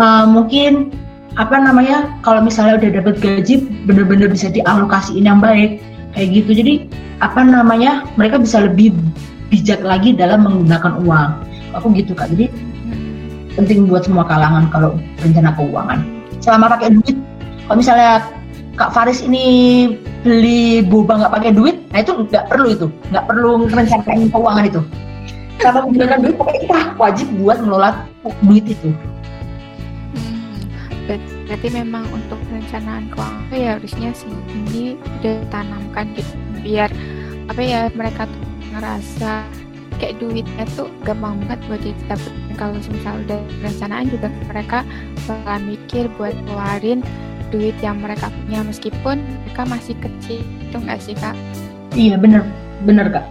uh, 0.00 0.24
mungkin 0.24 0.96
apa 1.36 1.60
namanya 1.60 2.16
kalau 2.24 2.40
misalnya 2.40 2.80
udah 2.80 2.90
dapat 3.04 3.20
gaji 3.20 3.68
bener-bener 3.84 4.32
bisa 4.32 4.48
dialokasiin 4.48 5.28
yang 5.28 5.44
baik 5.44 5.84
kayak 6.16 6.32
gitu. 6.32 6.50
Jadi 6.64 6.74
apa 7.20 7.44
namanya 7.44 8.08
mereka 8.16 8.40
bisa 8.40 8.64
lebih 8.64 8.96
bijak 9.52 9.84
lagi 9.84 10.16
dalam 10.16 10.48
menggunakan 10.48 10.96
uang. 11.04 11.30
Aku 11.76 11.92
gitu 11.92 12.16
kak. 12.16 12.32
Jadi 12.32 12.71
penting 13.56 13.88
buat 13.88 14.04
semua 14.06 14.24
kalangan 14.24 14.68
kalau 14.72 14.96
rencana 15.20 15.52
keuangan. 15.56 15.98
Selama 16.42 16.74
pakai 16.76 16.90
duit 16.96 17.16
kalau 17.68 17.76
misalnya 17.78 18.26
kak 18.74 18.90
Faris 18.90 19.20
ini 19.22 19.44
beli 20.24 20.80
boba 20.82 21.20
nggak 21.20 21.34
pakai 21.34 21.50
duit 21.52 21.76
nah 21.92 22.00
itu 22.00 22.12
nggak 22.26 22.48
perlu 22.48 22.68
itu 22.72 22.86
nggak 23.12 23.24
perlu 23.28 23.50
merencanakan 23.68 24.28
keuangan 24.32 24.64
itu. 24.66 24.80
Kalau 25.60 25.86
menggunakan 25.86 26.18
duit 26.24 26.34
pokoknya 26.34 26.80
wajib 26.98 27.26
buat 27.38 27.56
mengelola 27.62 27.90
duit 28.42 28.64
itu. 28.66 28.90
Berarti 31.46 31.68
memang 31.68 32.08
untuk 32.14 32.40
perencanaan 32.48 33.12
keuangan 33.12 33.52
ya 33.52 33.76
harusnya 33.76 34.10
sih 34.16 34.32
ini 34.56 34.96
udah 35.20 35.36
tanamkan 35.52 36.08
gitu 36.16 36.32
biar 36.64 36.88
apa 37.50 37.60
ya 37.60 37.80
mereka 37.92 38.24
tuh 38.24 38.42
ngerasa 38.72 39.44
kayak 40.02 40.18
duitnya 40.18 40.66
tuh 40.74 40.90
gampang 41.06 41.38
banget 41.46 41.62
buat 41.70 41.80
didapat 41.86 42.32
kalau 42.58 42.74
misal 42.74 43.14
udah 43.22 43.38
perencanaan 43.62 44.06
juga 44.10 44.28
mereka 44.50 44.78
bakal 45.30 45.58
mikir 45.62 46.04
buat 46.18 46.34
keluarin 46.50 47.06
duit 47.54 47.78
yang 47.78 48.02
mereka 48.02 48.26
punya 48.34 48.66
meskipun 48.66 49.22
mereka 49.22 49.62
masih 49.70 49.94
kecil 50.02 50.42
itu 50.42 50.76
enggak 50.76 50.98
sih 50.98 51.14
kak? 51.14 51.38
Iya 51.94 52.18
bener 52.18 52.42
bener 52.82 53.06
kak. 53.14 53.26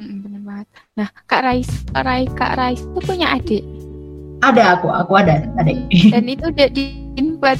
bener 0.00 0.40
banget. 0.40 0.66
Nah 0.96 1.08
kak 1.28 1.44
Rais, 1.44 1.68
Rai 1.92 2.24
kak 2.32 2.56
Rais 2.56 2.80
itu 2.80 3.00
punya 3.04 3.36
adik? 3.36 3.60
Ada 4.40 4.80
aku, 4.80 4.88
aku 4.88 5.12
ada 5.20 5.44
adik. 5.60 5.76
Dan 6.16 6.32
itu 6.32 6.48
udah 6.48 6.68
di 6.72 7.02
buat 7.42 7.58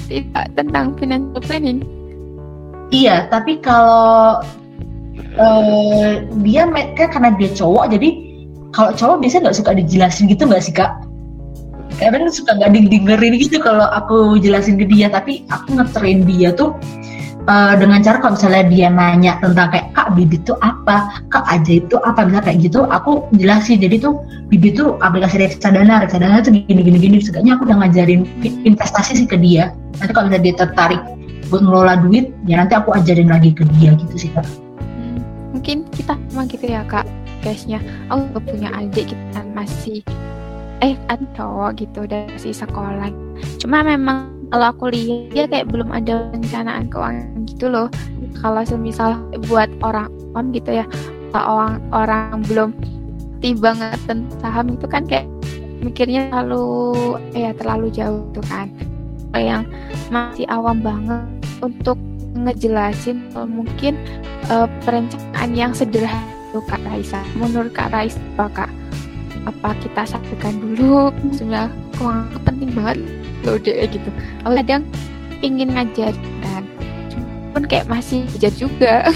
tentang 0.55 0.95
financial 0.97 1.43
planning. 1.43 1.82
Iya, 2.95 3.26
tapi 3.32 3.59
kalau 3.59 4.38
uh, 5.38 6.22
dia 6.42 6.66
kan 6.96 7.08
karena 7.10 7.30
dia 7.38 7.50
cowok, 7.52 7.92
jadi 7.94 8.08
kalau 8.72 8.90
cowok 8.96 9.16
biasanya 9.20 9.42
nggak 9.48 9.58
suka 9.60 9.70
dijelasin 9.76 10.24
gitu 10.32 10.48
nggak 10.48 10.64
sih 10.64 10.74
kak? 10.74 10.92
Kadang 12.00 12.32
suka 12.32 12.56
nggak 12.56 12.72
dengerin 12.88 13.36
gitu 13.36 13.60
kalau 13.62 13.86
aku 13.92 14.40
jelasin 14.40 14.80
ke 14.80 14.88
dia, 14.88 15.12
tapi 15.12 15.44
aku 15.52 15.76
ngetrain 15.76 16.24
dia 16.26 16.50
tuh 16.50 16.74
uh, 17.46 17.74
dengan 17.78 18.02
cara 18.02 18.18
kalau 18.18 18.34
misalnya 18.34 18.64
dia 18.66 18.88
nanya 18.90 19.38
tentang 19.38 19.70
kayak 19.70 19.86
kak 19.94 20.08
bibit 20.16 20.42
itu 20.42 20.56
apa, 20.64 21.20
kak 21.30 21.44
aja 21.46 21.72
itu 21.78 21.96
apa, 22.02 22.26
misalnya 22.26 22.44
kayak 22.48 22.58
gitu, 22.64 22.80
aku 22.88 23.28
jelasin. 23.36 23.78
Jadi 23.78 24.02
tuh 24.02 24.24
bibit 24.50 24.80
itu 24.80 24.98
aplikasi 25.04 25.46
reksadana, 25.46 26.02
reksadana 26.02 26.42
tuh 26.42 26.56
gini 26.56 26.80
gini 26.80 26.98
gini. 26.98 27.16
Sebenarnya 27.22 27.60
aku 27.60 27.70
udah 27.70 27.76
ngajarin 27.86 28.26
investasi 28.42 29.22
sih 29.22 29.28
ke 29.28 29.36
dia. 29.38 29.70
Nanti 30.00 30.10
kalau 30.16 30.32
misalnya 30.32 30.44
dia 30.48 30.54
tertarik 30.58 31.00
buat 31.52 31.60
ngelola 31.60 32.00
duit, 32.02 32.32
ya 32.48 32.56
nanti 32.56 32.72
aku 32.72 32.96
ajarin 32.96 33.28
lagi 33.28 33.52
ke 33.52 33.68
dia 33.76 33.92
gitu 33.94 34.16
sih 34.16 34.32
kak. 34.32 34.48
Mungkin 35.62 35.86
kita 35.94 36.18
emang 36.34 36.50
gitu 36.50 36.66
ya 36.66 36.82
kak, 36.90 37.06
guysnya. 37.46 37.78
Aku 38.10 38.26
juga 38.34 38.40
punya 38.50 38.68
adik 38.74 39.14
kita 39.14 39.46
masih 39.54 40.02
eh 40.82 40.98
cowok 41.38 41.78
gitu 41.78 42.02
dari 42.02 42.34
si 42.34 42.50
sekolah. 42.50 43.14
Cuma 43.62 43.86
memang 43.86 44.42
kalau 44.50 44.74
aku 44.74 44.90
lihat 44.90 45.30
dia 45.30 45.44
kayak 45.46 45.70
belum 45.70 45.94
ada 45.94 46.34
rencanaan 46.34 46.90
keuangan 46.90 47.46
gitu 47.46 47.70
loh 47.70 47.86
kalau 48.42 48.66
semisal 48.66 49.16
buat 49.46 49.70
orang 49.86 50.10
om 50.34 50.50
gitu 50.50 50.82
ya 50.82 50.84
orang 51.30 51.78
orang 51.94 52.42
belum 52.50 52.74
tiba 53.38 53.72
tentang 54.04 54.26
saham 54.42 54.66
itu 54.74 54.90
kan 54.90 55.06
kayak 55.06 55.30
mikirnya 55.78 56.26
terlalu 56.26 56.92
ya 57.38 57.54
terlalu 57.54 57.86
jauh 57.94 58.26
tuh 58.34 58.42
kan 58.50 58.66
yang 59.38 59.62
masih 60.10 60.44
awam 60.50 60.82
banget 60.82 61.22
untuk 61.62 61.96
ngejelasin 62.33 63.28
mungkin 63.37 63.95
uh, 64.49 64.66
perencanaan 64.83 65.53
yang 65.53 65.72
sederhana 65.76 66.33
tuh 66.53 66.64
Kak 66.68 66.80
Raisa. 66.85 67.20
Menurut 67.37 67.72
Kak 67.76 67.93
Raisa 67.93 68.20
apa 68.37 68.64
Kak? 68.64 68.70
Apa 69.43 69.74
kita 69.83 70.07
saksikan 70.07 70.62
dulu? 70.62 71.11
Sebenarnya 71.35 71.74
keuangan 71.99 72.41
penting 72.47 72.70
banget 72.74 72.99
loh 73.43 73.59
deh 73.59 73.87
gitu 73.91 74.11
aku 74.47 74.55
kadang 74.62 74.83
pingin 75.43 75.74
ngajar 75.74 76.14
kan 76.43 76.64
pun 77.53 77.64
kayak 77.66 77.91
masih 77.91 78.24
belajar 78.33 78.53
juga 78.55 78.95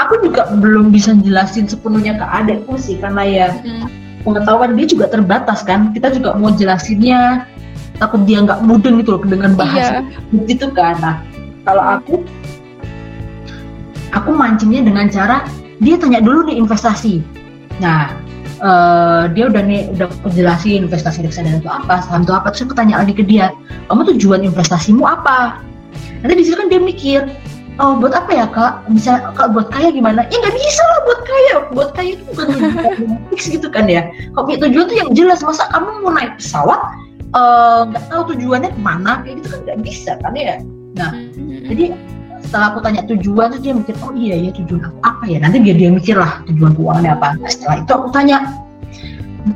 aku 0.00 0.14
juga 0.26 0.42
belum 0.58 0.90
bisa 0.90 1.14
jelasin 1.22 1.68
sepenuhnya 1.68 2.18
ke 2.18 2.26
adekku 2.26 2.74
sih 2.80 2.98
karena 2.98 3.22
ya 3.24 3.48
hmm. 3.60 3.86
pengetahuan 4.24 4.74
dia 4.74 4.86
juga 4.88 5.06
terbatas 5.12 5.62
kan 5.62 5.92
kita 5.92 6.10
juga 6.16 6.34
mau 6.34 6.50
jelasinnya 6.50 7.46
takut 7.98 8.26
dia 8.26 8.42
nggak 8.42 8.62
mudeng 8.66 8.98
gitu 9.00 9.18
loh 9.18 9.22
dengan 9.22 9.54
bahasa 9.54 10.02
iya. 10.02 10.44
gitu 10.50 10.70
kan. 10.74 10.98
Nah 10.98 11.16
kalau 11.62 11.84
aku 12.00 12.14
aku 14.14 14.30
mancingnya 14.34 14.82
dengan 14.86 15.06
cara 15.10 15.46
dia 15.78 15.94
tanya 15.98 16.22
dulu 16.22 16.50
nih 16.50 16.58
investasi. 16.58 17.22
Nah 17.78 18.10
uh, 18.62 19.30
dia 19.30 19.46
udah 19.50 19.62
nih 19.62 19.90
udah 19.94 20.08
jelasin 20.34 20.86
investasi 20.86 21.22
reksadana 21.22 21.62
itu 21.62 21.70
apa 21.70 22.02
saham 22.02 22.26
itu 22.26 22.34
apa 22.34 22.50
terus 22.50 22.66
aku 22.66 22.74
tanya 22.74 22.98
lagi 23.02 23.14
ke 23.14 23.22
dia 23.22 23.54
kamu 23.90 24.14
tujuan 24.14 24.42
investasimu 24.42 25.06
apa? 25.06 25.62
Nanti 26.22 26.34
di 26.40 26.44
situ 26.46 26.56
kan 26.58 26.66
dia 26.66 26.82
mikir 26.82 27.30
oh 27.78 27.98
buat 27.98 28.14
apa 28.14 28.30
ya 28.34 28.46
kak? 28.50 28.90
Bisa 28.90 29.30
kak 29.38 29.54
buat 29.54 29.70
kaya 29.70 29.94
gimana? 29.94 30.26
Ya 30.30 30.36
nggak 30.42 30.54
bisa 30.54 30.82
lah 30.82 31.00
buat 31.06 31.20
kaya. 31.22 31.54
Buat 31.70 31.90
kaya 31.94 32.10
itu 32.18 32.22
bukan 32.26 32.46
fix 33.30 33.50
gitu 33.50 33.70
kan 33.70 33.86
ya. 33.86 34.10
Kalau 34.34 34.50
punya 34.50 34.58
tujuan 34.66 34.84
tuh 34.90 34.96
yang 34.98 35.10
jelas 35.14 35.40
masa 35.46 35.70
kamu 35.70 36.02
mau 36.02 36.10
naik 36.10 36.34
pesawat 36.42 36.82
nggak 37.90 38.04
uh, 38.04 38.08
tahu 38.10 38.22
tujuannya 38.34 38.70
ke 38.70 38.80
mana 38.80 39.26
kayak 39.26 39.42
gitu 39.42 39.48
kan 39.50 39.60
nggak 39.66 39.78
bisa 39.82 40.12
kan 40.22 40.32
ya. 40.38 40.56
Nah 40.94 41.10
hmm. 41.10 41.66
jadi 41.66 41.84
setelah 42.44 42.76
aku 42.76 42.80
tanya 42.84 43.02
tujuan 43.08 43.50
tuh 43.56 43.60
dia 43.64 43.72
mikir 43.74 43.94
oh 44.04 44.12
iya 44.14 44.36
ya 44.38 44.50
tujuan 44.54 44.82
aku 44.86 44.98
apa 45.02 45.24
ya? 45.26 45.38
Nanti 45.42 45.58
dia 45.66 45.74
dia 45.74 45.90
mikir 45.90 46.14
lah 46.14 46.44
tujuan 46.46 46.78
keuangannya 46.78 47.12
apa. 47.18 47.28
Nah, 47.42 47.50
setelah 47.50 47.76
itu 47.82 47.92
aku 47.92 48.08
tanya 48.14 48.38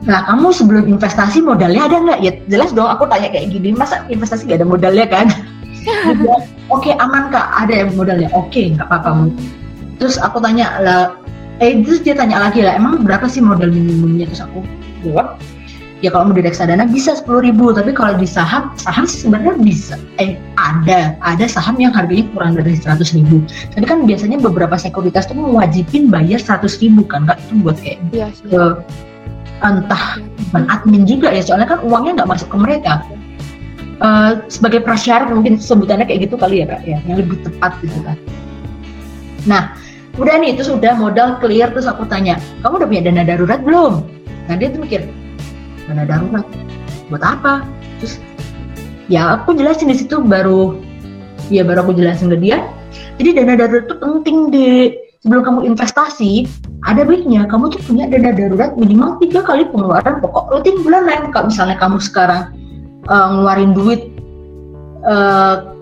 nah 0.05 0.21
kamu 0.29 0.53
sebelum 0.53 0.85
investasi 0.85 1.41
modalnya 1.41 1.87
ada 1.87 1.97
nggak? 2.03 2.19
Ya 2.21 2.33
jelas 2.51 2.75
dong 2.75 2.91
aku 2.91 3.07
tanya 3.07 3.31
kayak 3.31 3.55
gini 3.55 3.73
masa 3.73 4.05
investasi 4.11 4.51
gak 4.51 4.61
ada 4.61 4.69
modalnya 4.69 5.07
kan? 5.07 5.31
Oke 6.69 6.91
okay, 6.91 6.95
aman 7.01 7.33
kak 7.33 7.47
ada 7.55 7.87
yang 7.87 7.95
modalnya. 7.95 8.29
Oke 8.35 8.53
okay, 8.53 8.65
nggak 8.75 8.91
apa-apa 8.91 9.31
terus 9.99 10.17
aku 10.19 10.39
tanya 10.39 10.79
lah 10.79 11.05
eh 11.59 11.75
terus 11.83 12.07
dia 12.07 12.15
tanya 12.15 12.39
lagi 12.39 12.63
lah 12.63 12.79
emang 12.79 13.03
berapa 13.03 13.27
sih 13.27 13.43
modal 13.43 13.71
minimumnya? 13.71 14.27
Terus 14.31 14.43
aku 14.47 14.63
jawab 15.03 15.39
ya 15.99 16.15
kalau 16.15 16.31
mau 16.31 16.37
di 16.37 16.47
reksadana 16.47 16.87
bisa 16.87 17.19
sepuluh 17.19 17.43
ribu 17.43 17.75
tapi 17.75 17.91
kalau 17.91 18.15
di 18.15 18.27
saham 18.29 18.71
saham 18.79 19.05
sih 19.07 19.27
sebenarnya 19.27 19.59
bisa. 19.59 19.95
Eh 20.23 20.39
ada 20.55 21.19
ada 21.23 21.45
saham 21.51 21.75
yang 21.83 21.91
harganya 21.91 22.27
kurang 22.35 22.55
dari 22.55 22.79
seratus 22.79 23.11
ribu. 23.15 23.43
Tapi 23.75 23.85
kan 23.87 24.07
biasanya 24.07 24.39
beberapa 24.39 24.79
sekuritas 24.79 25.27
tuh 25.27 25.35
mewajibin 25.35 26.07
bayar 26.07 26.39
seratus 26.39 26.79
ribu 26.79 27.03
kan 27.07 27.27
kak? 27.27 27.43
Itu 27.51 27.63
buat 27.63 27.77
kayak 27.83 27.99
Iya 28.15 28.29
sih. 28.31 28.47
ke 28.55 28.63
entah 29.59 30.23
bukan 30.23 30.65
admin 30.71 31.03
juga 31.03 31.35
ya 31.35 31.43
soalnya 31.43 31.67
kan 31.67 31.83
uangnya 31.83 32.23
nggak 32.23 32.31
masuk 32.31 32.49
ke 32.55 32.59
mereka. 32.63 33.03
Eh, 33.99 34.33
sebagai 34.47 34.87
prasyarat 34.87 35.35
mungkin 35.35 35.59
sebutannya 35.59 36.07
kayak 36.07 36.31
gitu 36.31 36.39
kali 36.39 36.63
ya 36.63 36.71
kak 36.71 36.87
ya 36.87 37.03
yang 37.03 37.19
lebih 37.19 37.43
tepat 37.43 37.75
gitu 37.83 37.99
kan. 38.07 38.15
Nah 39.51 39.75
udah 40.15 40.35
nih 40.39 40.55
itu 40.55 40.63
sudah 40.71 40.95
modal 40.95 41.43
clear 41.43 41.71
terus 41.75 41.91
aku 41.91 42.07
tanya 42.07 42.39
kamu 42.63 42.79
udah 42.79 42.87
punya 42.87 43.03
dana 43.11 43.23
darurat 43.27 43.59
belum? 43.67 44.07
Nah 44.47 44.55
dia 44.55 44.71
tuh 44.71 44.87
mikir 44.87 45.03
dana 45.89 46.05
darurat 46.05 46.47
buat 47.09 47.25
apa? 47.25 47.65
Terus 47.99 48.21
ya 49.09 49.41
aku 49.41 49.57
jelasin 49.57 49.89
di 49.89 49.97
situ 49.97 50.21
baru 50.21 50.77
ya 51.49 51.65
baru 51.65 51.89
aku 51.89 51.97
jelasin 51.97 52.29
ke 52.29 52.39
dia. 52.39 52.61
Jadi 53.17 53.41
dana 53.41 53.57
darurat 53.57 53.89
itu 53.89 53.97
penting 53.97 54.37
deh 54.53 54.93
sebelum 55.25 55.43
kamu 55.43 55.61
investasi 55.75 56.47
ada 56.87 57.03
baiknya 57.03 57.49
kamu 57.49 57.75
tuh 57.75 57.81
punya 57.89 58.07
dana 58.07 58.31
darurat 58.31 58.77
minimal 58.79 59.19
tiga 59.19 59.43
kali 59.43 59.67
pengeluaran 59.73 60.21
pokok 60.21 60.53
rutin 60.53 60.77
bulanan. 60.85 61.33
Kalau 61.33 61.49
misalnya 61.51 61.77
kamu 61.81 61.99
sekarang 61.99 62.53
uh, 63.09 63.27
ngeluarin 63.35 63.73
duit 63.73 64.01
uh, 65.09 65.73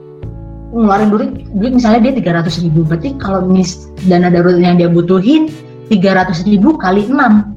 ngeluarin 0.72 1.08
duit 1.10 1.30
duit 1.58 1.72
misalnya 1.74 2.10
dia 2.10 2.42
300 2.46 2.64
ribu. 2.64 2.86
Berarti 2.86 3.18
kalau 3.18 3.42
mis 3.44 3.90
dana 4.06 4.30
darurat 4.30 4.62
yang 4.62 4.78
dia 4.78 4.88
butuhin 4.88 5.50
300 5.90 6.46
ribu 6.46 6.74
kali 6.78 7.06
6 7.06 7.55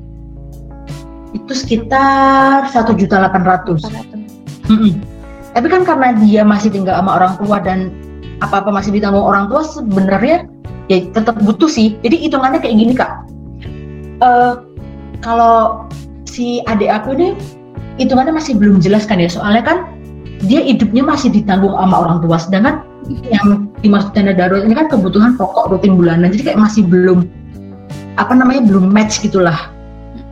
itu 1.34 1.54
sekitar 1.54 2.66
satu 2.70 2.98
juta 2.98 3.22
delapan 3.22 3.44
ratus. 3.46 3.86
Tapi 5.54 5.68
kan 5.68 5.82
karena 5.82 6.14
dia 6.22 6.42
masih 6.46 6.70
tinggal 6.70 6.98
sama 6.98 7.18
orang 7.18 7.34
tua 7.42 7.58
dan 7.62 7.90
apa-apa 8.40 8.72
masih 8.72 8.96
ditanggung 8.96 9.26
orang 9.26 9.52
tua 9.52 9.66
sebenarnya 9.66 10.48
ya 10.88 11.06
tetap 11.12 11.38
butuh 11.42 11.70
sih. 11.70 11.98
Jadi 12.02 12.30
hitungannya 12.30 12.60
kayak 12.62 12.76
gini 12.78 12.94
kak. 12.96 13.12
Eh, 14.20 14.54
kalau 15.20 15.86
si 16.26 16.64
adik 16.70 16.90
aku 16.90 17.18
ini 17.18 17.28
hitungannya 18.00 18.34
masih 18.34 18.56
belum 18.58 18.82
jelas 18.82 19.06
kan 19.06 19.22
ya. 19.22 19.30
Soalnya 19.30 19.64
kan 19.66 19.78
dia 20.46 20.64
hidupnya 20.64 21.04
masih 21.04 21.30
ditanggung 21.34 21.76
sama 21.76 21.96
orang 22.08 22.18
tua. 22.24 22.38
Sedangkan 22.40 22.76
yang 23.30 23.70
dimaksud 23.82 24.14
dana 24.14 24.32
darurat 24.32 24.64
ini 24.66 24.76
kan 24.78 24.88
kebutuhan 24.88 25.36
pokok 25.36 25.74
rutin 25.76 25.98
bulanan. 25.98 26.32
Jadi 26.32 26.54
kayak 26.54 26.60
masih 26.62 26.86
belum 26.86 27.26
apa 28.20 28.36
namanya 28.36 28.68
belum 28.68 28.92
match 28.92 29.24
gitulah 29.24 29.72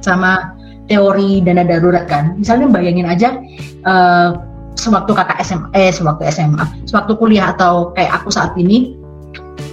sama 0.03 0.56
teori 0.87 1.43
dana 1.43 1.63
darurat 1.67 2.07
kan. 2.07 2.39
Misalnya 2.39 2.71
bayangin 2.71 3.07
aja 3.07 3.37
eh, 3.85 4.29
sewaktu 4.77 5.11
kakak 5.11 5.41
SMA 5.43 5.67
eh 5.73 5.91
sewaktu 5.91 6.29
SMA 6.31 6.63
sewaktu 6.85 7.17
kuliah 7.17 7.51
atau 7.51 7.91
kayak 7.97 8.21
aku 8.23 8.29
saat 8.29 8.53
ini 8.55 8.95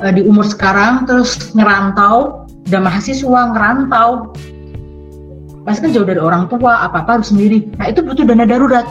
eh, 0.03 0.13
di 0.13 0.25
umur 0.25 0.49
sekarang 0.49 1.07
terus 1.07 1.55
ngerantau 1.55 2.45
udah 2.65 2.81
mahasiswa 2.81 3.41
ngerantau 3.53 4.33
pasti 5.65 5.81
kan 5.81 5.91
jauh 5.97 6.05
dari 6.05 6.21
orang 6.21 6.45
tua 6.49 6.85
apa 6.85 7.05
apa 7.05 7.21
harus 7.21 7.33
sendiri. 7.33 7.65
Nah 7.81 7.89
itu 7.89 8.05
butuh 8.05 8.25
dana 8.29 8.45
darurat. 8.45 8.85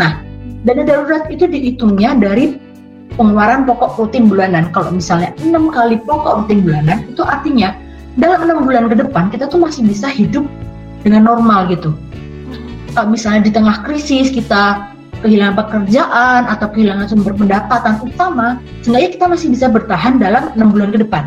Nah 0.00 0.24
dana 0.64 0.82
darurat 0.84 1.28
itu 1.28 1.44
dihitungnya 1.44 2.16
dari 2.16 2.56
pengeluaran 3.16 3.68
pokok 3.68 4.00
rutin 4.00 4.28
bulanan. 4.28 4.72
Kalau 4.72 4.92
misalnya 4.92 5.32
enam 5.44 5.68
kali 5.68 6.00
pokok 6.04 6.44
rutin 6.44 6.64
bulanan 6.64 7.04
itu 7.08 7.20
artinya 7.20 7.76
dalam 8.16 8.48
enam 8.48 8.64
bulan 8.64 8.88
ke 8.88 8.96
depan 8.96 9.28
kita 9.28 9.44
tuh 9.44 9.60
masih 9.60 9.84
bisa 9.84 10.08
hidup 10.08 10.44
dengan 11.02 11.28
normal 11.28 11.68
gitu. 11.72 11.92
Kalau 12.96 13.12
misalnya 13.12 13.44
di 13.44 13.52
tengah 13.52 13.84
krisis 13.84 14.32
kita 14.32 14.94
kehilangan 15.20 15.56
pekerjaan 15.56 16.48
atau 16.48 16.66
kehilangan 16.72 17.08
sumber 17.08 17.32
pendapatan 17.32 18.00
utama 18.04 18.60
seenggaknya 18.84 19.10
kita 19.16 19.24
masih 19.28 19.48
bisa 19.52 19.66
bertahan 19.68 20.20
dalam 20.20 20.52
enam 20.56 20.72
bulan 20.72 20.92
ke 20.92 20.98
depan. 21.00 21.24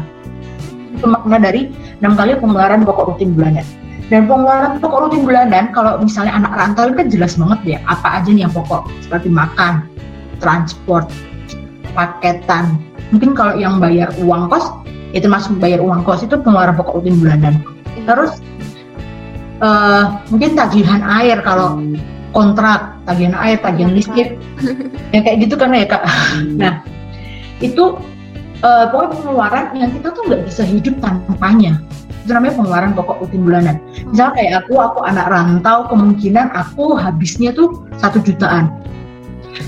Itu 0.98 1.06
makna 1.10 1.38
dari 1.42 1.70
enam 2.02 2.14
kali 2.18 2.38
pengeluaran 2.38 2.86
pokok 2.86 3.16
rutin 3.16 3.34
bulanan. 3.34 3.66
Dan 4.10 4.26
pengeluaran 4.26 4.82
pokok 4.82 5.00
rutin 5.06 5.22
bulanan 5.22 5.70
kalau 5.70 6.02
misalnya 6.02 6.34
anak 6.34 6.54
rantau 6.58 6.90
kan 6.94 7.08
jelas 7.10 7.38
banget 7.38 7.78
ya 7.78 7.80
apa 7.86 8.22
aja 8.22 8.30
nih 8.34 8.42
yang 8.46 8.54
pokok? 8.54 8.90
Seperti 9.06 9.30
makan 9.30 9.86
transport 10.42 11.06
paketan. 11.94 12.78
Mungkin 13.10 13.34
kalau 13.34 13.58
yang 13.58 13.82
bayar 13.82 14.10
uang 14.22 14.50
kos 14.50 14.70
itu 15.14 15.26
masuk 15.26 15.58
bayar 15.58 15.82
uang 15.82 16.06
kos 16.06 16.26
itu 16.26 16.38
pengeluaran 16.38 16.78
pokok 16.78 17.02
rutin 17.02 17.18
bulanan. 17.22 17.54
Terus 18.06 18.42
eh, 19.60 20.04
mungkin 20.32 20.52
tagihan 20.56 21.02
air 21.04 21.40
kalau 21.44 21.80
kontrak 22.32 22.96
tagihan 23.06 23.36
air 23.38 23.58
tagihan 23.60 23.94
listrik. 23.94 24.40
Ya 25.10 25.26
kayak 25.26 25.50
gitu 25.50 25.56
kan 25.58 25.74
ya 25.74 25.90
kak. 25.90 26.04
Nah 26.62 26.86
itu 27.60 27.98
eh, 28.62 28.86
pokoknya 28.92 29.10
pengeluaran 29.16 29.66
yang 29.76 29.92
kita 29.96 30.08
tuh 30.14 30.24
nggak 30.28 30.42
bisa 30.48 30.64
hidup 30.64 30.96
tanpanya. 31.02 31.82
Itu 32.24 32.38
namanya 32.38 32.54
pengeluaran 32.62 32.92
pokok 32.94 33.26
rutin 33.26 33.42
bulanan. 33.42 33.76
Misalnya 34.12 34.34
kayak 34.38 34.54
aku 34.66 34.74
aku 34.78 35.00
anak 35.02 35.26
rantau 35.34 35.90
kemungkinan 35.90 36.54
aku 36.54 36.94
habisnya 36.94 37.50
tuh 37.56 37.90
satu 37.98 38.22
jutaan. 38.22 38.70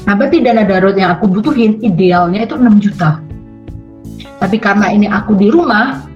Nah 0.06 0.14
berarti 0.14 0.42
dana 0.46 0.64
darurat 0.64 0.98
yang 0.98 1.18
aku 1.18 1.26
butuhin 1.28 1.82
idealnya 1.82 2.46
itu 2.46 2.56
6 2.56 2.84
juta. 2.84 3.20
Tapi 4.42 4.58
karena 4.58 4.90
ini 4.90 5.06
aku 5.10 5.38
di 5.38 5.50
rumah 5.50 6.11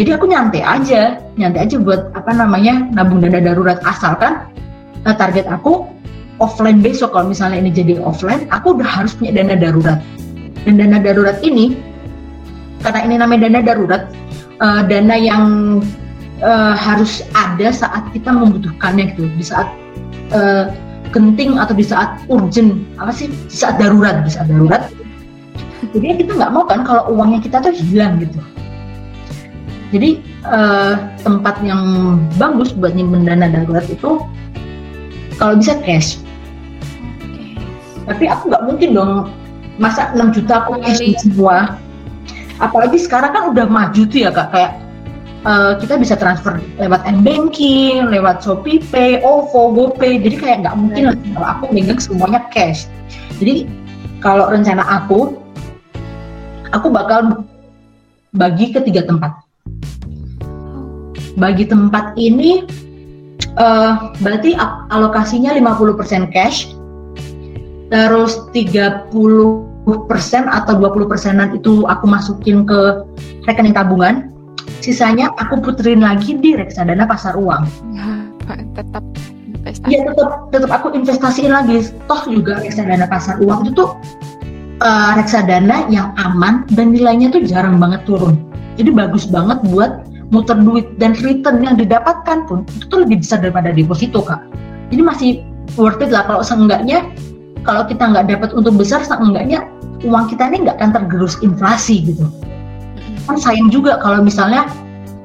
jadi 0.00 0.16
aku 0.16 0.32
nyantai 0.32 0.64
aja 0.64 1.20
nyantai 1.36 1.68
aja 1.68 1.76
buat 1.76 2.08
apa 2.16 2.32
namanya 2.32 2.88
nabung 2.96 3.20
dana 3.20 3.36
darurat. 3.36 3.84
Asalkan 3.84 4.48
eh, 5.04 5.12
target 5.12 5.44
aku 5.44 5.84
offline 6.40 6.80
besok. 6.80 7.12
Kalau 7.12 7.28
misalnya 7.28 7.60
ini 7.60 7.68
jadi 7.68 8.00
offline 8.00 8.48
aku 8.48 8.80
udah 8.80 8.88
harus 8.88 9.12
punya 9.12 9.44
dana 9.44 9.60
darurat. 9.60 10.00
Dan 10.64 10.80
dana 10.80 11.04
darurat 11.04 11.36
ini 11.44 11.76
karena 12.80 13.00
ini 13.04 13.14
namanya 13.20 13.40
dana 13.52 13.60
darurat 13.60 14.02
eh, 14.64 14.82
dana 14.88 15.14
yang 15.20 15.44
eh, 16.40 16.74
harus 16.80 17.20
ada 17.36 17.68
saat 17.68 18.08
kita 18.16 18.32
membutuhkannya 18.32 19.12
gitu. 19.12 19.28
Di 19.36 19.44
saat 19.44 19.68
eh, 20.32 20.72
genting 21.12 21.60
atau 21.60 21.76
di 21.76 21.84
saat 21.84 22.24
urgent. 22.32 22.88
Apa 22.96 23.12
sih? 23.12 23.28
Di 23.28 23.52
saat 23.52 23.76
darurat 23.76 24.24
di 24.24 24.32
saat 24.32 24.48
darurat. 24.48 24.88
Jadi 25.92 26.24
kita 26.24 26.40
nggak 26.40 26.52
mau 26.56 26.64
kan 26.64 26.88
kalau 26.88 27.12
uangnya 27.12 27.44
kita 27.44 27.60
tuh 27.60 27.76
hilang 27.76 28.16
gitu 28.16 28.40
jadi 29.90 30.22
eh, 30.46 30.94
tempat 31.26 31.58
yang 31.66 31.82
bagus 32.38 32.70
buat 32.70 32.94
nyimpen 32.94 33.26
dana 33.26 33.50
darurat 33.50 33.86
itu 33.90 34.22
kalau 35.34 35.54
bisa 35.58 35.74
cash. 35.82 36.22
Tapi 38.06 38.24
aku 38.30 38.50
nggak 38.50 38.64
mungkin 38.66 38.90
dong 38.94 39.12
masa 39.82 40.14
6 40.14 40.36
juta 40.36 40.62
aku 40.62 40.78
cash 40.78 41.02
di 41.02 41.18
semua. 41.18 41.74
Apalagi 42.62 43.02
sekarang 43.02 43.34
kan 43.34 43.44
udah 43.50 43.66
maju 43.66 44.02
tuh 44.06 44.20
ya 44.22 44.30
kak. 44.30 44.54
Kayak 44.54 44.72
eh, 45.42 45.72
kita 45.82 45.98
bisa 45.98 46.14
transfer 46.14 46.54
lewat 46.78 47.02
m-banking, 47.10 48.06
lewat 48.14 48.46
Shopee 48.46 48.78
Pay, 48.94 49.26
OVO, 49.26 49.74
GoPay. 49.74 50.22
Jadi 50.22 50.36
kayak 50.38 50.56
nggak 50.62 50.76
mungkin 50.78 51.02
lah 51.10 51.16
kalau 51.34 51.48
aku 51.50 51.64
megang 51.74 51.98
semuanya 51.98 52.46
cash. 52.54 52.86
Jadi 53.42 53.66
kalau 54.22 54.46
rencana 54.54 54.86
aku 54.86 55.34
aku 56.70 56.86
bakal 56.94 57.42
bagi 58.30 58.70
ke 58.70 58.78
tiga 58.86 59.02
tempat 59.02 59.49
bagi 61.38 61.68
tempat 61.68 62.14
ini 62.18 62.64
eh, 63.58 63.92
berarti 64.22 64.56
alokasinya 64.90 65.54
50% 65.54 66.34
cash 66.34 66.74
terus 67.90 68.46
30% 68.54 70.46
atau 70.46 70.72
20 70.78 71.10
persenan 71.10 71.50
itu 71.58 71.82
aku 71.90 72.06
masukin 72.06 72.62
ke 72.62 73.02
rekening 73.50 73.74
tabungan. 73.74 74.30
Sisanya 74.80 75.34
aku 75.36 75.60
puterin 75.60 76.00
lagi 76.00 76.38
di 76.38 76.56
reksadana 76.56 77.04
pasar 77.04 77.36
uang. 77.36 77.66
Tetap 78.78 79.04
investasi. 79.44 79.92
ya 79.92 80.00
tetap 80.08 80.30
tetap 80.54 80.70
aku 80.70 80.94
investasiin 80.94 81.52
lagi. 81.52 81.90
Toh 82.06 82.22
juga 82.30 82.62
reksadana 82.62 83.10
pasar 83.10 83.42
uang 83.42 83.68
itu 83.68 83.82
tuh 83.84 83.90
eh, 84.80 85.10
reksadana 85.18 85.90
yang 85.90 86.14
aman 86.16 86.64
dan 86.72 86.94
nilainya 86.94 87.28
tuh 87.34 87.42
jarang 87.44 87.76
banget 87.82 88.06
turun. 88.06 88.38
Jadi 88.78 88.94
bagus 88.94 89.28
banget 89.28 89.60
buat 89.68 90.06
muter 90.30 90.56
duit 90.62 90.86
dan 90.96 91.12
return 91.18 91.62
yang 91.62 91.74
didapatkan 91.74 92.46
pun 92.46 92.62
itu 92.78 92.94
lebih 92.94 93.22
besar 93.22 93.42
daripada 93.42 93.74
deposito 93.74 94.22
kak. 94.22 94.40
Jadi 94.90 95.02
masih 95.02 95.30
worth 95.78 96.02
it 96.02 96.10
lah 96.10 96.26
kalau 96.26 96.42
seenggaknya 96.42 97.06
kalau 97.66 97.84
kita 97.86 98.02
nggak 98.08 98.30
dapat 98.30 98.50
untung 98.54 98.78
besar 98.78 99.02
seenggaknya 99.04 99.66
uang 100.06 100.32
kita 100.32 100.48
ini 100.48 100.66
nggak 100.66 100.80
akan 100.80 100.90
tergerus 100.96 101.36
inflasi 101.44 102.14
gitu. 102.14 102.24
Kan 103.26 103.36
sayang 103.36 103.68
juga 103.68 103.98
kalau 104.00 104.22
misalnya 104.22 104.66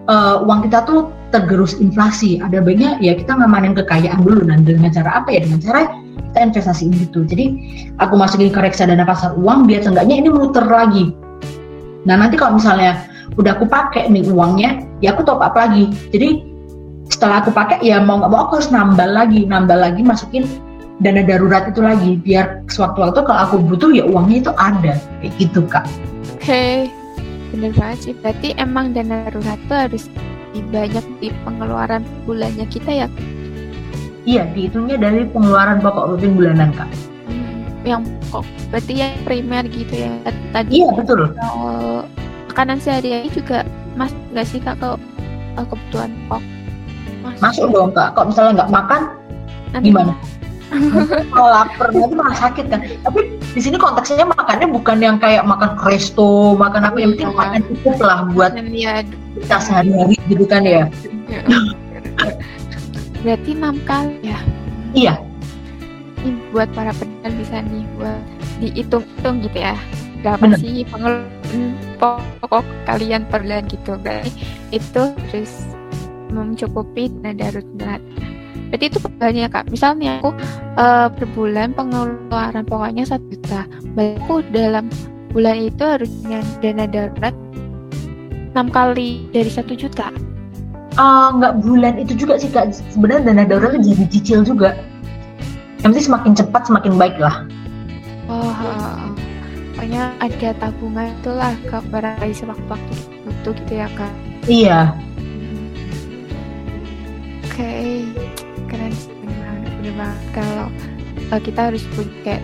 eh, 0.09 0.35
uang 0.41 0.67
kita 0.67 0.83
tuh 0.85 1.13
tergerus 1.33 1.77
inflasi 1.77 2.39
ada 2.39 2.61
baiknya 2.61 2.97
ya 3.01 3.17
kita 3.17 3.35
ngamanin 3.35 3.75
kekayaan 3.75 4.21
dulu 4.25 4.45
dan 4.45 4.65
dengan 4.65 4.89
cara 4.89 5.21
apa 5.23 5.29
ya? 5.31 5.45
Dengan 5.45 5.61
cara 5.61 5.79
kita 6.33 6.39
investasiin 6.51 6.91
gitu. 6.97 7.23
Jadi 7.23 7.45
aku 8.01 8.13
masukin 8.17 8.51
ke 8.51 8.59
reksadana 8.59 9.05
pasar 9.07 9.37
uang 9.37 9.69
biar 9.69 9.85
seenggaknya 9.85 10.19
ini 10.19 10.29
muter 10.33 10.65
lagi. 10.65 11.13
Nah 12.05 12.19
nanti 12.21 12.37
kalau 12.37 12.59
misalnya 12.59 13.14
udah 13.33 13.51
aku 13.57 13.65
pakai 13.65 14.07
nih 14.13 14.25
uangnya 14.29 14.85
ya 15.01 15.17
aku 15.17 15.25
top 15.25 15.41
up 15.41 15.57
lagi. 15.57 15.89
Jadi 16.13 16.45
setelah 17.09 17.41
aku 17.45 17.53
pakai 17.53 17.81
ya 17.81 18.01
mau 18.01 18.21
nggak 18.21 18.31
mau 18.31 18.49
aku 18.49 18.61
harus 18.61 18.69
nambah 18.73 19.09
lagi 19.09 19.45
nambah 19.45 19.77
lagi 19.77 20.01
masukin 20.01 20.45
dana 21.01 21.25
darurat 21.25 21.69
itu 21.69 21.81
lagi. 21.81 22.21
Biar 22.21 22.65
sewaktu-waktu 22.69 23.19
kalau 23.25 23.41
aku 23.49 23.55
butuh 23.61 23.89
ya 23.91 24.05
uangnya 24.05 24.49
itu 24.49 24.51
ada. 24.55 24.93
Kayak 25.21 25.33
gitu 25.41 25.59
kak. 25.65 25.85
Oke 26.37 26.45
okay. 26.45 26.73
bener 27.53 27.71
banget 27.73 27.97
sih. 28.09 28.13
Berarti 28.17 28.47
emang 28.57 28.93
dana 28.93 29.29
darurat 29.29 29.59
tuh 29.69 29.77
harus 29.89 30.05
banyak 30.71 31.03
di 31.19 31.29
pengeluaran 31.43 32.01
bulannya 32.23 32.63
kita 32.71 33.05
ya? 33.05 33.07
Iya 34.25 34.49
dihitungnya 34.57 34.97
dari 34.97 35.27
pengeluaran 35.29 35.83
pokok 35.83 36.15
rutin 36.15 36.33
bulanan 36.33 36.73
kak. 36.73 36.89
Hmm, 37.29 37.61
yang 37.85 38.01
pokok 38.31 38.47
berarti 38.73 38.93
yang 38.97 39.13
primer 39.27 39.63
gitu 39.69 39.93
ya? 39.93 40.09
Tadi 40.49 40.81
iya 40.81 40.89
betul 40.95 41.29
makanan 42.55 42.79
sehari-hari 42.79 43.27
juga 43.35 43.67
mas 43.99 44.15
nggak 44.31 44.47
sih 44.47 44.63
kak 44.63 44.79
kalau 44.79 44.95
kebutuhan 45.59 46.07
pokok 46.31 46.43
masuk, 47.19 47.43
masuk 47.43 47.67
dong 47.75 47.91
kak. 47.91 48.15
Kalau 48.15 48.25
misalnya 48.31 48.51
nggak 48.63 48.71
makan 48.71 49.01
Nanti 49.75 49.85
gimana? 49.91 50.13
Kalau 51.35 51.49
lapar 51.51 51.87
nanti 51.91 52.15
malah 52.15 52.37
sakit 52.39 52.65
kan? 52.71 52.79
Tapi 53.03 53.19
di 53.37 53.59
sini 53.59 53.75
konteksnya 53.75 54.23
makannya 54.23 54.71
bukan 54.71 54.97
yang 55.03 55.17
kayak 55.19 55.43
makan 55.43 55.75
resto 55.83 56.55
makan 56.55 56.87
apa 56.87 56.97
yang 56.97 57.11
penting 57.15 57.31
iya. 57.31 57.37
makan 57.37 57.61
cukup 57.67 57.95
lah 58.01 58.19
buat 58.31 58.51
ya, 58.71 58.93
kita 59.35 59.57
sehari-hari 59.59 60.15
gitu 60.31 60.47
kan 60.47 60.63
ya? 60.63 60.87
Iya. 61.27 61.41
berarti 63.19 63.51
enam 63.51 63.75
kali 63.83 64.15
ya? 64.23 64.39
Iya. 64.95 65.13
Ini 66.23 66.39
buat 66.55 66.71
para 66.71 66.95
pendengar 66.95 67.31
bisa 67.35 67.59
nih 67.67 67.83
buat 67.99 68.21
dihitung-hitung 68.63 69.43
gitu 69.43 69.57
ya. 69.59 69.75
Berapa 70.23 70.55
sih 70.55 70.87
pengeluaran 70.87 71.34
pokok 71.99 72.65
kalian 72.85 73.23
per 73.27 73.41
bulan 73.43 73.65
gitu 73.67 73.97
berarti 74.01 74.31
itu 74.71 75.03
harus 75.31 75.53
mencukupi 76.33 77.09
dana 77.21 77.31
darurat 77.35 78.01
berarti 78.75 78.85
itu 78.91 78.99
banyak 78.99 79.49
kak. 79.55 79.65
Misalnya 79.71 80.19
aku 80.19 80.35
uh, 80.75 81.07
per 81.07 81.25
bulan 81.31 81.71
pengeluaran 81.71 82.65
pokoknya 82.67 83.07
satu 83.07 83.23
juta. 83.31 83.63
Berarti 83.95 84.19
aku 84.19 84.35
dalam 84.51 84.91
bulan 85.31 85.71
itu 85.71 85.83
harus 85.83 86.11
punya 86.19 86.39
dana 86.59 86.85
darurat 86.89 87.35
enam 88.51 88.67
kali 88.71 89.27
dari 89.31 89.47
satu 89.47 89.79
juta. 89.79 90.11
Uh, 90.95 91.31
nggak 91.39 91.59
bulan 91.63 91.99
itu 91.99 92.19
juga 92.19 92.35
sih 92.35 92.51
kak. 92.51 92.75
Sebenarnya 92.91 93.31
dana 93.31 93.43
darurat 93.47 93.79
itu 93.79 93.95
jadi 93.95 94.05
cicil 94.11 94.39
juga. 94.43 94.75
Yang 95.83 96.01
penting 96.01 96.05
semakin 96.11 96.31
cepat 96.35 96.61
semakin 96.67 96.93
baik 96.99 97.15
lah. 97.15 97.47
Oh 98.25 98.51
pokoknya 99.85 100.17
ada 100.17 100.49
tabungan 100.57 101.07
itulah 101.13 101.53
ke 101.69 101.77
barangkali 101.93 102.33
sewaktu-waktu 102.33 102.93
butuh 103.21 103.53
gitu 103.53 103.73
ya 103.77 103.87
kak. 103.93 104.13
Iya. 104.49 104.81
Oke 107.45 107.53
okay 107.53 107.93
keren 108.65 108.93
bener 109.21 109.93
banget 109.93 110.21
kalau 110.33 110.67
uh, 111.29 111.37
kita 111.37 111.69
harus 111.69 111.85
punya 111.93 112.17
kayak 112.25 112.41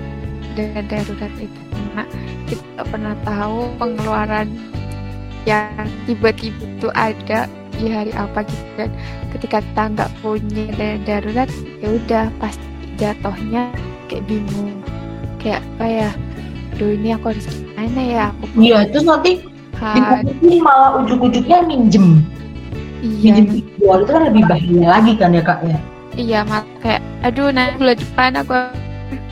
dana 0.53 0.81
darurat 0.85 1.33
itu 1.41 1.61
karena 1.73 2.03
kita 2.45 2.63
gak 2.77 2.87
pernah 2.93 3.15
tahu 3.25 3.59
pengeluaran 3.81 4.47
yang 5.49 5.89
tiba-tiba 6.05 6.61
itu 6.61 6.87
ada 6.93 7.49
di 7.73 7.89
hari 7.89 8.13
apa 8.13 8.45
gitu 8.45 8.69
dan 8.77 8.93
ketika 9.33 9.65
kita 9.65 9.83
nggak 9.97 10.11
punya 10.21 10.65
dana 10.77 10.97
darurat 11.09 11.49
ya 11.81 11.89
udah 11.89 12.25
pasti 12.37 12.69
jatuhnya 13.01 13.73
kayak 14.05 14.29
bingung. 14.29 14.77
Kayak 15.41 15.65
apa 15.73 15.85
ya 15.89 16.09
Duh 16.82 16.97
ini 16.97 17.13
aku 17.13 17.29
harus 17.29 17.45
gimana 17.45 18.01
ya? 18.01 18.34
Aku 18.34 18.57
iya 18.57 18.82
terus 18.89 19.05
nanti 19.05 19.45
ini 20.41 20.57
malah 20.57 20.97
ujuk-ujuknya 21.05 21.61
minjem. 21.69 22.25
Iya. 23.05 23.38
minjem 23.38 23.61
jual 23.77 24.01
itu 24.01 24.09
kan 24.09 24.23
lebih 24.25 24.49
bahaya 24.49 24.86
lagi 24.89 25.13
kan 25.13 25.29
ya 25.29 25.45
kak 25.45 25.61
ya? 25.61 25.77
Iya 26.17 26.39
mat 26.49 26.65
kayak 26.82 27.05
aduh 27.21 27.53
nanti 27.53 27.77
bulan 27.77 27.97
depan 28.01 28.34
aku 28.34 28.53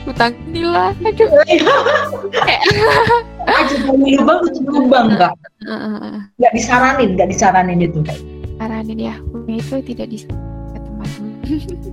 hutang 0.06 0.38
ini 0.46 0.62
lah. 0.62 0.94
Aduh. 1.02 1.26
Kayak 2.46 2.62
aja 3.58 3.74
lubang 3.98 4.38
tutup 4.46 4.70
lubang 4.70 5.18
kak. 5.18 5.34
Nggak 6.38 6.54
disaranin 6.54 7.18
nggak 7.18 7.34
disaranin 7.34 7.82
itu. 7.82 7.98
Saranin 8.62 9.10
ya 9.10 9.18
itu 9.50 9.82
tidak 9.82 10.06
disaranin 10.06 10.86
teman 10.86 11.10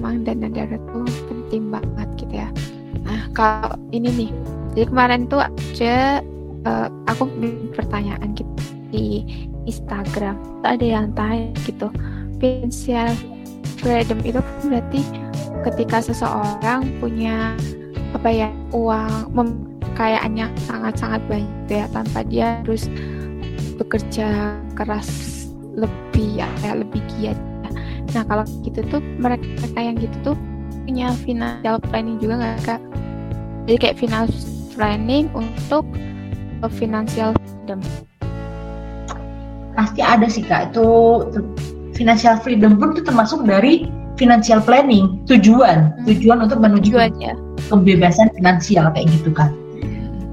emang 0.00 0.24
dana 0.24 0.48
darurat 0.50 0.82
tuh 0.90 1.06
penting 1.28 1.70
banget 1.70 2.08
gitu 2.18 2.29
kalau 3.34 3.76
ini 3.90 4.08
nih 4.26 4.30
jadi 4.74 4.86
kemarin 4.90 5.26
tuh 5.26 5.42
aja 5.42 6.22
uh, 6.66 6.88
aku 7.10 7.26
pertanyaan 7.74 8.34
gitu 8.34 8.50
di 8.90 9.22
Instagram 9.66 10.36
ada 10.66 10.82
yang 10.82 11.14
tanya 11.14 11.54
gitu 11.66 11.88
financial 12.42 13.12
freedom 13.78 14.18
itu 14.26 14.40
berarti 14.66 15.00
ketika 15.68 16.00
seseorang 16.00 16.88
punya 16.98 17.54
apa 18.16 18.28
ya 18.28 18.48
uang 18.74 19.30
kekayaannya 19.92 20.46
sangat-sangat 20.66 21.20
banyak 21.28 21.46
gitu 21.46 21.72
ya 21.84 21.86
tanpa 21.92 22.20
dia 22.26 22.46
harus 22.64 22.90
bekerja 23.78 24.56
keras 24.74 25.08
lebih 25.76 26.42
ya, 26.42 26.48
ya 26.66 26.76
lebih 26.76 27.00
giat 27.16 27.38
ya. 27.38 27.70
nah 28.16 28.22
kalau 28.26 28.44
gitu 28.66 28.82
tuh 28.90 29.00
mereka 29.20 29.78
yang 29.78 29.96
gitu 29.96 30.16
tuh 30.32 30.36
punya 30.88 31.14
financial 31.22 31.78
planning 31.78 32.18
juga 32.18 32.34
nggak 32.42 32.58
kak 32.66 32.80
jadi 33.70 33.78
kayak 33.78 33.96
financial 34.02 34.50
planning 34.74 35.30
untuk 35.30 35.86
financial 36.74 37.30
freedom. 37.38 37.78
Pasti 39.78 40.02
ada 40.02 40.26
sih 40.26 40.42
kak. 40.42 40.74
Itu 40.74 40.86
financial 41.94 42.42
freedom 42.42 42.82
pun 42.82 42.98
itu 42.98 43.06
termasuk 43.06 43.46
dari 43.46 43.86
financial 44.18 44.58
planning. 44.58 45.22
Tujuan. 45.30 45.94
Hmm. 46.02 46.06
tujuan 46.10 46.42
untuk 46.42 46.58
menuju 46.58 46.98
Tujuannya. 46.98 47.32
kebebasan 47.70 48.34
finansial 48.34 48.90
kayak 48.90 49.06
gitu 49.14 49.30
kan 49.30 49.54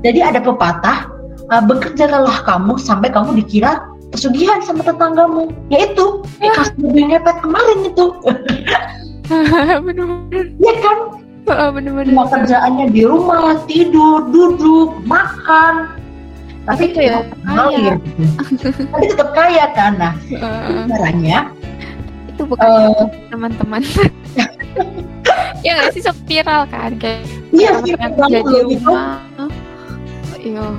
jadi 0.06 0.30
ada 0.30 0.40
pepatah 0.42 1.10
uh, 1.50 1.64
bekerjakanlah 1.66 2.46
kamu 2.46 2.78
sampai 2.78 3.10
kamu 3.10 3.42
dikira 3.44 3.82
pesugihan 4.14 4.62
sama 4.62 4.86
tetanggamu. 4.86 5.50
Yaitu 5.74 6.24
ya. 6.40 6.54
kasus 6.54 6.78
mobil 6.78 7.12
ngepet 7.12 7.38
kemarin 7.42 7.80
itu. 7.86 8.06
Ya 10.64 10.74
kan 10.80 11.27
benar-benar 11.48 12.12
Cuma 12.12 12.26
kerjaannya 12.28 12.86
di 12.92 13.02
rumah 13.08 13.60
tidur 13.66 14.28
duduk 14.28 15.00
makan. 15.08 15.96
Tapi 16.68 16.92
itu 16.92 17.00
ya? 17.00 17.24
kaya. 17.48 17.96
Gitu. 17.96 18.84
tapi 18.92 19.06
tetap 19.08 19.30
kaya 19.32 19.66
kan? 19.72 19.96
Nah 19.96 20.14
caranya 20.92 21.48
itu 22.28 22.42
bukan 22.44 22.68
uh, 22.68 23.08
teman-teman. 23.32 23.82
Ya 25.66 25.74
nggak 25.74 25.98
sih 25.98 26.06
sok 26.06 26.16
viral 26.30 26.70
kan? 26.70 26.96
Kayak 27.02 27.26
iya 27.50 27.82
viral 27.82 28.14
kerja 28.14 28.40
di 28.46 28.78
rumah 28.78 29.20
iya 30.38 30.70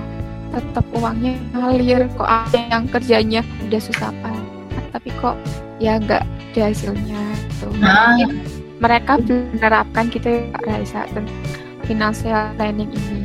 tetap 0.54 0.86
uangnya 0.94 1.34
ngalir. 1.52 2.06
Kok 2.14 2.30
ada 2.30 2.60
yang 2.72 2.86
kerjanya 2.86 3.40
udah 3.68 3.80
susah 3.82 4.14
banget 4.22 4.48
tapi 4.92 5.08
kok 5.20 5.36
ya 5.78 6.00
nggak 6.00 6.24
ada 6.24 6.60
hasilnya 6.72 7.22
gitu. 7.50 7.68
Nah. 7.78 8.18
Mereka 8.78 9.18
menerapkan 9.22 10.10
gitu 10.10 10.26
ya 10.26 10.42
Raisa 10.66 11.06
tentang 11.10 11.28
financial 11.86 12.54
planning 12.58 12.90
ini 12.94 13.20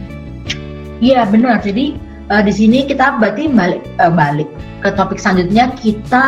iya 1.02 1.26
benar 1.28 1.62
jadi 1.62 1.98
uh, 2.32 2.42
di 2.44 2.54
sini 2.54 2.88
kita 2.88 3.18
berarti 3.20 3.50
balik 3.52 3.84
uh, 4.00 4.14
balik 4.14 4.48
ke 4.84 4.92
topik 5.00 5.16
selanjutnya 5.16 5.72
kita 5.80 6.26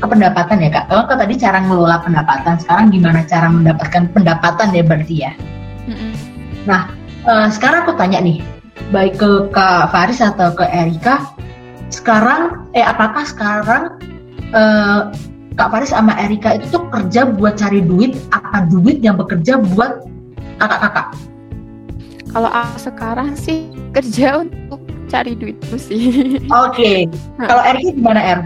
ke 0.00 0.06
pendapatan 0.08 0.64
ya 0.64 0.72
kak. 0.72 0.88
Kalau 0.88 1.04
kan 1.04 1.20
tadi 1.20 1.36
cara 1.36 1.60
ngelola 1.60 2.00
pendapatan, 2.00 2.56
sekarang 2.56 2.88
gimana 2.88 3.20
cara 3.28 3.52
mendapatkan 3.52 4.08
pendapatan 4.16 4.72
ya 4.72 4.82
berarti 4.82 5.16
ya. 5.20 5.32
Mm-hmm. 5.84 6.12
Nah 6.64 6.88
uh, 7.28 7.48
sekarang 7.52 7.84
aku 7.84 8.00
tanya 8.00 8.24
nih, 8.24 8.40
baik 8.90 9.20
ke 9.20 9.52
kak 9.52 9.92
Faris 9.92 10.24
atau 10.24 10.56
ke 10.56 10.64
Erika, 10.72 11.20
sekarang 11.92 12.64
eh 12.72 12.82
apakah 12.82 13.28
sekarang 13.28 14.00
uh, 14.56 15.12
Kak 15.56 15.72
Faris 15.72 15.88
sama 15.88 16.12
Erika 16.20 16.60
itu 16.60 16.68
tuh 16.68 16.84
kerja 16.92 17.24
buat 17.24 17.56
cari 17.56 17.80
duit 17.80 18.12
apa 18.28 18.68
duit 18.68 19.00
yang 19.00 19.16
bekerja 19.16 19.56
buat 19.72 20.04
kakak-kakak? 20.60 21.16
Kalau 22.28 22.52
aku 22.52 22.76
sekarang 22.76 23.32
sih 23.32 23.64
kerja 23.96 24.44
untuk 24.44 24.84
cari 25.08 25.32
duit 25.32 25.56
tuh 25.64 25.80
sih. 25.80 26.36
Oke. 26.52 26.76
Okay. 26.76 26.98
Kalau 27.48 27.62
R 27.64 27.76
gimana 27.80 28.20
R? 28.20 28.40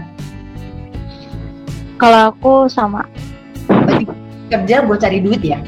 Kalau 1.99 2.31
aku 2.31 2.71
sama. 2.71 3.03
Berarti 3.67 4.07
kerja 4.47 4.87
buat 4.87 5.03
cari 5.03 5.19
duit 5.19 5.43
ya? 5.43 5.59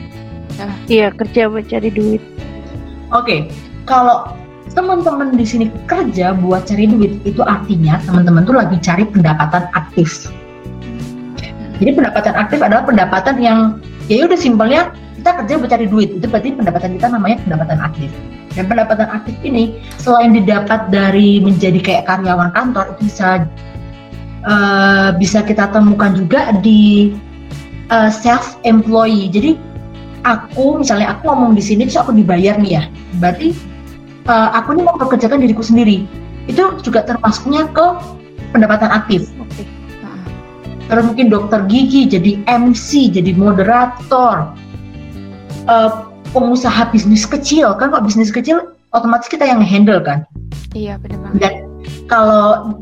Uh. 0.64 0.72
Iya 0.88 1.12
kerja 1.12 1.52
buat 1.52 1.68
cari 1.68 1.92
duit. 1.92 2.24
Oke. 3.12 3.20
Okay. 3.20 3.40
Kalau 3.84 4.32
teman-teman 4.72 5.36
di 5.36 5.44
sini 5.44 5.68
kerja 5.92 6.32
buat 6.40 6.64
cari 6.72 6.88
duit 6.88 7.20
itu 7.28 7.44
artinya 7.44 8.00
teman-teman 8.08 8.48
tuh 8.48 8.56
lagi 8.56 8.80
cari 8.80 9.04
pendapatan 9.04 9.68
aktif. 9.76 10.32
Jadi 11.84 12.00
pendapatan 12.00 12.34
aktif 12.40 12.64
adalah 12.64 12.88
pendapatan 12.88 13.36
yang 13.44 13.60
ya 14.08 14.24
udah 14.24 14.40
simpelnya 14.40 14.96
kita 15.20 15.44
kerja 15.44 15.54
buat 15.60 15.72
cari 15.72 15.88
duit 15.92 16.10
itu 16.16 16.26
berarti 16.32 16.56
pendapatan 16.56 16.96
kita 16.96 17.08
namanya 17.12 17.38
pendapatan 17.44 17.80
aktif 17.84 18.12
dan 18.56 18.64
pendapatan 18.70 19.08
aktif 19.12 19.36
ini 19.44 19.82
selain 19.98 20.32
didapat 20.32 20.88
dari 20.94 21.42
menjadi 21.44 21.80
kayak 21.82 22.04
karyawan 22.08 22.54
kantor 22.54 22.96
itu 22.96 23.10
bisa 23.10 23.50
uh, 24.46 25.10
bisa 25.18 25.42
kita 25.42 25.68
temukan 25.74 26.14
juga 26.14 26.54
di 26.62 27.12
uh, 27.90 28.14
self 28.14 28.62
employee. 28.64 29.28
Jadi 29.28 29.58
aku 30.24 30.80
misalnya 30.80 31.18
aku 31.18 31.34
ngomong 31.34 31.58
di 31.58 31.64
sini 31.66 31.90
terus 31.90 32.00
aku 32.00 32.14
dibayar 32.14 32.56
nih 32.62 32.80
ya. 32.80 32.84
Berarti 33.18 33.58
uh, 34.30 34.54
aku 34.54 34.78
ini 34.78 34.82
mau 34.86 34.96
mempekerjakan 34.96 35.42
diriku 35.42 35.66
sendiri. 35.66 36.06
Itu 36.46 36.78
juga 36.86 37.04
termasuknya 37.04 37.68
ke 37.74 37.86
pendapatan 38.54 38.94
aktif. 38.94 39.34
Terus 40.92 41.04
mungkin 41.08 41.28
dokter 41.32 41.64
gigi 41.72 42.10
jadi 42.10 42.44
MC, 42.48 43.14
jadi 43.14 43.32
moderator. 43.36 44.52
Uh, 45.64 46.12
pengusaha 46.36 46.90
bisnis 46.92 47.24
kecil 47.24 47.72
kan 47.78 47.94
kalau 47.94 48.04
bisnis 48.04 48.34
kecil 48.34 48.74
otomatis 48.92 49.30
kita 49.32 49.48
yang 49.48 49.64
handle 49.64 50.02
kan. 50.04 50.28
Iya 50.76 51.00
benar 51.00 51.24
banget. 51.24 51.40
Dan 51.40 51.54
kalau 52.10 52.76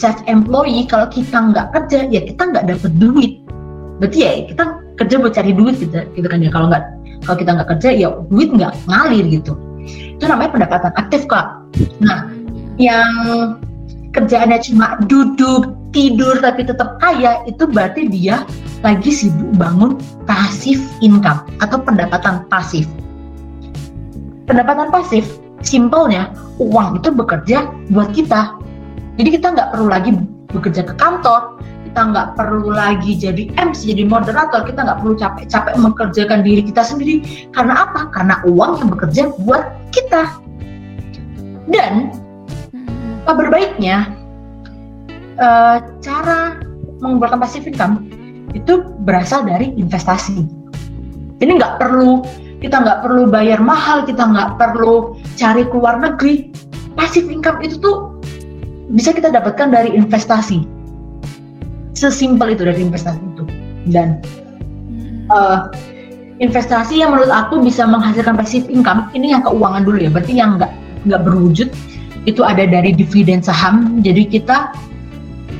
self 0.00 0.16
employee 0.24 0.88
kalau 0.88 1.04
kita 1.12 1.36
nggak 1.52 1.76
kerja 1.76 2.08
ya 2.08 2.24
kita 2.24 2.42
nggak 2.48 2.64
dapat 2.72 2.92
duit 2.96 3.32
berarti 4.00 4.18
ya 4.24 4.32
kita 4.48 4.64
kerja 4.96 5.14
buat 5.20 5.32
cari 5.36 5.52
duit 5.52 5.76
gitu, 5.76 5.92
gitu 6.16 6.26
kan 6.26 6.40
ya 6.40 6.48
kalau 6.48 6.72
nggak 6.72 6.84
kalau 7.28 7.36
kita 7.36 7.50
nggak 7.52 7.68
kerja 7.76 7.88
ya 7.92 8.08
duit 8.32 8.48
nggak 8.48 8.72
ngalir 8.88 9.24
gitu 9.28 9.52
itu 10.16 10.24
namanya 10.24 10.50
pendapatan 10.56 10.92
aktif 10.96 11.28
kak 11.28 11.60
nah 12.00 12.32
yang 12.80 13.60
kerjaannya 14.16 14.58
cuma 14.64 14.96
duduk 15.04 15.76
tidur 15.90 16.38
tapi 16.38 16.66
tetap 16.66 16.98
kaya 17.02 17.42
itu 17.46 17.66
berarti 17.66 18.06
dia 18.10 18.46
lagi 18.80 19.10
sibuk 19.10 19.50
bangun 19.58 19.98
pasif 20.24 20.78
income 21.02 21.42
atau 21.60 21.78
pendapatan 21.82 22.46
pasif 22.48 22.86
pendapatan 24.46 24.88
pasif 24.88 25.26
simpelnya 25.60 26.30
uang 26.62 27.02
itu 27.02 27.10
bekerja 27.12 27.68
buat 27.90 28.14
kita 28.14 28.60
jadi 29.20 29.36
kita 29.36 29.46
nggak 29.52 29.68
perlu 29.76 29.88
lagi 29.92 30.10
bekerja 30.50 30.82
ke 30.86 30.94
kantor, 30.98 31.58
kita 31.86 32.00
nggak 32.10 32.28
perlu 32.38 32.70
lagi 32.74 33.12
jadi 33.18 33.50
MC, 33.58 33.94
jadi 33.94 34.06
moderator, 34.06 34.66
kita 34.66 34.80
nggak 34.82 34.98
perlu 35.02 35.14
capek-capek 35.18 35.74
mengerjakan 35.78 36.40
diri 36.42 36.62
kita 36.64 36.82
sendiri. 36.82 37.48
Karena 37.54 37.86
apa? 37.86 38.10
Karena 38.10 38.40
uang 38.46 38.82
yang 38.82 38.88
bekerja 38.94 39.22
buat 39.42 39.64
kita. 39.94 40.40
Dan 41.70 42.10
kabar 43.28 43.46
baiknya, 43.52 44.10
uh, 45.40 45.82
cara 46.04 46.60
mengumpulkan 47.00 47.40
passive 47.40 47.66
income 47.66 48.06
itu 48.52 48.84
berasal 49.02 49.42
dari 49.42 49.72
investasi. 49.74 50.44
Jadi 51.40 51.50
nggak 51.56 51.80
perlu 51.80 52.20
kita 52.60 52.76
nggak 52.76 53.00
perlu 53.08 53.24
bayar 53.32 53.58
mahal, 53.64 54.04
kita 54.04 54.20
nggak 54.20 54.60
perlu 54.60 55.16
cari 55.40 55.64
keluar 55.72 55.96
negeri. 55.96 56.52
Passive 56.92 57.32
income 57.32 57.64
itu 57.64 57.80
tuh 57.80 58.20
bisa 58.92 59.16
kita 59.16 59.32
dapatkan 59.32 59.72
dari 59.72 59.96
investasi. 59.96 60.68
Sesimpel 61.96 62.52
itu 62.52 62.68
dari 62.68 62.84
investasi 62.84 63.20
itu. 63.32 63.44
Dan 63.88 64.20
uh, 65.32 65.72
investasi 66.44 67.00
yang 67.00 67.16
menurut 67.16 67.32
aku 67.32 67.64
bisa 67.64 67.88
menghasilkan 67.88 68.36
passive 68.36 68.68
income 68.68 69.08
ini 69.16 69.32
yang 69.32 69.40
keuangan 69.40 69.88
dulu 69.88 69.96
ya. 69.96 70.12
Berarti 70.12 70.36
yang 70.36 70.60
nggak 70.60 70.72
nggak 71.08 71.20
berwujud 71.24 71.72
itu 72.28 72.44
ada 72.44 72.68
dari 72.68 72.92
dividen 72.92 73.40
saham. 73.40 74.04
Jadi 74.04 74.28
kita 74.28 74.68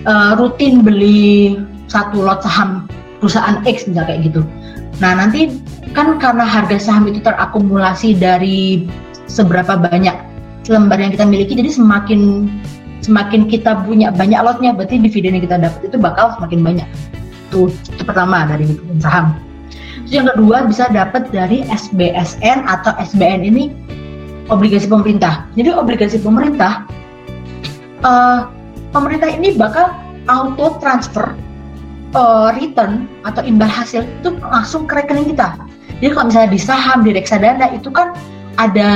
uh, 0.07 0.37
rutin 0.39 0.85
beli 0.85 1.59
satu 1.91 2.23
lot 2.23 2.41
saham 2.45 2.87
perusahaan 3.19 3.61
X 3.67 3.91
misalnya 3.91 4.15
kayak 4.15 4.21
gitu. 4.33 4.41
Nah 5.01 5.17
nanti 5.17 5.51
kan 5.97 6.21
karena 6.23 6.45
harga 6.47 6.79
saham 6.79 7.09
itu 7.11 7.21
terakumulasi 7.25 8.17
dari 8.17 8.87
seberapa 9.27 9.77
banyak 9.77 10.31
lembar 10.71 11.03
yang 11.03 11.11
kita 11.11 11.27
miliki, 11.27 11.59
jadi 11.59 11.67
semakin 11.75 12.47
semakin 13.03 13.51
kita 13.51 13.83
punya 13.83 14.15
banyak 14.15 14.39
lotnya 14.39 14.71
berarti 14.71 15.03
dividen 15.03 15.35
yang 15.35 15.43
kita 15.43 15.59
dapat 15.59 15.81
itu 15.83 15.97
bakal 15.99 16.31
semakin 16.39 16.61
banyak. 16.63 16.89
Itu, 17.51 17.75
itu 17.75 18.03
pertama 18.07 18.47
dari 18.47 18.71
saham. 19.03 19.35
Terus 20.07 20.13
yang 20.15 20.27
kedua 20.31 20.63
bisa 20.71 20.87
dapat 20.95 21.27
dari 21.35 21.67
SBSN 21.67 22.71
atau 22.71 22.95
SBN 23.03 23.43
ini 23.51 23.75
obligasi 24.47 24.87
pemerintah. 24.87 25.51
Jadi 25.59 25.75
obligasi 25.75 26.23
pemerintah 26.23 26.87
uh, 28.07 28.47
pemerintah 28.91 29.31
ini 29.31 29.55
bakal 29.55 29.95
auto 30.27 30.79
transfer 30.83 31.35
uh, 32.15 32.55
return 32.59 33.07
atau 33.27 33.43
imbal 33.43 33.71
hasil 33.71 34.07
itu 34.07 34.35
langsung 34.43 34.87
ke 34.87 34.99
rekening 34.99 35.35
kita. 35.35 35.59
Jadi 36.01 36.11
kalau 36.17 36.27
misalnya 36.31 36.51
di 36.51 36.61
saham 36.61 36.99
di 37.05 37.11
reksadana 37.13 37.67
itu 37.75 37.89
kan 37.93 38.15
ada 38.57 38.91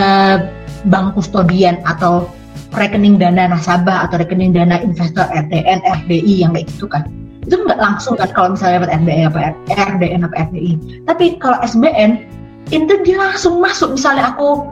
bank 0.88 1.16
kustodian 1.16 1.80
atau 1.88 2.28
rekening 2.74 3.16
dana 3.20 3.54
nasabah 3.54 4.08
atau 4.10 4.18
rekening 4.18 4.50
dana 4.50 4.82
investor 4.82 5.24
RDN, 5.30 5.80
RDI 6.04 6.34
yang 6.42 6.52
kayak 6.56 6.66
gitu 6.74 6.86
kan. 6.90 7.06
Itu 7.44 7.60
nggak 7.60 7.76
langsung 7.76 8.16
kan 8.16 8.32
kalau 8.32 8.56
misalnya 8.56 8.84
dapat 8.84 8.90
RDI 9.04 9.22
apa 9.28 9.38
RDN 9.68 10.20
apa 10.24 10.34
RDI 10.50 10.72
tapi 11.04 11.24
kalau 11.38 11.60
SBN 11.60 12.24
itu 12.72 12.94
dia 13.04 13.20
langsung 13.20 13.60
masuk. 13.60 13.92
Misalnya 13.94 14.32
aku 14.32 14.64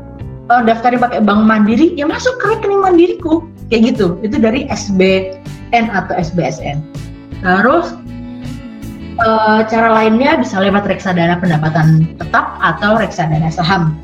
uh, 0.49 0.63
daftarin 0.65 0.99
pakai 0.99 1.21
bank 1.21 1.45
mandiri 1.45 1.93
ya 1.95 2.09
masuk 2.09 2.33
ke 2.41 2.57
rekening 2.57 2.81
mandiriku 2.81 3.45
kayak 3.73 3.97
gitu 3.97 4.21
itu 4.21 4.37
dari 4.37 4.69
SBN 4.69 5.89
atau 5.89 6.13
SBSN 6.13 6.85
terus 7.41 7.97
uh, 9.25 9.65
cara 9.65 9.89
lainnya 9.97 10.37
bisa 10.37 10.61
lewat 10.61 10.85
reksadana 10.85 11.41
pendapatan 11.41 12.05
tetap 12.21 12.61
atau 12.61 13.01
reksadana 13.01 13.49
saham 13.49 13.97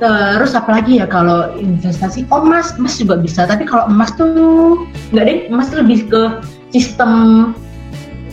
Terus 0.00 0.56
apalagi 0.56 0.96
ya 0.96 1.04
kalau 1.04 1.52
investasi, 1.60 2.24
oh 2.32 2.40
emas, 2.40 2.72
emas 2.80 2.96
juga 2.96 3.20
bisa. 3.20 3.44
Tapi 3.44 3.68
kalau 3.68 3.84
emas 3.84 4.08
tuh 4.16 4.88
nggak 5.12 5.24
deh, 5.28 5.38
emas 5.52 5.68
lebih 5.76 6.08
ke 6.08 6.40
sistem 6.72 7.52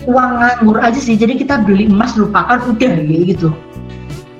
uang 0.07 0.31
nganggur 0.39 0.79
aja 0.79 0.95
sih. 0.95 1.19
Jadi 1.19 1.43
kita 1.43 1.67
beli 1.67 1.91
emas 1.91 2.15
lupakan 2.15 2.63
udah 2.71 2.91
gitu. 3.03 3.51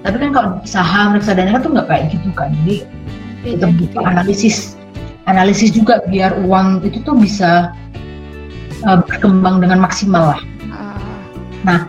Tapi 0.08 0.16
kan 0.24 0.30
kalau 0.32 0.50
saham 0.64 1.20
reksadana 1.20 1.60
kan 1.60 1.68
tuh 1.68 1.72
nggak 1.76 1.88
kayak 1.92 2.04
gitu 2.16 2.32
kan. 2.32 2.56
Jadi 2.64 2.88
kita 3.44 3.68
butuh 3.76 4.04
analisis, 4.08 4.77
analisis 5.28 5.76
juga 5.76 6.02
biar 6.08 6.40
uang 6.48 6.88
itu 6.88 7.04
tuh 7.04 7.14
bisa 7.20 7.76
uh, 8.88 9.00
berkembang 9.06 9.60
dengan 9.60 9.84
maksimal 9.84 10.34
lah. 10.36 10.42
Ah. 10.72 11.00
Nah, 11.68 11.80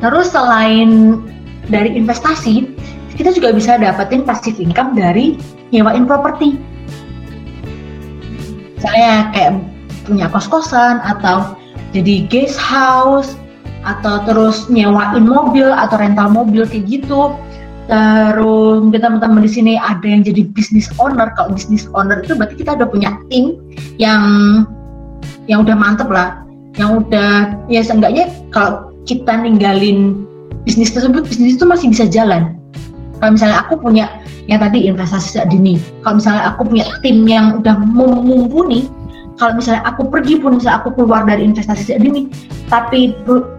terus 0.00 0.32
selain 0.32 1.20
dari 1.68 1.92
investasi, 1.94 2.72
kita 3.16 3.36
juga 3.36 3.52
bisa 3.52 3.76
dapetin 3.76 4.24
passive 4.24 4.56
income 4.58 4.96
dari 4.96 5.36
nyewain 5.70 6.08
properti. 6.08 6.56
Misalnya 8.76 9.32
kayak 9.32 9.52
punya 10.04 10.26
kos-kosan 10.32 11.00
atau 11.02 11.56
jadi 11.90 12.28
guest 12.28 12.60
house 12.60 13.34
atau 13.86 14.22
terus 14.26 14.66
nyewain 14.66 15.24
mobil 15.24 15.66
atau 15.70 15.96
rental 16.00 16.28
mobil 16.32 16.64
kayak 16.66 16.86
gitu. 16.88 17.34
Terus 17.86 18.82
mungkin 18.82 18.98
teman-teman 18.98 19.46
di 19.46 19.50
sini 19.50 19.72
ada 19.78 20.02
yang 20.02 20.26
jadi 20.26 20.42
business 20.50 20.90
owner. 20.98 21.30
Kalau 21.38 21.54
business 21.54 21.86
owner 21.94 22.18
itu 22.22 22.34
berarti 22.34 22.58
kita 22.58 22.74
udah 22.74 22.88
punya 22.90 23.10
tim 23.30 23.54
yang 24.02 24.22
yang 25.46 25.62
udah 25.62 25.78
mantep 25.78 26.10
lah, 26.10 26.42
yang 26.78 26.98
udah 27.06 27.54
ya 27.70 27.82
seenggaknya 27.86 28.26
kalau 28.50 28.90
kita 29.06 29.38
ninggalin 29.38 30.26
bisnis 30.66 30.90
tersebut, 30.90 31.22
bisnis 31.30 31.54
itu 31.54 31.66
masih 31.66 31.94
bisa 31.94 32.10
jalan. 32.10 32.58
Kalau 33.22 33.38
misalnya 33.38 33.62
aku 33.62 33.78
punya 33.78 34.10
yang 34.50 34.58
tadi 34.58 34.90
investasi 34.90 35.38
sejak 35.38 35.54
dini. 35.54 35.78
Kalau 36.02 36.18
misalnya 36.18 36.42
aku 36.50 36.66
punya 36.66 36.84
tim 37.06 37.22
yang 37.30 37.62
udah 37.62 37.78
mumpuni 37.86 38.90
kalau 39.36 39.52
misalnya 39.60 39.84
aku 39.84 40.08
pergi 40.08 40.40
pun 40.40 40.56
misalnya 40.56 40.80
aku 40.80 40.96
keluar 40.96 41.28
dari 41.28 41.44
investasi 41.44 41.92
sejak 41.92 42.00
dini 42.08 42.32
tapi 42.72 43.12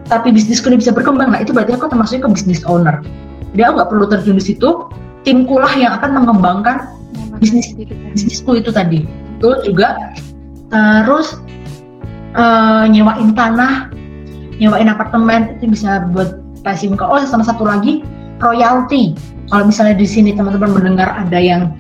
tapi 0.09 0.34
bisnisku 0.34 0.73
ini 0.73 0.82
bisa 0.82 0.89
berkembang 0.89 1.30
nah 1.30 1.39
itu 1.41 1.53
berarti 1.53 1.78
aku 1.78 1.86
termasuk 1.86 2.25
ke 2.25 2.30
bisnis 2.34 2.65
owner 2.65 2.99
aku 3.55 3.73
nggak 3.79 3.89
perlu 3.89 4.05
terjun 4.09 4.35
di 4.39 4.45
situ. 4.45 4.69
Timku 5.23 5.59
lah 5.59 5.75
yang 5.75 5.91
akan 5.99 6.23
mengembangkan 6.23 6.87
bisnis 7.39 7.75
bisnisku 8.15 8.55
itu 8.55 8.71
tadi. 8.71 9.03
Itu 9.37 9.59
juga 9.63 10.15
terus 10.71 11.39
uh, 12.35 12.83
nyewain 12.87 13.31
tanah 13.31 13.91
nyewain 14.57 14.89
apartemen 14.89 15.57
itu 15.57 15.69
bisa 15.71 16.05
buat 16.11 16.41
pasif 16.65 16.91
oh 16.97 17.21
sama 17.23 17.45
satu 17.45 17.63
lagi 17.63 18.03
royalty 18.43 19.13
kalau 19.47 19.69
misalnya 19.69 19.95
di 19.95 20.07
sini 20.07 20.35
teman-teman 20.35 20.75
mendengar 20.75 21.07
ada 21.13 21.39
yang 21.39 21.71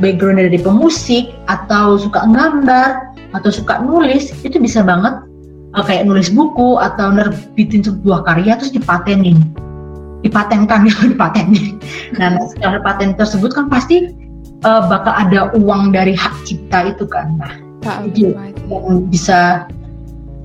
background 0.00 0.40
dari 0.40 0.56
pemusik 0.56 1.34
atau 1.50 2.00
suka 2.00 2.24
gambar 2.24 3.12
atau 3.36 3.50
suka 3.52 3.82
nulis 3.82 4.32
itu 4.46 4.56
bisa 4.56 4.80
banget 4.80 5.20
uh, 5.76 5.84
kayak 5.84 6.08
nulis 6.08 6.32
buku 6.32 6.80
atau 6.80 7.12
nerbitin 7.12 7.84
sebuah 7.84 8.24
karya 8.24 8.56
terus 8.56 8.72
dipatenin 8.72 9.36
dipatenkan 10.22 10.86
ya 10.88 10.94
dipatenin 11.06 11.78
nah 12.16 12.34
setelah 12.50 12.80
paten 12.82 13.14
tersebut 13.14 13.50
kan 13.52 13.66
pasti 13.70 14.10
uh, 14.62 14.86
bakal 14.86 15.12
ada 15.12 15.50
uang 15.58 15.92
dari 15.94 16.14
hak 16.14 16.34
cipta 16.46 16.94
itu 16.94 17.04
kan 17.06 17.38
nah. 17.38 17.54
Itu. 18.06 18.30
yang 18.70 19.10
bisa 19.10 19.66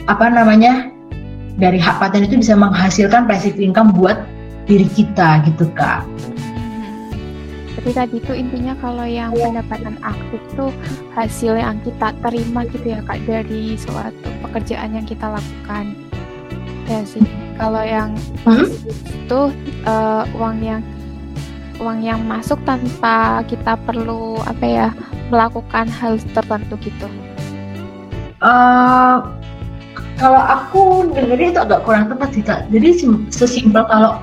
apa 0.10 0.26
namanya 0.34 0.90
dari 1.58 1.82
hak 1.82 1.98
paten 2.02 2.26
itu 2.26 2.42
bisa 2.42 2.54
menghasilkan 2.54 3.26
passive 3.26 3.58
income 3.58 3.94
buat 3.94 4.18
diri 4.70 4.86
kita 4.94 5.42
gitu 5.48 5.66
kak. 5.74 6.06
Tapi 7.78 7.90
tadi 7.94 8.18
itu 8.20 8.34
intinya 8.34 8.74
kalau 8.82 9.06
yang 9.06 9.32
pendapatan 9.38 9.96
aktif 10.02 10.42
tuh 10.58 10.74
hasil 11.14 11.56
yang 11.56 11.78
kita 11.86 12.14
terima 12.20 12.66
gitu 12.70 12.88
ya 12.94 13.00
kak 13.06 13.22
dari 13.26 13.78
suatu 13.78 14.30
pekerjaan 14.46 14.98
yang 14.98 15.06
kita 15.06 15.30
lakukan. 15.30 15.94
Ya 16.90 17.02
sih. 17.06 17.47
Kalau 17.58 17.82
yang 17.82 18.14
Hmm? 18.46 18.64
itu 19.28 19.40
uh, 19.84 20.24
uang 20.38 20.58
yang 20.64 20.82
uang 21.78 22.00
yang 22.02 22.22
masuk 22.26 22.58
tanpa 22.66 23.44
kita 23.46 23.78
perlu 23.86 24.40
apa 24.46 24.66
ya 24.66 24.88
melakukan 25.30 25.86
hal 25.92 26.18
tertentu 26.34 26.80
gitu. 26.82 27.06
Eh, 28.38 29.16
kalau 30.18 30.42
aku 30.42 31.10
dengarnya 31.14 31.54
itu 31.54 31.60
agak 31.62 31.82
kurang 31.86 32.10
tepat 32.10 32.30
sih 32.34 32.44
kak. 32.46 32.70
Jadi 32.70 32.88
sim- 32.94 33.26
sesimpel 33.30 33.86
kalau 33.86 34.22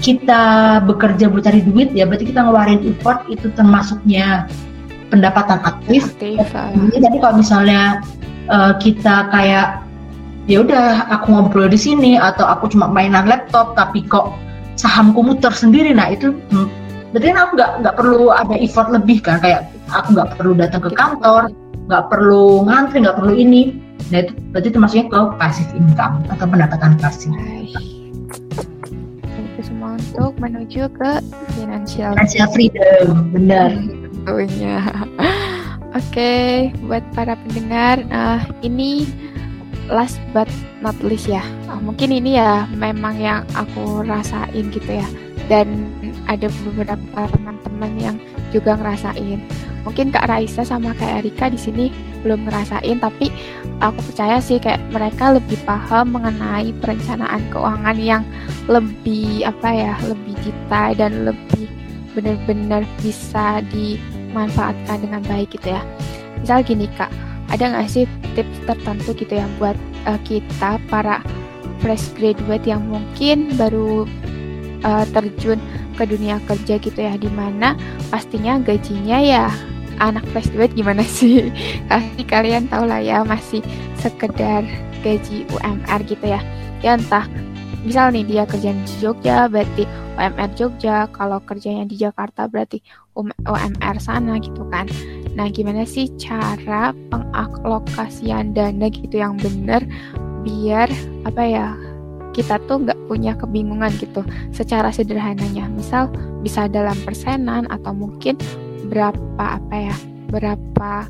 kita 0.00 0.80
bekerja 0.88 1.28
buat 1.28 1.44
cari 1.44 1.60
duit 1.60 1.92
ya 1.92 2.08
berarti 2.08 2.32
kita 2.32 2.40
ngeluarin 2.48 2.80
effort 2.88 3.20
itu 3.28 3.52
termasuknya 3.52 4.48
pendapatan 5.12 5.60
aktif. 5.62 6.16
Aktif. 6.16 6.40
uh, 6.56 6.72
Jadi 6.88 6.96
tadi 7.04 7.16
kalau 7.20 7.34
misalnya 7.36 8.00
eh, 8.50 8.72
kita 8.80 9.28
kayak 9.30 9.84
ya 10.48 10.64
udah 10.64 11.10
aku 11.12 11.34
ngobrol 11.34 11.68
di 11.68 11.76
sini 11.76 12.16
atau 12.16 12.46
aku 12.48 12.72
cuma 12.72 12.88
mainan 12.88 13.28
laptop 13.28 13.76
tapi 13.76 14.04
kok 14.06 14.32
sahamku 14.80 15.20
muter 15.20 15.52
sendiri 15.52 15.92
nah 15.92 16.08
itu 16.08 16.32
hmm, 16.32 16.68
berarti 17.12 17.28
aku 17.34 17.52
nggak 17.58 17.72
nggak 17.84 17.96
perlu 17.96 18.32
ada 18.32 18.56
effort 18.56 18.88
lebih 18.88 19.20
kan 19.20 19.42
kayak 19.42 19.68
aku 19.92 20.16
nggak 20.16 20.30
perlu 20.38 20.52
datang 20.56 20.80
ke 20.80 20.90
kantor 20.96 21.52
nggak 21.90 22.04
perlu 22.06 22.64
ngantri 22.64 23.02
nggak 23.02 23.18
perlu 23.18 23.34
ini 23.34 23.76
nah 24.08 24.24
itu 24.24 24.32
berarti 24.54 24.68
termasuknya 24.72 25.06
ke 25.12 25.20
passive 25.36 25.72
income 25.76 26.24
atau 26.32 26.46
pendapatan 26.48 26.96
pasif. 26.98 27.30
Itu 29.28 29.60
semua 29.60 30.00
untuk 30.00 30.32
menuju 30.40 30.88
ke 30.96 31.10
financial 31.52 32.16
financial 32.16 32.48
freedom 32.50 33.28
benar 33.36 33.70
tentunya. 34.24 34.80
Oke, 35.98 36.70
buat 36.86 37.02
para 37.18 37.34
pendengar, 37.34 37.98
eh, 37.98 38.40
ini 38.62 39.10
last 39.90 40.22
but 40.30 40.48
not 40.80 40.96
least 41.02 41.26
ya. 41.26 41.42
Ah, 41.66 41.82
mungkin 41.82 42.14
ini 42.14 42.38
ya 42.38 42.64
memang 42.72 43.18
yang 43.18 43.42
aku 43.58 44.06
rasain 44.06 44.70
gitu 44.70 44.88
ya. 44.88 45.08
Dan 45.50 45.90
ada 46.30 46.46
beberapa 46.62 47.26
teman-teman 47.34 47.92
yang 47.98 48.16
juga 48.54 48.78
ngerasain. 48.78 49.42
Mungkin 49.82 50.14
Kak 50.14 50.30
Raisa 50.30 50.62
sama 50.62 50.94
Kak 50.94 51.24
Erika 51.24 51.50
di 51.50 51.58
sini 51.58 51.86
belum 52.22 52.46
ngerasain, 52.46 53.02
tapi 53.02 53.32
aku 53.82 53.98
percaya 54.12 54.38
sih 54.38 54.62
kayak 54.62 54.78
mereka 54.94 55.34
lebih 55.34 55.58
paham 55.66 56.14
mengenai 56.14 56.70
perencanaan 56.78 57.42
keuangan 57.50 57.98
yang 57.98 58.22
lebih 58.70 59.42
apa 59.42 59.68
ya, 59.74 59.94
lebih 60.06 60.36
detail 60.44 60.92
dan 60.94 61.12
lebih 61.26 61.66
benar-benar 62.14 62.82
bisa 63.00 63.64
dimanfaatkan 63.72 65.02
dengan 65.02 65.22
baik 65.26 65.50
gitu 65.56 65.74
ya. 65.74 65.82
Misal 66.38 66.62
gini 66.62 66.86
kak, 66.94 67.10
ada 67.50 67.64
nggak 67.74 67.90
sih 67.90 68.04
tips 68.38 68.58
tertentu 68.66 69.10
gitu 69.14 69.38
ya 69.38 69.46
buat 69.58 69.74
uh, 70.06 70.18
kita 70.22 70.78
para 70.86 71.20
fresh 71.82 72.12
graduate 72.14 72.64
yang 72.68 72.86
mungkin 72.86 73.50
baru 73.58 74.06
uh, 74.86 75.04
terjun 75.10 75.58
ke 75.98 76.04
dunia 76.08 76.40
kerja 76.48 76.80
gitu 76.80 76.96
ya, 76.96 77.18
di 77.18 77.28
mana 77.28 77.76
pastinya 78.08 78.56
gajinya 78.60 79.18
ya 79.20 79.46
anak 80.00 80.24
fresh 80.32 80.48
graduate 80.54 80.76
gimana 80.78 81.04
sih? 81.04 81.52
Pasti 81.90 82.22
kalian 82.24 82.70
tahu 82.70 82.88
lah 82.88 83.02
ya 83.02 83.20
masih 83.26 83.60
sekedar 84.00 84.64
gaji 85.04 85.44
UMR 85.52 86.00
gitu 86.08 86.24
ya. 86.24 86.40
Ya 86.80 86.96
entah 86.96 87.28
misal 87.84 88.12
nih 88.12 88.24
dia 88.26 88.42
kerja 88.44 88.70
di 88.72 88.94
Jogja 89.00 89.48
berarti 89.48 89.84
UMR 90.20 90.52
Jogja, 90.52 91.08
kalau 91.16 91.40
kerjanya 91.40 91.88
di 91.88 91.96
Jakarta 91.96 92.44
berarti 92.44 92.84
UM- 93.16 93.32
UMR 93.48 93.96
sana 93.96 94.36
gitu 94.36 94.68
kan. 94.68 94.84
Nah, 95.32 95.48
gimana 95.48 95.88
sih 95.88 96.12
cara 96.20 96.92
pengalokasian 97.08 98.52
dana 98.52 98.92
gitu 98.92 99.16
yang 99.16 99.40
benar 99.40 99.80
biar 100.44 100.92
apa 101.24 101.42
ya 101.44 101.66
kita 102.36 102.60
tuh 102.68 102.84
nggak 102.84 103.00
punya 103.08 103.32
kebingungan 103.32 103.88
gitu 103.96 104.20
secara 104.52 104.92
sederhananya. 104.92 105.72
Misal 105.72 106.12
bisa 106.44 106.68
dalam 106.68 107.00
persenan 107.00 107.64
atau 107.72 107.96
mungkin 107.96 108.36
berapa 108.92 109.40
apa 109.40 109.74
ya 109.74 109.96
berapa 110.28 111.08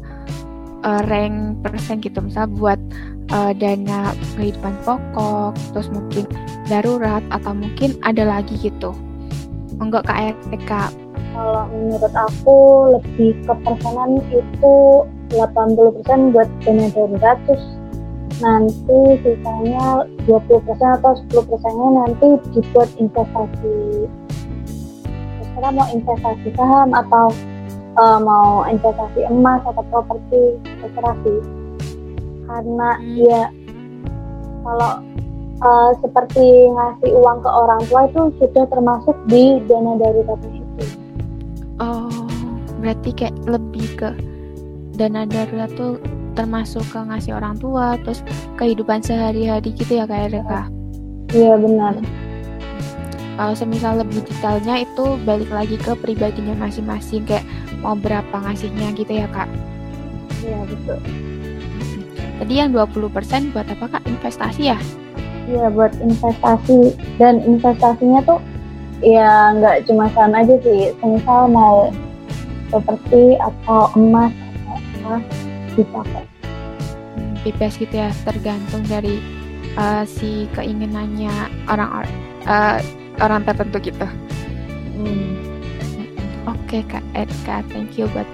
eh, 0.84 1.02
rank 1.08 1.60
persen 1.64 2.00
gitu. 2.00 2.20
Misal 2.20 2.48
buat 2.52 2.80
eh, 3.30 3.52
dana 3.56 4.14
kehidupan 4.36 4.74
pokok 4.84 5.56
terus 5.72 5.88
mungkin 5.92 6.24
darurat 6.68 7.24
atau 7.32 7.52
mungkin 7.52 7.96
ada 8.04 8.24
lagi 8.24 8.56
gitu. 8.60 8.94
Enggak 9.80 10.04
KRTK 10.04 10.92
Kalau 11.30 11.64
menurut 11.72 12.12
aku 12.12 12.58
lebih 12.98 13.32
ke 13.48 13.54
persenan 13.64 14.20
itu 14.28 14.74
80% 15.32 16.34
buat 16.34 16.48
dana 16.66 16.86
darurat 16.92 17.38
terus 17.48 17.64
nanti 18.40 18.98
sisanya 19.22 20.04
20% 20.24 20.96
atau 21.00 21.12
10% 21.12 21.76
nya 21.76 21.88
nanti 22.02 22.28
dibuat 22.56 22.88
investasi. 22.96 24.08
Terserah 25.38 25.72
mau 25.76 25.86
investasi 25.92 26.48
saham 26.56 26.90
atau 26.96 27.28
eh, 27.96 28.18
mau 28.22 28.62
investasi 28.68 29.26
emas 29.26 29.62
atau 29.66 29.82
properti 29.90 30.58
terserah 30.82 31.16
sih. 31.26 31.40
Karena 32.46 32.88
Hmm. 32.98 33.16
ya 33.18 33.42
kalau 34.66 34.92
eh, 35.60 35.90
seperti 36.00 36.46
ngasih 36.72 37.10
uang 37.14 37.38
ke 37.42 37.50
orang 37.50 37.82
tua 37.88 38.00
itu 38.08 38.22
sudah 38.38 38.64
termasuk 38.68 39.16
di 39.26 39.58
dana 39.66 39.98
daruratnya 39.98 40.50
itu. 40.60 40.84
Oh 41.80 42.30
berarti 42.80 43.12
kayak 43.12 43.36
lebih 43.44 43.86
ke 44.00 44.08
dana 44.96 45.28
darurat 45.28 45.68
tuh 45.76 46.00
termasuk 46.32 46.82
ke 46.88 46.98
ngasih 46.98 47.36
orang 47.36 47.60
tua 47.60 48.00
terus 48.00 48.24
kehidupan 48.56 49.04
sehari-hari 49.04 49.72
gitu 49.76 50.00
ya 50.00 50.08
KRTK 50.08 50.52
iya 51.36 51.54
benar. 51.60 51.94
Kalau 53.40 53.56
semisal 53.56 54.04
lebih 54.04 54.20
detailnya 54.28 54.84
itu 54.84 55.16
balik 55.24 55.48
lagi 55.48 55.80
ke 55.80 55.96
pribadinya 55.96 56.52
masing-masing 56.60 57.24
kayak 57.24 57.46
mau 57.80 57.96
berapa 57.96 58.32
ngasihnya 58.32 58.92
gitu 58.96 59.12
ya 59.24 59.26
kak 59.32 59.48
iya 60.44 60.60
betul 60.68 60.98
tadi 62.40 62.52
yang 62.56 62.70
20% 62.72 63.52
buat 63.52 63.66
apa 63.68 63.86
kak 63.98 64.04
investasi 64.08 64.72
ya 64.72 64.78
Iya 65.50 65.66
buat 65.74 65.90
investasi 65.98 66.94
dan 67.18 67.42
investasinya 67.42 68.22
tuh 68.22 68.38
ya 69.02 69.50
nggak 69.58 69.90
cuma 69.90 70.06
saham 70.14 70.38
aja 70.38 70.54
sih. 70.62 70.94
Misal 71.02 71.50
mau 71.50 71.90
properti 72.70 73.34
atau 73.42 73.90
emas 73.98 74.30
atau 74.30 74.78
apa 75.10 75.14
bisa 75.74 76.00
kok. 76.06 76.24
Hmm, 77.18 77.34
bebas 77.42 77.72
gitu 77.82 77.94
ya 77.98 78.14
tergantung 78.22 78.86
dari 78.86 79.18
uh, 79.74 80.06
si 80.06 80.46
keinginannya 80.54 81.32
orang 81.66 82.06
uh, 82.46 82.78
orang 83.18 83.42
tertentu 83.42 83.90
gitu 83.90 84.06
Hmm. 85.00 85.39
Oke 86.50 86.78
kak 86.90 87.04
Edka 87.14 87.62
thank 87.70 87.94
you 87.94 88.10
buat 88.10 88.26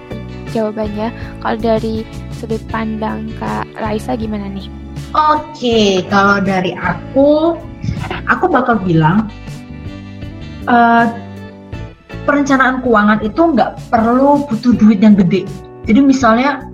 jawabannya 0.51 1.13
kalau 1.45 1.57
dari 1.61 2.01
sudut 2.33 2.61
pandang 2.73 3.29
kak 3.37 3.69
Raisa 3.77 4.17
gimana 4.17 4.49
nih 4.49 4.69
Oke, 5.15 6.03
kalau 6.11 6.43
dari 6.43 6.75
aku, 6.75 7.55
aku 8.27 8.45
bakal 8.51 8.75
bilang 8.83 9.31
eh, 10.67 11.05
perencanaan 12.27 12.83
keuangan 12.83 13.23
itu 13.23 13.39
nggak 13.55 13.87
perlu 13.87 14.43
butuh 14.51 14.75
duit 14.75 14.99
yang 14.99 15.15
gede. 15.15 15.47
Jadi 15.87 15.99
misalnya 16.03 16.67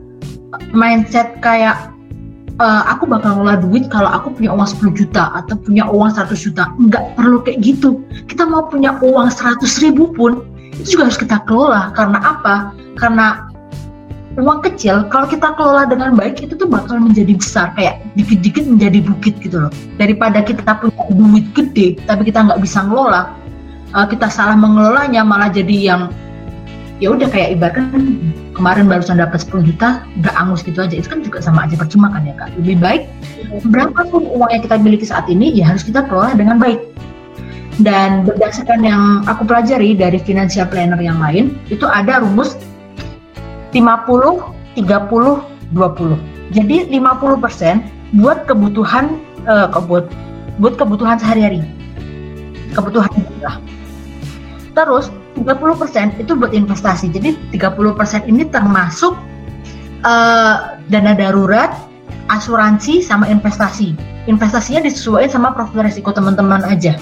mindset 0.73 1.37
kayak 1.45 1.93
eh, 2.57 2.83
aku 2.89 3.05
bakal 3.05 3.37
ngelola 3.37 3.61
duit 3.61 3.85
kalau 3.93 4.09
aku 4.09 4.33
punya 4.33 4.49
uang 4.49 4.65
10 4.65 4.97
juta 4.97 5.29
atau 5.37 5.53
punya 5.53 5.85
uang 5.85 6.09
100 6.17 6.33
juta. 6.33 6.73
Nggak 6.81 7.13
perlu 7.13 7.37
kayak 7.45 7.61
gitu. 7.61 8.01
Kita 8.25 8.49
mau 8.49 8.65
punya 8.65 8.97
uang 8.97 9.29
100 9.29 9.61
ribu 9.85 10.09
pun 10.09 10.41
itu 10.79 10.97
juga 10.97 11.11
harus 11.11 11.19
kita 11.19 11.37
kelola. 11.45 11.93
Karena 11.93 12.19
apa? 12.19 12.55
Karena 12.97 13.47
uang 14.33 14.65
kecil 14.65 15.05
kalau 15.13 15.29
kita 15.29 15.53
kelola 15.53 15.85
dengan 15.85 16.17
baik 16.17 16.41
itu 16.41 16.57
tuh 16.57 16.65
bakal 16.65 16.97
menjadi 16.97 17.37
besar. 17.37 17.71
Kayak 17.77 18.01
dikit-dikit 18.17 18.65
menjadi 18.65 18.99
bukit 19.05 19.37
gitu 19.39 19.67
loh. 19.67 19.71
Daripada 20.01 20.41
kita 20.41 20.81
punya 20.81 21.03
duit 21.13 21.45
gede 21.53 22.01
tapi 22.09 22.29
kita 22.29 22.41
nggak 22.45 22.59
bisa 22.61 22.81
ngelola 22.85 23.43
uh, 23.93 24.07
kita 24.09 24.27
salah 24.27 24.57
mengelolanya 24.57 25.21
malah 25.21 25.47
jadi 25.53 25.93
yang 25.93 26.01
ya 27.01 27.13
udah 27.13 27.29
kayak 27.29 27.57
ibaratkan 27.57 27.89
kemarin 28.53 28.85
barusan 28.85 29.17
dapat 29.17 29.41
10 29.41 29.69
juta 29.69 30.05
udah 30.21 30.33
angus 30.37 30.65
gitu 30.65 30.81
aja. 30.81 30.97
Itu 30.97 31.07
kan 31.13 31.21
juga 31.21 31.39
sama 31.41 31.69
aja 31.69 31.77
percuma 31.77 32.09
kan 32.09 32.25
ya 32.25 32.33
kak? 32.33 32.53
Lebih 32.57 32.77
baik 32.81 33.03
berapapun 33.69 34.25
uang 34.33 34.49
yang 34.49 34.63
kita 34.65 34.75
miliki 34.81 35.05
saat 35.05 35.29
ini 35.29 35.53
ya 35.53 35.69
harus 35.69 35.85
kita 35.85 36.05
kelola 36.09 36.33
dengan 36.33 36.57
baik 36.57 36.81
dan 37.81 38.27
berdasarkan 38.27 38.85
yang 38.85 39.03
aku 39.25 39.49
pelajari 39.49 39.97
dari 39.97 40.21
financial 40.21 40.69
planner 40.69 41.01
yang 41.01 41.17
lain 41.17 41.57
itu 41.73 41.89
ada 41.89 42.21
rumus 42.21 42.53
50 43.73 44.77
30 44.77 45.53
20. 45.73 46.53
Jadi 46.53 46.77
50% 46.93 48.21
buat 48.21 48.45
kebutuhan 48.45 49.17
eh, 49.49 49.67
kebut 49.73 50.05
buat 50.61 50.77
kebutuhan 50.77 51.17
sehari-hari. 51.17 51.65
Kebutuhan 52.77 53.09
kita. 53.09 53.57
Terus 54.77 55.09
30% 55.33 56.21
itu 56.21 56.31
buat 56.37 56.53
investasi. 56.53 57.09
Jadi 57.09 57.33
30% 57.57 58.29
ini 58.29 58.45
termasuk 58.49 59.17
uh, 60.05 60.77
dana 60.89 61.13
darurat, 61.17 61.73
asuransi 62.29 63.01
sama 63.01 63.25
investasi. 63.29 63.97
Investasinya 64.29 64.85
disesuaikan 64.85 65.29
sama 65.41 65.49
profil 65.57 65.85
risiko 65.85 66.13
teman-teman 66.13 66.61
aja. 66.65 66.97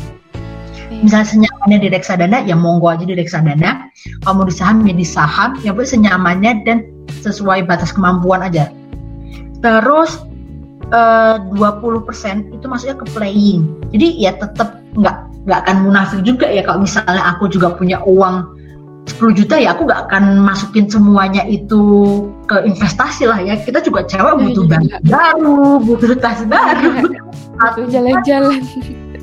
Misalnya 1.01 1.27
senyamannya 1.27 1.77
di 1.81 1.89
reksadana, 1.89 2.37
ya 2.45 2.53
monggo 2.53 2.93
aja 2.93 3.03
di 3.03 3.17
reksadana. 3.17 3.89
Kalau 4.21 4.33
mau 4.41 4.45
di 4.45 4.53
saham 4.53 4.85
ya 4.85 4.93
di 4.93 5.05
saham, 5.05 5.57
ya 5.65 5.73
boleh 5.73 5.89
senyamannya 5.89 6.61
dan 6.63 6.85
sesuai 7.25 7.65
batas 7.65 7.91
kemampuan 7.91 8.45
aja. 8.45 8.69
Terus 9.65 10.21
uh, 10.93 11.41
20% 11.57 12.53
itu 12.53 12.65
maksudnya 12.69 12.97
ke 12.97 13.05
playing. 13.17 13.65
Jadi 13.89 14.07
ya 14.21 14.37
tetap 14.37 14.77
nggak 14.93 15.31
nggak 15.49 15.59
akan 15.65 15.77
munafik 15.89 16.21
juga 16.21 16.45
ya 16.45 16.61
kalau 16.61 16.85
misalnya 16.85 17.23
aku 17.33 17.49
juga 17.49 17.73
punya 17.73 17.97
uang 18.05 18.61
10 19.09 19.33
juta 19.33 19.57
ya 19.57 19.73
aku 19.73 19.89
nggak 19.89 20.05
akan 20.09 20.45
masukin 20.45 20.85
semuanya 20.85 21.41
itu 21.49 21.81
ke 22.45 22.61
investasi 22.61 23.25
lah 23.25 23.41
ya 23.41 23.57
kita 23.57 23.81
juga 23.81 24.05
cewek 24.05 24.37
iya, 24.37 24.41
butuh 24.45 24.63
barang 24.69 24.85
iya. 24.85 24.97
baru 25.01 25.81
butuh 25.81 26.13
tas 26.21 26.45
baru 26.45 27.09
butuh 27.57 27.85
jalan-jalan 27.89 28.61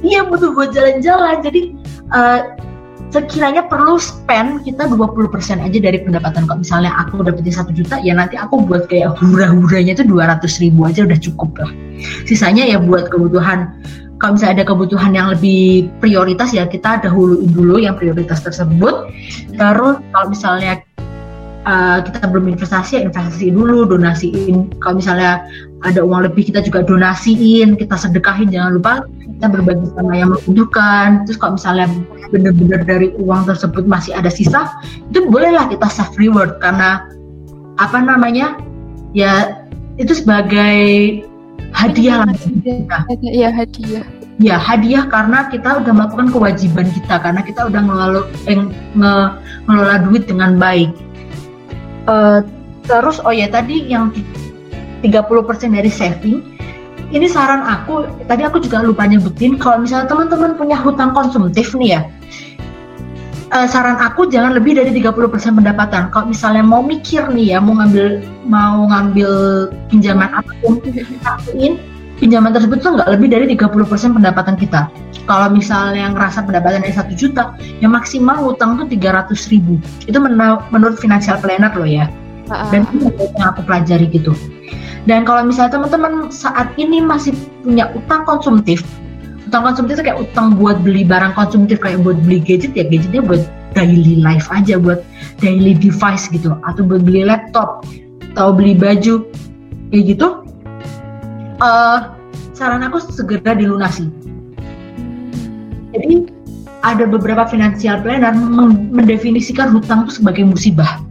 iya 0.02 0.26
butuh 0.26 0.54
buat 0.54 0.70
jalan-jalan. 0.74 1.42
Jadi 1.42 1.74
uh, 2.12 2.58
sekiranya 3.08 3.64
perlu 3.64 3.96
spend 3.96 4.68
kita 4.68 4.84
20% 4.90 5.32
aja 5.64 5.78
dari 5.80 5.98
pendapatan. 6.04 6.44
Kalau 6.44 6.60
misalnya 6.60 6.92
aku 6.92 7.24
dapetin 7.24 7.54
satu 7.54 7.72
juta 7.72 7.96
ya 8.04 8.12
nanti 8.12 8.36
aku 8.36 8.64
buat 8.68 8.86
kayak 8.90 9.16
hura-huranya 9.16 9.96
itu 9.96 10.04
200 10.04 10.44
ribu 10.60 10.84
aja 10.84 11.08
udah 11.08 11.18
cukup 11.18 11.50
lah. 11.56 11.70
Sisanya 12.28 12.68
ya 12.68 12.76
buat 12.76 13.08
kebutuhan 13.08 13.72
kalau 14.18 14.34
misalnya 14.34 14.62
ada 14.62 14.66
kebutuhan 14.66 15.12
yang 15.14 15.30
lebih 15.30 15.88
prioritas 16.02 16.50
ya 16.50 16.66
kita 16.66 16.98
dahuluin 17.06 17.48
dulu 17.54 17.78
yang 17.78 17.94
prioritas 17.96 18.42
tersebut. 18.42 19.08
Terus 19.54 19.96
kalau 20.12 20.26
misalnya 20.28 20.82
uh, 21.68 21.98
kita 22.00 22.24
belum 22.24 22.56
investasi 22.56 22.98
ya 22.98 23.00
investasi 23.04 23.52
dulu 23.52 23.84
donasiin. 23.84 24.72
Kalau 24.80 24.98
misalnya 24.98 25.44
ada 25.84 26.00
uang 26.02 26.26
lebih 26.26 26.50
kita 26.50 26.64
juga 26.64 26.82
donasiin 26.82 27.78
kita 27.78 27.94
sedekahin 27.94 28.50
jangan 28.50 28.82
lupa 28.82 28.94
kita 29.38 29.46
berbagi 29.46 29.86
sama 29.94 30.12
yang 30.18 30.34
membutuhkan 30.34 31.22
terus 31.22 31.38
kalau 31.38 31.54
misalnya 31.54 31.86
benar-benar 32.34 32.82
dari 32.82 33.14
uang 33.22 33.46
tersebut 33.46 33.86
masih 33.86 34.10
ada 34.16 34.26
sisa 34.32 34.66
itu 35.12 35.28
bolehlah 35.28 35.68
kita 35.68 35.86
self 35.86 36.16
reward. 36.16 36.58
Karena 36.58 37.06
apa 37.78 37.98
namanya? 38.00 38.58
Ya 39.12 39.62
itu 40.00 40.16
sebagai 40.16 41.22
hadiah 41.76 42.24
lah. 42.24 42.34
Ya 43.22 43.52
hadiah. 43.52 44.06
Ya 44.38 44.54
hadiah 44.54 45.02
karena 45.10 45.50
kita 45.50 45.82
udah 45.82 45.92
melakukan 45.94 46.30
kewajiban 46.30 46.86
kita. 46.94 47.18
Karena 47.18 47.42
kita 47.42 47.66
udah 47.66 47.80
ngelola 47.82 48.22
eh, 48.46 48.58
nge, 48.94 49.14
ngelola 49.66 49.96
duit 50.06 50.30
dengan 50.30 50.58
baik 50.58 50.90
uh, 52.08 52.40
terus 52.88 53.20
oh 53.22 53.34
ya 53.34 53.46
tadi 53.52 53.84
yang 53.86 54.10
30% 55.04 55.76
dari 55.76 55.92
saving 55.92 56.40
ini 57.12 57.28
saran 57.28 57.62
aku 57.62 58.08
tadi 58.26 58.42
aku 58.42 58.58
juga 58.64 58.82
lupa 58.82 59.04
nyebutin 59.06 59.60
kalau 59.60 59.84
misalnya 59.84 60.10
teman-teman 60.10 60.56
punya 60.56 60.76
hutang 60.80 61.12
konsumtif 61.12 61.76
nih 61.76 62.00
ya 62.00 62.02
uh, 63.52 63.66
saran 63.68 63.96
aku 64.00 64.28
jangan 64.28 64.56
lebih 64.56 64.76
dari 64.76 64.92
30% 64.92 65.56
pendapatan. 65.56 66.12
Kalau 66.12 66.26
misalnya 66.28 66.64
mau 66.64 66.84
mikir 66.84 67.28
nih 67.32 67.56
ya, 67.56 67.58
mau 67.60 67.76
ngambil 67.80 68.20
mau 68.44 68.84
ngambil 68.88 69.30
pinjaman 69.88 70.30
apa 70.32 70.52
pun, 70.60 70.80
pinjaman 72.18 72.50
tersebut 72.54 72.82
tuh 72.82 72.98
nggak 72.98 73.08
lebih 73.14 73.28
dari 73.30 73.44
30% 73.54 74.14
pendapatan 74.14 74.54
kita. 74.58 74.90
Kalau 75.24 75.48
misalnya 75.52 76.10
ngerasa 76.12 76.44
pendapatan 76.44 76.82
dari 76.82 76.94
satu 76.94 77.12
juta, 77.14 77.54
yang 77.78 77.94
maksimal 77.94 78.54
utang 78.54 78.78
tuh 78.78 78.86
300 78.90 79.34
ribu. 79.52 79.78
Itu 80.04 80.18
men 80.18 80.34
menurut 80.74 80.98
financial 80.98 81.38
planner 81.38 81.72
loh 81.76 81.88
ya. 81.88 82.10
Dan 82.72 82.88
itu 82.96 83.12
yang 83.36 83.52
aku 83.52 83.60
pelajari 83.64 84.08
gitu. 84.08 84.32
Dan 85.04 85.24
kalau 85.24 85.44
misalnya 85.44 85.80
teman-teman 85.80 86.28
saat 86.28 86.72
ini 86.76 87.00
masih 87.00 87.32
punya 87.64 87.88
utang 87.96 88.24
konsumtif, 88.28 88.84
utang 89.48 89.64
konsumtif 89.64 89.96
itu 89.96 90.04
kayak 90.04 90.20
utang 90.20 90.56
buat 90.60 90.80
beli 90.84 91.08
barang 91.08 91.32
konsumtif 91.32 91.80
kayak 91.80 92.04
buat 92.04 92.20
beli 92.20 92.44
gadget 92.44 92.76
ya 92.76 92.84
gadgetnya 92.84 93.24
buat 93.24 93.40
daily 93.72 94.20
life 94.20 94.44
aja 94.52 94.76
buat 94.76 95.00
daily 95.40 95.72
device 95.72 96.28
gitu 96.28 96.52
atau 96.68 96.84
buat 96.84 97.00
beli 97.00 97.24
laptop 97.24 97.84
atau 98.36 98.52
beli 98.52 98.76
baju 98.76 99.24
kayak 99.88 100.04
gitu 100.16 100.47
uh, 101.62 102.14
saran 102.54 102.82
aku 102.86 103.02
segera 103.12 103.54
dilunasi. 103.54 104.10
Jadi 105.94 106.30
ada 106.86 107.04
beberapa 107.10 107.46
financial 107.50 107.98
planner 108.02 108.34
mendefinisikan 108.94 109.74
hutang 109.74 110.06
itu 110.06 110.22
sebagai 110.22 110.46
musibah. 110.46 111.02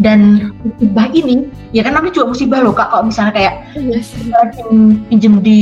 Dan 0.00 0.48
musibah 0.64 1.12
ini 1.12 1.44
ya 1.76 1.84
kan 1.84 1.92
namanya 1.92 2.16
juga 2.16 2.32
musibah 2.32 2.58
loh 2.64 2.72
kak. 2.72 2.88
Kalau 2.88 3.04
misalnya 3.04 3.32
kayak 3.36 3.54
yes. 3.76 4.16
Iya 4.16 4.40
pinjem 5.12 5.44
di 5.44 5.60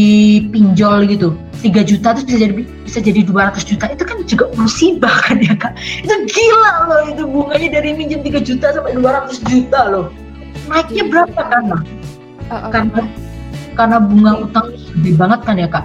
pinjol 0.55 1.11
gitu 1.11 1.35
3 1.59 1.83
juta 1.83 2.15
terus 2.15 2.23
bisa 2.23 2.39
jadi 2.39 2.55
bisa 2.87 2.99
jadi 3.03 3.21
200 3.27 3.67
juta 3.67 3.85
itu 3.91 4.05
kan 4.07 4.17
juga 4.31 4.45
musibah 4.55 5.17
kan 5.27 5.43
ya 5.43 5.55
kak? 5.59 5.75
Itu 6.07 6.15
gila 6.31 6.73
loh 6.87 7.03
itu 7.11 7.23
bunganya 7.27 7.83
dari 7.83 7.91
minjem 7.99 8.23
3 8.23 8.39
juta 8.47 8.67
sampai 8.79 8.95
200 8.95 9.43
juta 9.51 9.81
loh. 9.91 10.07
Naiknya 10.71 11.03
iya. 11.03 11.11
berapa 11.11 11.43
kan 11.43 11.63
uh, 11.75 12.53
uh, 12.53 12.71
karena 12.71 13.03
karena 13.79 14.03
bunga 14.03 14.33
utang 14.43 14.67
gede 14.75 15.13
banget 15.15 15.41
kan 15.47 15.55
ya 15.55 15.69
kak 15.71 15.85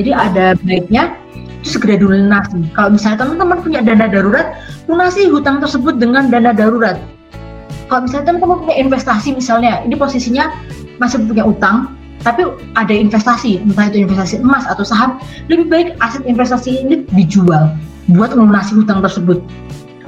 jadi 0.00 0.10
ada 0.16 0.44
baiknya 0.64 1.12
itu 1.60 1.76
segera 1.76 2.00
dilunasi 2.00 2.56
kalau 2.72 2.96
misalnya 2.96 3.18
teman-teman 3.24 3.58
punya 3.60 3.80
dana 3.84 4.08
darurat 4.08 4.56
lunasi 4.88 5.28
hutang 5.28 5.60
tersebut 5.60 6.00
dengan 6.00 6.32
dana 6.32 6.56
darurat 6.56 6.96
kalau 7.92 8.08
misalnya 8.08 8.32
teman-teman 8.32 8.64
punya 8.64 8.76
investasi 8.80 9.36
misalnya 9.36 9.84
ini 9.84 9.94
posisinya 9.94 10.48
masih 10.96 11.20
punya 11.28 11.44
utang 11.44 11.92
tapi 12.24 12.40
ada 12.72 12.94
investasi, 12.96 13.60
entah 13.60 13.92
itu 13.92 14.08
investasi 14.08 14.40
emas 14.40 14.64
atau 14.64 14.80
saham, 14.80 15.20
lebih 15.52 15.68
baik 15.68 15.88
aset 16.00 16.24
investasi 16.24 16.80
ini 16.80 17.04
dijual 17.12 17.76
buat 18.08 18.32
melunasi 18.32 18.80
hutang 18.80 19.04
tersebut. 19.04 19.44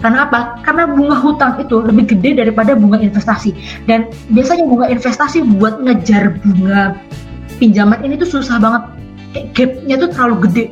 Karena 0.01 0.25
apa? 0.25 0.61
Karena 0.65 0.89
bunga 0.89 1.17
hutang 1.21 1.61
itu 1.61 1.77
lebih 1.85 2.17
gede 2.17 2.41
daripada 2.41 2.73
bunga 2.73 3.01
investasi. 3.01 3.53
Dan 3.85 4.09
biasanya 4.33 4.65
bunga 4.65 4.89
investasi 4.89 5.45
buat 5.61 5.81
ngejar 5.85 6.41
bunga 6.41 6.97
pinjaman 7.59 8.05
ini 8.05 8.15
tuh 8.21 8.29
susah 8.41 8.61
banget. 8.61 8.83
Gapnya 9.53 9.97
tuh 10.01 10.09
terlalu 10.13 10.37
gede. 10.49 10.65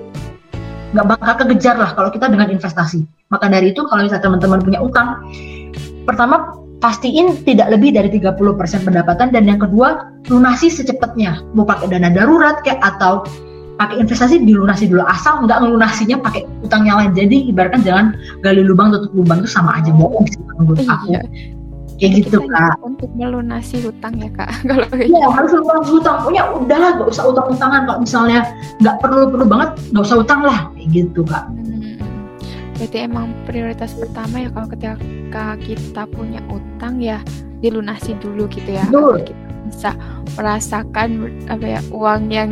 Nggak 0.95 1.07
bakal 1.19 1.35
kegejar 1.45 1.77
lah 1.77 1.91
kalau 1.93 2.09
kita 2.15 2.31
dengan 2.31 2.49
investasi. 2.49 3.05
Maka 3.29 3.51
dari 3.51 3.75
itu 3.75 3.83
kalau 3.89 4.07
misalnya 4.07 4.25
teman-teman 4.25 4.61
punya 4.63 4.79
utang, 4.79 5.27
pertama 6.07 6.55
pastiin 6.79 7.41
tidak 7.49 7.73
lebih 7.73 7.97
dari 7.97 8.13
30% 8.13 8.37
pendapatan 8.85 9.33
dan 9.33 9.49
yang 9.49 9.57
kedua 9.57 10.13
lunasi 10.29 10.69
secepatnya 10.69 11.41
mau 11.57 11.65
pakai 11.65 11.89
dana 11.89 12.13
darurat 12.13 12.61
kayak 12.61 12.77
atau 12.85 13.25
pakai 13.81 14.05
investasi 14.05 14.45
dilunasi 14.45 14.87
dulu 14.93 15.03
asal 15.09 15.43
nggak 15.49 15.65
ngelunasinya 15.65 16.21
pakai 16.23 16.47
utang 16.63 16.87
yang 16.87 17.01
lain 17.01 17.13
jadi 17.17 17.37
ibaratkan 17.51 17.83
jangan 17.83 18.07
gali 18.45 18.63
lubang 18.63 18.95
tutup 18.95 19.11
lubang 19.17 19.43
itu 19.43 19.51
sama 19.51 19.81
aja 19.81 19.91
bohong 19.91 20.29
sih 20.31 20.39
menurut 20.61 20.85
iya. 21.11 21.25
Kayak 21.99 22.27
gitu 22.27 22.39
kak 22.51 22.77
untuk 22.83 23.11
melunasi 23.15 23.77
hutang 23.87 24.15
ya 24.19 24.31
kak 24.35 24.51
kalau 24.69 24.87
gitu. 24.99 25.15
harus 25.15 25.51
melunasi 25.55 25.91
hutang 25.95 26.17
punya 26.27 26.43
udahlah 26.51 26.91
gak 26.99 27.09
usah 27.11 27.25
utang 27.31 27.47
utangan 27.55 27.81
kalau 27.87 28.01
misalnya 28.03 28.41
nggak 28.83 28.97
perlu 28.99 29.31
perlu 29.31 29.47
banget 29.47 29.71
nggak 29.95 30.05
usah 30.05 30.19
utang 30.21 30.41
lah 30.43 30.59
kayak 30.75 30.89
gitu 30.91 31.23
kak 31.27 31.47
Berarti 32.75 33.07
emang 33.07 33.31
prioritas 33.47 33.95
pertama 33.95 34.43
ya 34.43 34.49
kalau 34.51 34.67
ketika 34.67 35.55
kita 35.63 36.03
punya 36.11 36.43
utang 36.51 36.99
ya 36.99 37.23
dilunasi 37.63 38.19
dulu 38.19 38.51
gitu 38.51 38.67
ya. 38.67 38.83
Betul. 38.91 39.23
Kita 39.31 39.45
bisa 39.71 39.91
merasakan 40.35 41.09
apa 41.47 41.79
ya 41.79 41.81
uang 41.95 42.23
yang 42.35 42.51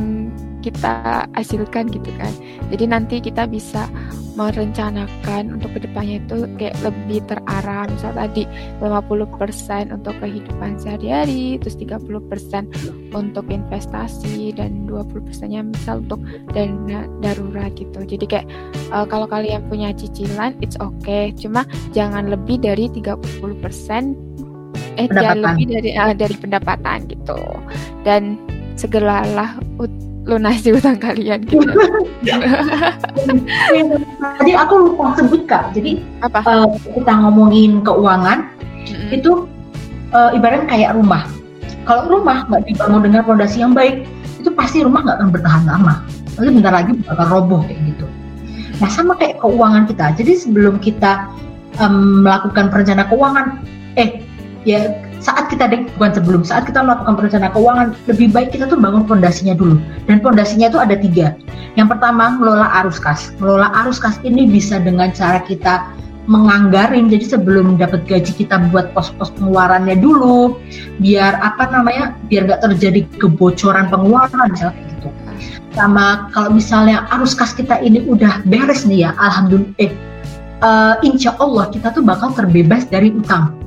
kita 0.63 1.27
hasilkan 1.35 1.91
gitu 1.91 2.11
kan. 2.17 2.33
Jadi 2.71 2.85
nanti 2.87 3.17
kita 3.19 3.51
bisa 3.51 3.91
merencanakan 4.33 5.61
untuk 5.61 5.77
ke 5.77 5.85
depannya 5.85 6.25
itu 6.25 6.49
kayak 6.57 6.77
lebih 6.81 7.21
terarah. 7.29 7.85
Misal 7.89 8.17
tadi 8.17 8.49
50% 8.81 9.93
untuk 9.93 10.15
kehidupan 10.23 10.81
sehari-hari 10.81 11.61
terus 11.61 11.77
30% 11.77 13.13
untuk 13.13 13.45
investasi 13.53 14.57
dan 14.57 14.89
20% 14.89 15.53
nya 15.53 15.61
misal 15.61 16.01
untuk 16.05 16.21
dana 16.57 17.05
darurat 17.21 17.73
gitu. 17.77 18.01
Jadi 18.09 18.25
kayak 18.25 18.47
uh, 18.95 19.05
kalau 19.05 19.29
kalian 19.29 19.67
punya 19.69 19.93
cicilan 19.93 20.57
it's 20.65 20.81
okay. 20.81 21.35
Cuma 21.37 21.69
jangan 21.93 22.33
lebih 22.33 22.63
dari 22.63 22.89
30% 22.89 23.21
eh 25.01 25.09
jangan 25.09 25.41
lebih 25.41 25.73
dari 25.73 25.91
uh, 25.97 26.13
dari 26.17 26.37
pendapatan 26.37 27.05
gitu. 27.09 27.41
Dan 28.05 28.41
segeralah 28.77 29.61
lunasi 30.23 30.71
utang 30.71 30.99
kalian 31.03 31.43
gitu. 31.51 31.67
Tadi 34.39 34.53
aku 34.55 34.75
lupa 34.91 35.19
sebut 35.19 35.43
kak. 35.51 35.75
Jadi 35.75 35.99
apa? 36.23 36.39
Uh, 36.47 36.69
kita 36.95 37.13
ngomongin 37.27 37.83
keuangan 37.83 38.47
mm-hmm. 38.87 39.17
itu 39.19 39.51
uh, 40.15 40.31
ibarat 40.35 40.67
kayak 40.71 40.95
rumah. 40.95 41.27
Kalau 41.83 42.07
rumah 42.07 42.47
nggak 42.47 42.63
dibangun 42.71 43.03
dengan 43.11 43.23
fondasi 43.27 43.59
yang 43.59 43.75
baik, 43.75 44.07
itu 44.39 44.51
pasti 44.55 44.87
rumah 44.87 45.03
nggak 45.03 45.19
akan 45.19 45.31
bertahan 45.35 45.65
lama. 45.67 45.95
Nanti 46.39 46.51
bentar 46.55 46.73
lagi 46.73 46.93
bakal 47.03 47.27
roboh 47.27 47.61
kayak 47.67 47.83
gitu. 47.91 48.07
Nah 48.79 48.89
sama 48.91 49.19
kayak 49.19 49.43
keuangan 49.43 49.91
kita. 49.91 50.15
Jadi 50.15 50.33
sebelum 50.39 50.79
kita 50.79 51.27
um, 51.83 52.23
melakukan 52.23 52.71
perencanaan 52.71 53.11
keuangan 53.11 53.47
eh 53.99 54.23
ya 54.63 54.87
saat 55.23 55.47
kita 55.47 55.71
bukan 55.95 56.11
sebelum 56.19 56.43
saat 56.43 56.67
kita 56.67 56.83
melakukan 56.83 57.15
perencanaan 57.15 57.55
keuangan 57.55 57.89
lebih 58.11 58.35
baik 58.35 58.51
kita 58.51 58.67
tuh 58.67 58.75
bangun 58.75 59.07
fondasinya 59.07 59.55
dulu. 59.55 59.79
Dan 60.11 60.19
fondasinya 60.19 60.67
itu 60.67 60.83
ada 60.83 60.99
tiga. 60.99 61.39
Yang 61.79 61.95
pertama 61.97 62.35
mengelola 62.35 62.67
arus 62.83 62.99
kas. 62.99 63.31
Mengelola 63.39 63.71
arus 63.87 64.03
kas 64.03 64.19
ini 64.27 64.51
bisa 64.51 64.83
dengan 64.83 65.15
cara 65.15 65.39
kita 65.47 65.95
menganggarin. 66.27 67.07
Jadi 67.07 67.39
sebelum 67.39 67.79
dapat 67.79 68.03
gaji 68.11 68.35
kita 68.35 68.67
buat 68.75 68.91
pos-pos 68.99 69.31
pengeluarannya 69.39 69.95
dulu 70.03 70.59
biar 70.99 71.39
apa 71.39 71.71
namanya 71.71 72.19
biar 72.27 72.51
nggak 72.51 72.63
terjadi 72.67 73.07
kebocoran 73.23 73.87
pengeluaran 73.95 74.51
misalnya 74.51 74.83
gitu. 74.91 75.09
Sama 75.73 76.29
kalau 76.35 76.51
misalnya 76.51 77.07
arus 77.15 77.39
kas 77.39 77.55
kita 77.55 77.79
ini 77.79 78.03
udah 78.11 78.43
beres 78.51 78.83
nih 78.83 79.07
ya 79.07 79.15
alhamdulillah 79.23 79.71
eh 79.79 79.95
uh, 80.67 80.99
insya 81.07 81.33
Allah 81.39 81.71
kita 81.71 81.95
tuh 81.95 82.03
bakal 82.03 82.35
terbebas 82.35 82.85
dari 82.91 83.15
utang 83.15 83.62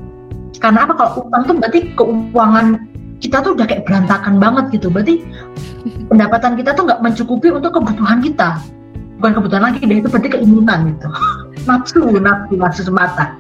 karena 0.60 0.88
apa? 0.88 0.94
Kalau 0.96 1.12
utang 1.28 1.42
tuh 1.48 1.56
berarti 1.60 1.80
keuangan 1.96 2.66
kita 3.24 3.42
tuh 3.42 3.56
udah 3.56 3.66
kayak 3.68 3.84
berantakan 3.88 4.38
banget 4.38 4.80
gitu. 4.80 4.88
Berarti 4.92 5.24
pendapatan 6.12 6.60
kita 6.60 6.76
tuh 6.76 6.84
nggak 6.88 7.02
mencukupi 7.02 7.48
untuk 7.52 7.76
kebutuhan 7.76 8.20
kita. 8.22 8.60
Bukan 9.20 9.32
kebutuhan 9.42 9.64
lagi 9.72 9.80
deh 9.84 9.98
itu 10.04 10.10
berarti 10.12 10.30
keinginan 10.32 10.80
gitu. 10.96 11.08
Nafsu 11.68 12.00
nafsu 12.22 12.54
nafsu 12.60 12.82
semata. 12.86 13.34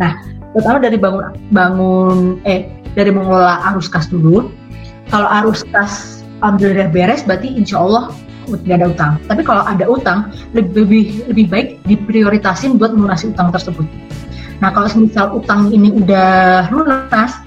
Nah 0.00 0.16
pertama 0.56 0.80
dari 0.80 0.96
bangun 0.96 1.36
bangun 1.52 2.18
eh 2.48 2.64
dari 2.96 3.12
mengelola 3.12 3.60
arus 3.68 3.86
kas 3.92 4.08
dulu 4.08 4.48
kalau 5.12 5.28
arus 5.44 5.60
kas 5.68 6.24
alhamdulillah 6.40 6.88
beres 6.88 7.20
berarti 7.28 7.52
insya 7.52 7.76
Allah 7.82 8.08
tidak 8.48 8.80
ada 8.80 8.86
utang. 8.88 9.12
Tapi 9.28 9.42
kalau 9.44 9.60
ada 9.60 9.84
utang 9.84 10.32
lebih 10.56 10.88
lebih, 10.88 11.04
lebih 11.28 11.46
baik 11.52 11.68
diprioritasin 11.84 12.80
buat 12.80 12.96
melunasi 12.96 13.36
utang 13.36 13.52
tersebut 13.52 13.84
nah 14.58 14.70
kalau 14.74 14.88
misal 14.98 15.38
utang 15.38 15.70
ini 15.70 15.94
udah 15.94 16.66
lunas 16.74 17.38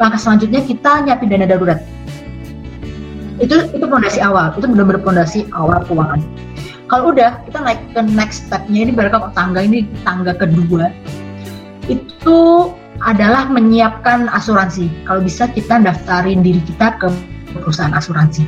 langkah 0.00 0.20
selanjutnya 0.20 0.60
kita 0.64 1.04
nyiapin 1.04 1.28
dana 1.32 1.46
darurat 1.48 1.80
itu 3.36 3.68
itu 3.72 3.84
fondasi 3.84 4.20
awal 4.24 4.52
itu 4.56 4.64
benar-benar 4.64 5.02
fondasi 5.04 5.44
awal 5.52 5.84
keuangan 5.84 6.20
kalau 6.86 7.12
udah 7.12 7.42
kita 7.44 7.58
naik 7.60 7.80
ke 7.92 8.00
next 8.14 8.48
stepnya 8.48 8.88
ini 8.88 8.92
barangkali 8.94 9.34
tangga 9.36 9.60
ini 9.60 9.78
tangga 10.06 10.32
kedua 10.32 10.88
itu 11.86 12.72
adalah 13.04 13.48
menyiapkan 13.52 14.30
asuransi. 14.32 14.88
Kalau 15.04 15.20
bisa 15.20 15.50
kita 15.52 15.82
daftarin 15.82 16.40
diri 16.40 16.62
kita 16.64 16.96
ke 16.96 17.08
perusahaan 17.52 17.92
asuransi. 17.92 18.46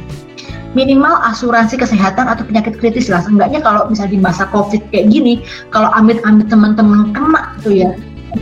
Minimal 0.77 1.17
asuransi 1.25 1.81
kesehatan 1.81 2.29
atau 2.29 2.45
penyakit 2.45 2.77
kritis 2.77 3.09
lah. 3.09 3.25
Enggaknya 3.25 3.65
kalau 3.65 3.89
misalnya 3.89 4.13
di 4.17 4.21
masa 4.21 4.45
covid 4.53 4.85
kayak 4.93 5.09
gini, 5.09 5.41
kalau 5.73 5.89
amit-amit 5.97 6.49
teman-teman 6.53 7.13
kena 7.17 7.57
tuh 7.65 7.73
ya, 7.73 7.91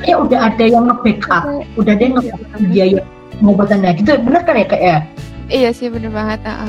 ya 0.02 0.18
udah 0.18 0.50
ada 0.50 0.64
yang 0.66 0.90
nge-backup, 0.90 1.46
udah 1.78 1.92
ada 1.94 2.02
yang 2.02 2.14
nge-backup 2.18 2.60
biaya 2.74 3.00
pengobatannya 3.38 3.90
gitu. 4.02 4.10
Bener 4.26 4.42
kan 4.42 4.58
ya 4.58 4.66
kayak 4.66 4.82
ya? 4.82 4.98
Iya 5.46 5.70
sih 5.70 5.86
bener 5.86 6.10
banget. 6.10 6.42
Uh, 6.42 6.66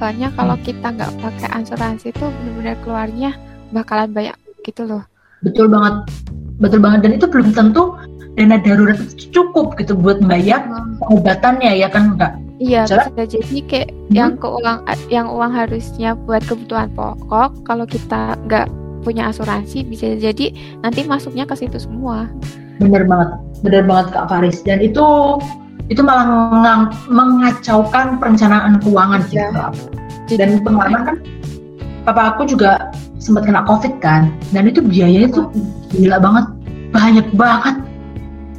soalnya 0.00 0.32
kalau 0.32 0.56
hmm. 0.56 0.64
kita 0.64 0.86
nggak 0.96 1.12
pakai 1.20 1.48
asuransi 1.60 2.08
itu 2.08 2.24
benar-benar 2.24 2.76
keluarnya 2.80 3.30
bakalan 3.68 4.08
banyak 4.16 4.36
gitu 4.64 4.88
loh 4.88 5.04
betul 5.44 5.68
banget 5.68 6.08
betul 6.56 6.80
banget 6.80 7.00
dan 7.04 7.12
itu 7.20 7.26
belum 7.28 7.52
tentu 7.52 8.00
dana 8.40 8.56
darurat 8.64 8.96
cukup 9.28 9.76
gitu 9.76 9.92
buat 9.92 10.24
bayar 10.24 10.64
hmm. 10.64 11.04
pengobatannya 11.04 11.76
ya 11.76 11.92
kan 11.92 12.16
enggak 12.16 12.32
Iya, 12.60 12.84
bisa 12.84 13.24
jadi 13.24 13.56
kayak 13.64 13.88
hmm. 13.88 14.12
yang 14.12 14.32
ke 14.36 14.44
uang 14.44 14.78
yang 15.08 15.26
uang 15.32 15.48
harusnya 15.48 16.12
buat 16.12 16.44
kebutuhan 16.44 16.92
pokok 16.92 17.64
kalau 17.64 17.88
kita 17.88 18.36
nggak 18.44 18.68
punya 19.00 19.32
asuransi 19.32 19.80
bisa 19.88 20.12
jadi 20.20 20.52
nanti 20.84 21.08
masuknya 21.08 21.48
ke 21.48 21.56
situ 21.56 21.80
semua. 21.80 22.28
Bener 22.76 23.08
banget, 23.08 23.32
bener 23.64 23.82
banget 23.88 24.12
Kak 24.12 24.28
Faris. 24.28 24.60
Dan 24.60 24.84
itu 24.84 25.40
itu 25.88 26.04
malah 26.04 26.92
mengacaukan 27.08 28.20
perencanaan 28.20 28.76
keuangan 28.84 29.24
ya. 29.32 29.48
gitu. 30.28 30.36
Dan 30.36 30.60
pengalaman 30.60 31.02
kan 31.02 31.16
papa 32.04 32.36
aku 32.36 32.44
juga 32.44 32.92
sempat 33.16 33.48
kena 33.48 33.64
covid 33.64 33.96
kan, 34.04 34.28
dan 34.52 34.68
itu 34.68 34.84
biayanya 34.84 35.32
tuh 35.32 35.48
gila 35.96 36.20
banget, 36.20 36.44
banyak 36.92 37.26
banget, 37.36 37.76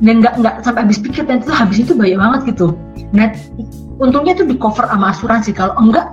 dan 0.01 0.25
nggak 0.25 0.33
nggak 0.41 0.55
sampai 0.65 0.89
habis 0.89 0.97
pikir 0.97 1.21
dan 1.29 1.37
itu 1.41 1.53
habis 1.53 1.77
itu 1.85 1.93
banyak 1.93 2.17
banget 2.17 2.41
gitu. 2.53 2.73
Nah 3.13 3.29
untungnya 4.01 4.33
tuh 4.33 4.49
di 4.49 4.57
cover 4.57 4.89
sama 4.89 5.13
asuransi, 5.13 5.53
kalau 5.53 5.77
enggak 5.77 6.09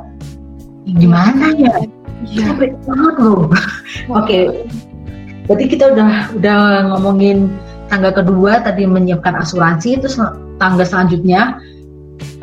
gimana 0.85 1.57
ya? 1.57 1.75
Iya. 2.29 2.53
banget 2.85 3.15
loh. 3.23 3.49
Oke, 3.49 3.53
okay. 4.13 4.45
berarti 5.49 5.65
kita 5.71 5.97
udah 5.97 6.35
udah 6.37 6.59
ngomongin 6.93 7.49
tangga 7.89 8.13
kedua 8.13 8.61
tadi 8.61 8.85
menyiapkan 8.85 9.33
asuransi, 9.39 9.97
terus 10.05 10.21
tangga 10.61 10.85
selanjutnya 10.85 11.57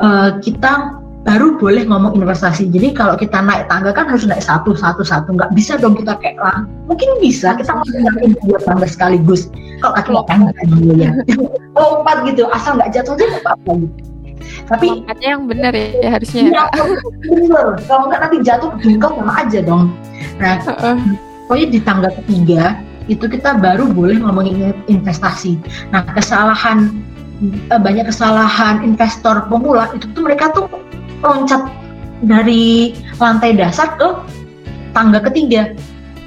uh, 0.02 0.40
kita 0.42 0.98
baru 1.26 1.58
boleh 1.58 1.82
ngomong 1.90 2.14
investasi. 2.22 2.70
Jadi 2.70 2.94
kalau 2.94 3.18
kita 3.18 3.42
naik 3.42 3.66
tangga 3.66 3.90
kan 3.90 4.06
harus 4.06 4.24
naik 4.24 4.42
satu 4.42 4.78
satu 4.78 5.02
satu, 5.02 5.34
nggak 5.34 5.52
bisa 5.58 5.74
dong 5.76 5.98
kita 5.98 6.14
kayak 6.22 6.38
lang. 6.38 6.70
Mungkin 6.86 7.18
bisa 7.18 7.58
kita 7.58 7.74
naikin 7.74 8.38
dua 8.46 8.58
tangga 8.62 8.86
sekaligus. 8.86 9.50
Kalau 9.82 9.92
kaki 9.98 10.10
kan 10.30 10.66
dulu 10.70 10.94
ya. 10.96 11.10
Lompat 11.76 12.24
gitu, 12.30 12.46
asal 12.54 12.78
nggak 12.78 12.94
jatuh 12.94 13.18
aja 13.18 13.24
nggak 13.26 13.42
apa-apa. 13.44 13.72
Tapi 14.66 14.86
lompatnya 14.90 15.28
yang 15.38 15.44
benar 15.46 15.72
ya, 15.72 15.86
ya 16.02 16.08
harusnya. 16.18 16.42
Ya, 16.50 16.64
bener. 17.22 17.66
Kalau 17.86 18.02
nggak 18.10 18.20
nanti 18.26 18.36
jatuh 18.42 18.70
jengkel 18.82 19.10
sama 19.14 19.32
aja 19.38 19.58
dong. 19.62 19.94
Nah, 20.42 20.58
pokoknya 21.46 21.66
di 21.70 21.80
tangga 21.82 22.10
ketiga 22.22 22.82
itu 23.06 23.24
kita 23.30 23.62
baru 23.62 23.86
boleh 23.86 24.18
ngomongin 24.18 24.74
investasi. 24.90 25.58
Nah, 25.94 26.02
kesalahan 26.18 26.90
uh, 27.70 27.80
banyak 27.80 28.10
kesalahan 28.10 28.82
investor 28.82 29.46
pemula 29.46 29.92
itu 29.94 30.10
tuh 30.12 30.22
mereka 30.24 30.50
tuh 30.50 30.66
loncat 31.22 31.68
dari 32.24 32.96
lantai 33.20 33.54
dasar 33.54 33.94
ke 34.00 34.08
tangga 34.96 35.20
ketiga 35.28 35.76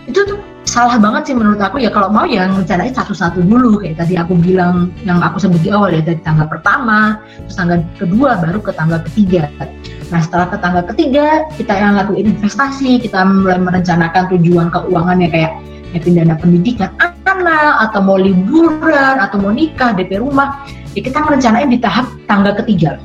itu 0.05 0.21
tuh 0.25 0.37
salah 0.69 1.01
banget 1.01 1.33
sih 1.33 1.35
menurut 1.35 1.57
aku 1.57 1.81
ya 1.81 1.89
kalau 1.89 2.13
mau 2.13 2.29
ya 2.29 2.45
rencanain 2.45 2.93
satu-satu 2.93 3.41
dulu. 3.41 3.81
Kayak 3.81 4.05
tadi 4.05 4.13
aku 4.21 4.37
bilang 4.37 4.93
yang 5.01 5.17
aku 5.17 5.41
sebut 5.41 5.57
di 5.65 5.73
awal 5.73 5.89
ya 5.97 6.05
dari 6.05 6.21
tangga 6.21 6.45
pertama 6.45 7.17
terus 7.41 7.57
tangga 7.57 7.81
kedua 7.97 8.37
baru 8.37 8.61
ke 8.61 8.71
tangga 8.77 9.01
ketiga. 9.09 9.49
Nah 10.13 10.21
setelah 10.21 10.47
ke 10.53 10.57
tangga 10.61 10.81
ketiga 10.93 11.49
kita 11.57 11.73
yang 11.73 11.97
lakuin 11.97 12.29
investasi 12.37 13.01
kita 13.01 13.25
mulai 13.25 13.57
merencanakan 13.57 14.29
tujuan 14.37 14.69
keuangannya 14.69 15.27
kayak 15.33 15.51
nyiapin 15.89 16.13
dana 16.21 16.37
pendidikan 16.37 16.93
anak 17.25 17.89
atau 17.89 17.99
mau 18.05 18.21
liburan 18.21 19.17
atau 19.17 19.41
mau 19.41 19.49
nikah 19.49 19.97
DP 19.97 20.21
rumah. 20.21 20.69
Ya 20.93 21.01
kita 21.01 21.25
merencanain 21.25 21.73
di 21.73 21.81
tahap 21.81 22.05
tangga 22.29 22.53
ketiga 22.61 23.01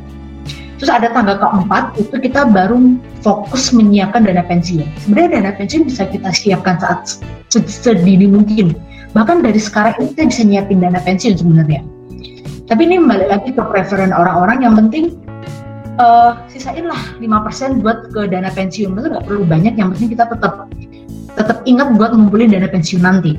terus 0.84 1.00
ada 1.00 1.08
tangga 1.16 1.40
keempat 1.40 1.96
itu 1.96 2.12
kita 2.20 2.44
baru 2.44 3.00
fokus 3.24 3.72
menyiapkan 3.72 4.28
dana 4.28 4.44
pensiun. 4.44 4.84
Sebenarnya 5.00 5.40
dana 5.40 5.50
pensiun 5.56 5.88
bisa 5.88 6.04
kita 6.04 6.28
siapkan 6.28 6.76
saat 6.76 7.24
sedini 7.48 8.28
mungkin. 8.28 8.76
Bahkan 9.16 9.40
dari 9.40 9.56
sekarang 9.56 9.96
ini 9.96 10.12
kita 10.12 10.22
bisa 10.28 10.42
nyiapin 10.44 10.84
dana 10.84 11.00
pensiun 11.00 11.40
sebenarnya. 11.40 11.80
Tapi 12.68 12.84
ini 12.84 13.00
balik 13.00 13.32
lagi 13.32 13.56
ke 13.56 13.64
preferen 13.64 14.12
orang-orang. 14.12 14.60
Yang 14.60 14.74
penting 14.84 15.04
uh, 15.96 16.36
sisain 16.52 16.84
lah 16.84 17.00
5% 17.16 17.80
buat 17.80 18.12
ke 18.12 18.28
dana 18.28 18.52
pensiun. 18.52 18.92
Itu 18.92 19.08
nggak 19.08 19.24
perlu 19.24 19.48
banyak 19.48 19.80
yang 19.80 19.88
penting 19.96 20.12
kita 20.12 20.28
tetap 20.28 20.68
tetap 21.32 21.64
ingat 21.64 21.96
buat 21.96 22.12
ngumpulin 22.12 22.52
dana 22.52 22.68
pensiun 22.68 23.00
nanti. 23.00 23.32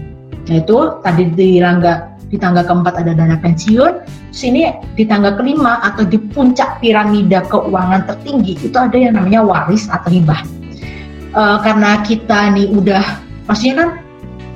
Nah 0.49 0.65
itu 0.65 0.97
tadi 1.05 1.30
di 1.30 1.61
tangga 1.61 2.14
di 2.36 2.38
tangga 2.44 2.68
keempat 2.68 2.99
ada 2.99 3.16
dana 3.16 3.40
pensiun, 3.40 4.03
sini 4.36 4.68
di 4.99 5.07
tangga 5.07 5.40
kelima 5.40 5.80
atau 5.80 6.03
di 6.03 6.20
puncak 6.20 6.84
piramida 6.84 7.48
keuangan 7.48 8.03
tertinggi 8.03 8.60
itu 8.60 8.76
ada 8.76 8.99
yang 8.99 9.16
namanya 9.16 9.40
waris 9.40 9.88
atau 9.88 10.12
hibah. 10.12 10.44
E, 11.32 11.41
karena 11.64 12.03
kita 12.03 12.52
nih 12.52 12.68
udah, 12.76 13.03
maksudnya 13.48 13.76
kan 13.80 13.90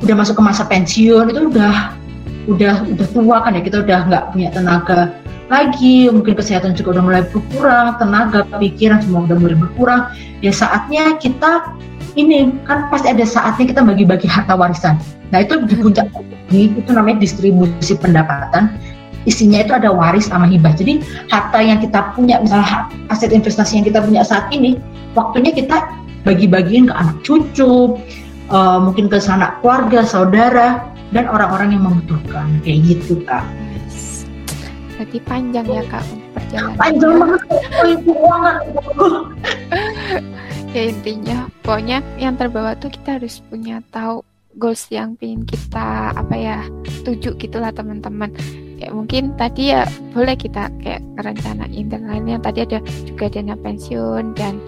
udah 0.04 0.16
masuk 0.20 0.36
ke 0.36 0.44
masa 0.44 0.68
pensiun 0.68 1.32
itu 1.32 1.48
udah 1.48 1.96
udah 2.52 2.76
udah 2.84 3.08
tua 3.16 3.38
kan 3.40 3.56
ya 3.56 3.62
kita 3.64 3.84
udah 3.84 4.00
nggak 4.10 4.24
punya 4.36 4.50
tenaga 4.52 5.00
lagi 5.52 6.08
mungkin 6.10 6.34
kesehatan 6.34 6.74
juga 6.74 6.98
udah 6.98 7.04
mulai 7.04 7.24
berkurang 7.30 8.00
tenaga 8.00 8.48
pikiran 8.58 9.04
semua 9.04 9.28
udah 9.28 9.38
mulai 9.38 9.58
berkurang 9.60 10.02
ya 10.40 10.50
saatnya 10.50 11.20
kita 11.20 11.76
ini 12.18 12.50
kan 12.66 12.90
pasti 12.90 13.12
ada 13.12 13.22
saatnya 13.28 13.70
kita 13.70 13.82
bagi-bagi 13.86 14.26
harta 14.26 14.58
warisan. 14.58 14.98
Nah 15.30 15.40
itu 15.46 15.62
di 15.66 15.76
puncak 15.78 16.10
itu 16.50 16.90
namanya 16.90 17.22
distribusi 17.22 17.94
pendapatan. 17.98 18.74
Isinya 19.28 19.62
itu 19.62 19.76
ada 19.76 19.92
waris 19.94 20.32
sama 20.32 20.48
hibah. 20.50 20.74
Jadi 20.74 21.04
harta 21.30 21.60
yang 21.60 21.78
kita 21.84 22.16
punya, 22.16 22.40
misalnya 22.42 22.90
aset 23.14 23.36
investasi 23.36 23.78
yang 23.78 23.86
kita 23.86 24.00
punya 24.02 24.24
saat 24.26 24.50
ini, 24.50 24.80
waktunya 25.14 25.52
kita 25.54 25.86
bagi-bagiin 26.24 26.90
ke 26.90 26.94
anak 26.96 27.18
cucu, 27.22 28.00
uh, 28.50 28.80
mungkin 28.80 29.12
ke 29.12 29.20
sanak 29.20 29.60
keluarga, 29.62 30.02
saudara, 30.08 30.82
dan 31.12 31.30
orang-orang 31.30 31.76
yang 31.78 31.84
membutuhkan. 31.86 32.48
Kayak 32.64 32.80
gitu 32.96 33.22
kak. 33.28 33.44
Berarti 34.98 35.20
panjang 35.24 35.68
ya 35.68 35.84
kak 35.88 36.04
perjalanan. 36.36 36.76
Panjang 36.80 37.14
banget. 37.20 37.42
Keuangan. 38.04 38.58
ya 40.76 40.82
intinya 40.86 41.50
pokoknya 41.66 41.98
yang 42.22 42.38
terbawa 42.38 42.78
tuh 42.78 42.94
kita 42.94 43.18
harus 43.18 43.42
punya 43.50 43.82
tahu 43.90 44.22
goals 44.60 44.86
yang 44.92 45.16
ingin 45.24 45.48
kita 45.48 46.12
apa 46.14 46.36
ya 46.36 46.58
tuju 47.08 47.40
gitulah 47.40 47.72
teman-teman. 47.72 48.30
Kayak 48.80 48.94
mungkin 48.96 49.24
tadi 49.40 49.72
ya 49.72 49.88
boleh 50.12 50.36
kita 50.36 50.68
kayak 50.84 51.02
rencanain 51.20 51.88
dan 51.88 52.04
tadi 52.44 52.68
ada 52.68 52.80
juga 53.08 53.32
dana 53.32 53.56
pensiun 53.56 54.36
dan 54.36 54.60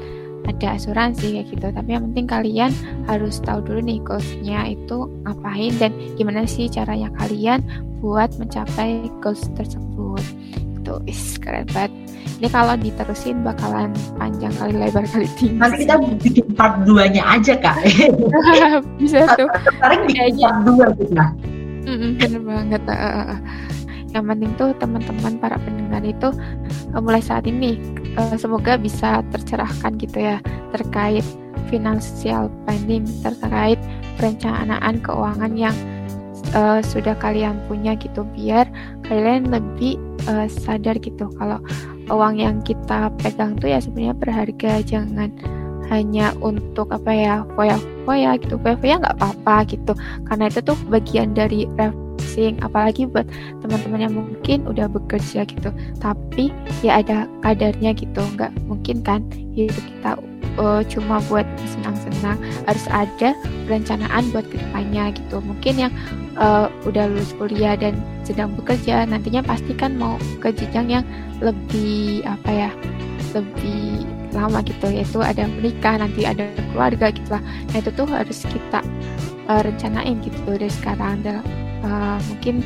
ada 0.47 0.79
asuransi 0.79 1.37
kayak 1.37 1.47
gitu. 1.53 1.67
Tapi 1.69 1.89
yang 1.91 2.03
penting 2.11 2.25
kalian 2.25 2.71
harus 3.05 3.43
tahu 3.43 3.61
dulu 3.61 3.79
nih 3.83 3.99
goalsnya 4.01 4.73
itu 4.73 5.11
ngapain 5.27 5.73
dan 5.77 5.91
gimana 6.15 6.47
sih 6.47 6.71
caranya 6.71 7.11
kalian 7.19 7.61
buat 8.01 8.33
mencapai 8.41 9.11
goals 9.21 9.45
tersebut 9.53 10.23
itu 10.91 10.95
is 11.07 11.39
keren 11.39 11.63
banget. 11.71 11.91
Ini 12.41 12.49
kalau 12.49 12.73
diterusin 12.75 13.45
bakalan 13.45 13.93
panjang 14.17 14.51
kali 14.57 14.73
lebar 14.73 15.05
kali 15.05 15.29
tinggi 15.37 15.61
nanti 15.61 15.85
kita 15.85 15.95
bikin 16.19 16.47
part 16.57 16.83
2 16.83 17.13
nya 17.15 17.23
aja 17.37 17.53
kak. 17.55 17.77
Bisa 18.99 19.29
tuh. 19.39 19.47
Paling 19.79 20.09
bikin 20.09 20.41
part 20.41 20.59
2 20.67 20.99
gitu 20.99 21.13
lah 21.15 21.31
bener 21.81 22.41
banget. 22.45 22.81
Yang 24.11 24.25
penting 24.27 24.51
tuh 24.59 24.69
teman-teman 24.75 25.33
para 25.39 25.55
pendengar 25.55 26.03
itu 26.03 26.35
uh, 26.91 26.99
mulai 26.99 27.23
saat 27.23 27.47
ini 27.47 27.79
uh, 28.19 28.35
semoga 28.35 28.75
bisa 28.75 29.23
tercerahkan 29.31 29.95
gitu 30.03 30.19
ya 30.19 30.37
terkait 30.75 31.23
financial 31.71 32.51
planning 32.67 33.07
terkait 33.23 33.79
perencanaan 34.19 34.99
keuangan 34.99 35.55
yang 35.55 35.75
uh, 36.55 36.79
sudah 36.83 37.15
kalian 37.17 37.59
punya 37.65 37.95
gitu 37.97 38.23
biar 38.35 38.67
kalian 39.07 39.49
lebih 39.51 39.97
uh, 40.27 40.47
sadar 40.47 40.97
gitu. 40.99 41.27
Kalau 41.39 41.59
uang 42.11 42.39
yang 42.39 42.59
kita 42.61 43.11
pegang 43.21 43.55
tuh 43.57 43.71
ya 43.71 43.79
sebenarnya 43.79 44.15
berharga 44.17 44.71
jangan 44.83 45.31
hanya 45.91 46.31
untuk 46.39 46.87
apa 46.95 47.11
ya 47.11 47.35
foya-foya 47.55 48.39
gitu. 48.39 48.55
Foya-foya 48.59 49.03
nggak 49.03 49.15
apa-apa 49.19 49.55
gitu 49.67 49.93
karena 50.27 50.47
itu 50.47 50.59
tuh 50.63 50.77
bagian 50.87 51.35
dari 51.35 51.67
refreshing. 51.75 52.59
Apalagi 52.63 53.07
buat 53.07 53.27
teman-teman 53.59 54.07
yang 54.07 54.15
mungkin 54.15 54.63
udah 54.67 54.87
bekerja 54.87 55.43
gitu 55.43 55.69
tapi 55.99 56.55
ya 56.79 57.03
ada 57.03 57.27
kadarnya 57.43 57.91
gitu. 57.95 58.21
Nggak 58.39 58.51
mungkin 58.67 59.03
kan 59.03 59.27
hidup 59.51 59.75
kita 59.75 60.15
uh, 60.57 60.81
cuma 60.87 61.23
buat 61.29 61.45
senang-senang 61.67 62.39
harus 62.67 62.85
ada 62.91 63.35
perencanaan 63.67 64.23
buat 64.33 64.45
ke 64.49 64.57
depannya 64.59 65.15
gitu. 65.15 65.39
Mungkin 65.39 65.87
yang 65.87 65.93
uh, 66.35 66.67
udah 66.87 67.07
lulus 67.11 67.31
kuliah 67.37 67.77
dan 67.77 67.99
sedang 68.27 68.51
bekerja 68.55 69.05
nantinya 69.07 69.45
pasti 69.45 69.71
kan 69.75 69.95
mau 69.95 70.19
ke 70.43 70.51
jenjang 70.51 71.01
yang 71.01 71.05
lebih 71.39 72.25
apa 72.27 72.49
ya 72.49 72.69
lebih 73.31 74.03
lama 74.31 74.63
gitu 74.63 74.87
yaitu 74.87 75.19
ada 75.19 75.43
menikah 75.47 75.99
nanti 75.99 76.23
ada 76.23 76.47
keluarga 76.71 77.11
gitu 77.11 77.29
lah. 77.35 77.43
Nah 77.71 77.77
itu 77.79 77.91
tuh 77.91 78.07
harus 78.07 78.39
kita 78.47 78.79
uh, 79.47 79.61
rencanain 79.63 80.19
gitu 80.23 80.39
dari 80.47 80.71
sekarang. 80.71 81.23
Dalam 81.23 81.43
uh, 81.83 82.17
mungkin 82.31 82.63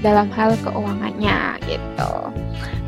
dalam 0.00 0.28
hal 0.32 0.56
keuangannya 0.64 1.60
gitu 1.68 2.12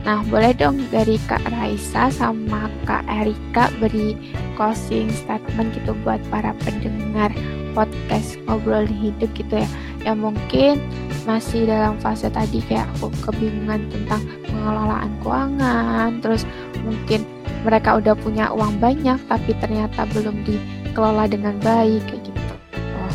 nah 0.02 0.18
boleh 0.26 0.50
dong 0.58 0.82
dari 0.90 1.14
Kak 1.30 1.46
Raisa 1.46 2.10
sama 2.10 2.66
Kak 2.82 3.06
Erika 3.06 3.70
beri 3.78 4.18
closing 4.58 5.08
statement 5.14 5.78
gitu 5.78 5.94
buat 6.02 6.18
para 6.26 6.50
pendengar 6.66 7.30
podcast 7.72 8.36
ngobrol 8.44 8.84
hidup 8.84 9.30
gitu 9.38 9.62
ya 9.62 9.68
yang 10.02 10.18
mungkin 10.18 10.82
masih 11.22 11.70
dalam 11.70 11.94
fase 12.02 12.26
tadi 12.26 12.58
kayak 12.66 12.90
aku 12.98 13.14
kebingungan 13.22 13.86
tentang 13.94 14.26
pengelolaan 14.50 15.12
keuangan 15.22 16.10
terus 16.18 16.42
mungkin 16.82 17.22
mereka 17.62 18.02
udah 18.02 18.14
punya 18.18 18.50
uang 18.50 18.82
banyak 18.82 19.18
tapi 19.30 19.54
ternyata 19.62 20.02
belum 20.10 20.42
dikelola 20.42 21.30
dengan 21.30 21.54
baik 21.62 22.02
kayak 22.10 22.22
gitu. 22.26 22.54
Oh. 22.74 23.14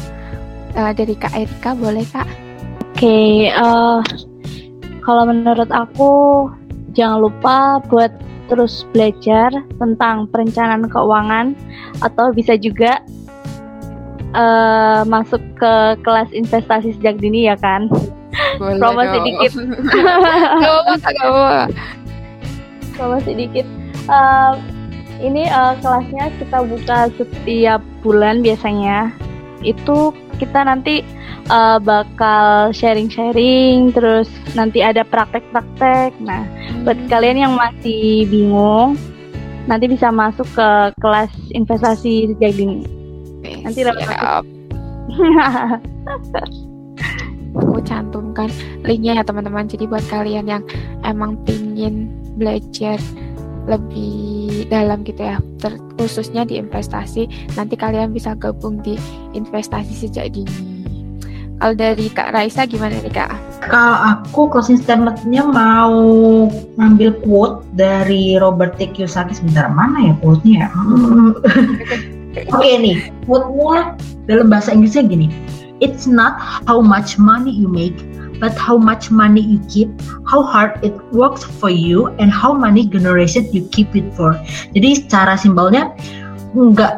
Uh, 0.80 0.92
dari 0.96 1.16
Kak 1.20 1.36
Erika 1.36 1.76
boleh 1.76 2.08
Kak? 2.08 2.47
Oke, 2.98 3.06
okay, 3.06 3.54
uh, 3.54 4.02
eh, 4.02 4.02
kalau 5.06 5.30
menurut 5.30 5.70
aku 5.70 6.50
jangan 6.98 7.30
lupa 7.30 7.78
buat 7.94 8.10
terus 8.50 8.90
belajar 8.90 9.54
tentang 9.78 10.26
perencanaan 10.34 10.90
keuangan 10.90 11.54
atau 12.02 12.34
bisa 12.34 12.58
juga 12.58 12.98
uh, 14.34 15.06
masuk 15.06 15.38
ke 15.62 15.74
kelas 16.02 16.34
investasi 16.34 16.98
sejak 16.98 17.22
dini 17.22 17.46
ya 17.46 17.54
kan? 17.62 17.86
Boleh 18.58 18.82
Promo 18.82 19.06
sedikit. 19.06 19.52
Gak 20.58 20.98
apa-apa, 20.98 21.70
Promo 22.98 23.22
sedikit 23.22 23.70
uh, 24.10 24.58
ini 25.22 25.46
uh, 25.46 25.78
kelasnya 25.86 26.34
kita 26.42 26.66
buka 26.66 27.14
setiap 27.14 27.78
bulan 28.02 28.42
biasanya. 28.42 29.14
Itu 29.62 30.18
kita 30.42 30.66
nanti 30.66 31.06
uh, 31.50 31.80
bakal 31.82 32.72
sharing-sharing, 32.72 33.92
terus 33.92 34.30
nanti 34.54 34.84
ada 34.84 35.04
praktek-praktek. 35.08 36.16
Nah, 36.22 36.44
hmm. 36.46 36.84
buat 36.88 37.00
kalian 37.12 37.48
yang 37.48 37.54
masih 37.56 38.28
bingung, 38.28 38.96
nanti 39.68 39.88
bisa 39.90 40.12
masuk 40.12 40.48
ke 40.56 40.70
kelas 41.00 41.32
investasi 41.52 42.36
sejak 42.36 42.52
dini. 42.56 42.84
Nanti 43.64 43.84
siap. 43.84 44.44
Aku 47.58 47.82
cantumkan 47.82 48.54
linknya 48.86 49.18
ya 49.18 49.24
teman-teman. 49.26 49.66
Jadi 49.66 49.90
buat 49.90 50.06
kalian 50.12 50.46
yang 50.46 50.64
emang 51.02 51.42
pingin 51.42 52.12
belajar 52.38 53.02
lebih 53.68 54.64
dalam 54.72 55.04
gitu 55.04 55.20
ya 55.20 55.38
ter 55.60 55.76
khususnya 56.00 56.48
di 56.48 56.56
investasi 56.56 57.28
nanti 57.60 57.76
kalian 57.76 58.16
bisa 58.16 58.32
gabung 58.40 58.80
di 58.80 58.96
investasi 59.36 60.08
sejak 60.08 60.32
dini 60.32 60.67
kalau 61.58 61.74
dari 61.74 62.08
Kak 62.14 62.38
Raisa 62.38 62.70
gimana 62.70 62.98
nih 63.02 63.14
Kak? 63.14 63.34
Kalau 63.66 63.98
aku 64.14 64.48
closing 64.54 64.78
statementnya 64.78 65.42
mau 65.42 65.98
ngambil 66.78 67.18
quote 67.26 67.66
dari 67.74 68.38
Robert 68.38 68.78
T. 68.78 68.94
Kiyosaki 68.94 69.34
sebentar 69.34 69.66
mana 69.74 70.12
ya 70.12 70.14
quote-nya 70.22 70.56
ya? 70.66 70.70
Oke 72.54 72.62
okay, 72.62 72.76
nih, 72.78 72.98
quote-nya 73.26 73.98
dalam 74.30 74.54
bahasa 74.54 74.70
Inggrisnya 74.70 75.10
gini. 75.10 75.28
It's 75.82 76.06
not 76.06 76.38
how 76.70 76.82
much 76.82 77.18
money 77.18 77.50
you 77.50 77.66
make, 77.66 77.98
but 78.38 78.54
how 78.54 78.78
much 78.78 79.10
money 79.10 79.42
you 79.42 79.58
keep, 79.66 79.90
how 80.30 80.46
hard 80.46 80.78
it 80.86 80.94
works 81.10 81.42
for 81.42 81.74
you, 81.74 82.14
and 82.22 82.30
how 82.30 82.54
many 82.54 82.86
generations 82.86 83.50
you 83.50 83.66
keep 83.74 83.90
it 83.98 84.06
for. 84.14 84.38
Jadi 84.78 85.06
secara 85.06 85.34
simbolnya 85.38 85.94
nggak 86.54 86.94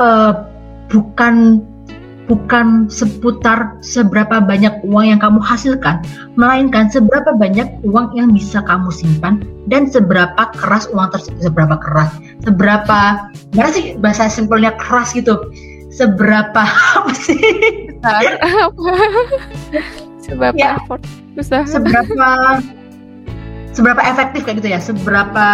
uh, 0.00 0.44
bukan 0.92 1.64
bukan 2.30 2.86
seputar 2.86 3.76
seberapa 3.82 4.38
banyak 4.38 4.82
uang 4.86 5.14
yang 5.14 5.20
kamu 5.20 5.42
hasilkan, 5.42 6.02
melainkan 6.38 6.86
seberapa 6.88 7.34
banyak 7.34 7.66
uang 7.82 8.14
yang 8.14 8.30
bisa 8.30 8.62
kamu 8.62 8.88
simpan 8.94 9.42
dan 9.66 9.90
seberapa 9.90 10.50
keras 10.54 10.86
uang 10.94 11.10
tersebut, 11.10 11.42
seberapa 11.42 11.76
keras, 11.82 12.10
seberapa, 12.46 13.00
gimana 13.50 13.70
sih 13.74 13.98
bahasa 13.98 14.30
simpelnya 14.30 14.74
keras 14.78 15.14
gitu, 15.14 15.38
seberapa 15.90 16.62
apa 16.98 17.12
sih? 17.14 17.38
seberapa 20.22 20.54
ya, 20.54 20.78
effort 20.78 21.02
usaha 21.34 21.66
seberapa 21.66 22.62
seberapa 23.74 24.02
efektif 24.04 24.46
kayak 24.46 24.56
gitu 24.62 24.68
ya? 24.70 24.80
Seberapa 24.80 25.46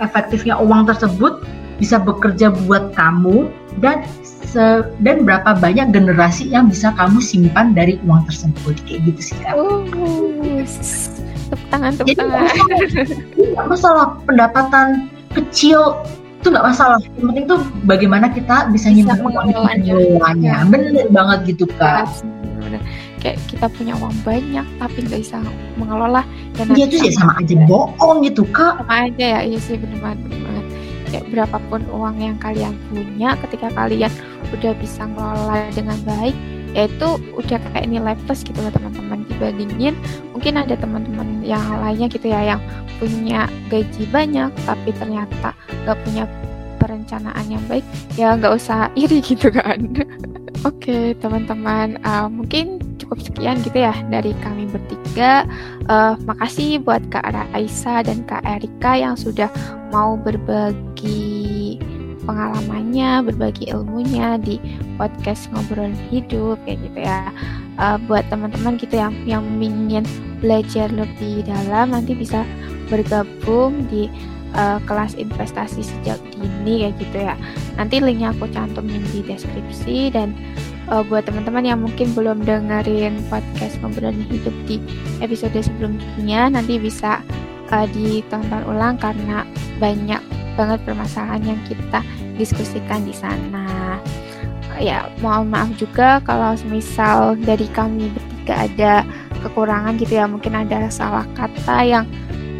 efektifnya 0.00 0.56
uang 0.58 0.88
tersebut 0.88 1.44
bisa 1.78 1.98
bekerja 1.98 2.54
buat 2.66 2.94
kamu 2.94 3.50
dan 3.82 4.06
se 4.22 4.86
dan 5.02 5.26
berapa 5.26 5.58
banyak 5.58 5.90
generasi 5.90 6.46
yang 6.46 6.70
bisa 6.70 6.94
kamu 6.94 7.18
simpan 7.18 7.74
dari 7.74 7.98
uang 8.06 8.22
tersebut. 8.30 8.78
Kayak 8.86 9.10
gitu 9.10 9.20
sih 9.32 9.36
kak. 9.42 9.58
Uh, 9.58 9.82
tepuk 11.50 11.66
tangan 11.74 11.92
tepuk 11.98 12.14
Jadi, 12.14 12.20
tangan. 12.22 12.42
Masalah, 12.46 13.66
masalah 13.66 14.06
pendapatan 14.22 14.86
kecil. 15.34 15.98
Itu 16.38 16.52
nggak 16.52 16.66
masalah. 16.70 17.00
Yang 17.18 17.26
penting 17.32 17.46
tuh 17.50 17.60
bagaimana 17.88 18.26
kita 18.30 18.68
bisa, 18.70 18.92
bisa 18.92 19.10
nyimpan 19.16 19.18
mengelolanya. 19.24 20.62
Bener 20.70 21.08
banget 21.10 21.56
gitu 21.56 21.66
kak. 21.80 22.06
Kayak 23.24 23.40
kita 23.48 23.66
punya 23.72 23.96
uang 23.96 24.12
banyak 24.20 24.66
tapi 24.76 24.98
nggak 25.00 25.24
bisa 25.24 25.40
mengelola 25.80 26.28
iya 26.76 26.84
itu 26.84 27.00
sih 27.08 27.12
sama 27.16 27.40
aja. 27.40 27.56
Bohong 27.64 28.20
gitu 28.22 28.44
kak. 28.52 28.84
Sama 28.84 29.08
aja 29.08 29.24
ya. 29.24 29.40
Iya 29.48 29.58
sih 29.58 29.80
bener 29.80 29.98
banget 30.04 30.18
bener 30.28 30.40
banget 30.44 30.64
kayak 31.14 31.30
berapapun 31.30 31.86
uang 31.94 32.18
yang 32.18 32.34
kalian 32.42 32.74
punya 32.90 33.38
ketika 33.46 33.70
kalian 33.70 34.10
udah 34.50 34.74
bisa 34.82 35.06
ngelola 35.06 35.70
dengan 35.70 35.98
baik 36.02 36.34
ya 36.74 36.90
itu 36.90 37.08
udah 37.38 37.58
kayak 37.70 37.86
nilai 37.86 38.18
plus 38.26 38.42
gitu 38.42 38.58
loh 38.58 38.74
teman-teman. 38.74 39.22
Dibandingin 39.30 39.94
mungkin 40.34 40.58
ada 40.58 40.74
teman-teman 40.74 41.46
yang 41.46 41.62
lainnya 41.78 42.10
gitu 42.10 42.26
ya 42.26 42.54
yang 42.54 42.60
punya 42.98 43.46
gaji 43.70 44.10
banyak 44.10 44.50
tapi 44.66 44.90
ternyata 44.94 45.54
nggak 45.86 45.98
punya 46.02 46.24
perencanaan 46.82 47.46
yang 47.46 47.62
baik 47.70 47.86
ya 48.18 48.34
nggak 48.34 48.58
usah 48.58 48.90
iri 48.98 49.22
gitu 49.22 49.54
kan 49.54 49.78
oke 50.64 51.14
teman-teman 51.20 52.00
uh, 52.02 52.26
mungkin 52.26 52.80
cukup 52.96 53.20
sekian 53.20 53.60
gitu 53.62 53.84
ya 53.84 53.94
dari 54.08 54.32
kami 54.40 54.66
bertiga. 54.68 55.44
Uh, 55.86 56.16
makasih 56.24 56.80
buat 56.80 57.04
Kak 57.12 57.28
Raisa 57.30 58.00
dan 58.00 58.24
Kak 58.24 58.42
Erika 58.42 58.96
yang 58.96 59.14
sudah 59.14 59.52
mau 59.92 60.16
berbagi 60.16 61.76
pengalamannya, 62.24 63.20
berbagi 63.28 63.68
ilmunya 63.68 64.40
di 64.40 64.56
podcast 64.96 65.52
ngobrol 65.52 65.92
hidup 66.08 66.56
kayak 66.64 66.80
gitu 66.90 66.98
ya. 67.04 67.28
Uh, 67.76 68.00
buat 68.08 68.24
teman-teman 68.32 68.80
gitu 68.80 68.96
yang 68.96 69.12
yang 69.28 69.44
ingin 69.60 70.08
belajar 70.40 70.88
lebih 70.88 71.44
dalam 71.44 71.92
nanti 71.92 72.16
bisa 72.16 72.46
bergabung 72.88 73.84
di 73.92 74.08
uh, 74.54 74.78
kelas 74.86 75.18
investasi 75.18 75.82
sejak 75.82 76.18
dini 76.34 76.88
kayak 76.88 76.94
gitu 77.02 77.18
ya. 77.30 77.34
Nanti 77.76 78.00
linknya 78.00 78.32
aku 78.32 78.48
cantumin 78.50 79.02
di 79.10 79.20
deskripsi 79.26 80.14
dan 80.14 80.32
uh, 80.88 81.02
buat 81.04 81.26
teman-teman 81.28 81.66
yang 81.66 81.80
mungkin 81.82 82.14
belum 82.14 82.46
dengerin 82.46 83.20
podcast 83.28 83.76
ngobrol 83.82 84.14
hidup 84.30 84.54
di 84.66 84.80
episode 85.20 85.54
sebelumnya 85.58 86.50
nanti 86.50 86.78
bisa 86.78 87.20
uh, 87.74 87.86
ditonton 87.90 88.62
ulang 88.66 88.96
karena 88.96 89.42
banyak 89.82 90.22
banget 90.54 90.78
permasalahan 90.86 91.42
yang 91.54 91.60
kita 91.66 92.00
diskusikan 92.38 93.02
di 93.02 93.14
sana. 93.14 93.98
Ya, 94.82 95.06
mohon 95.22 95.54
maaf 95.54 95.70
juga 95.78 96.18
kalau 96.26 96.58
misal 96.66 97.38
dari 97.38 97.70
kami 97.70 98.10
bertiga 98.10 98.66
ada 98.66 98.92
kekurangan 99.46 99.94
gitu 100.02 100.18
ya, 100.18 100.26
mungkin 100.26 100.50
ada 100.50 100.90
salah 100.90 101.22
kata 101.38 101.86
yang 101.86 102.04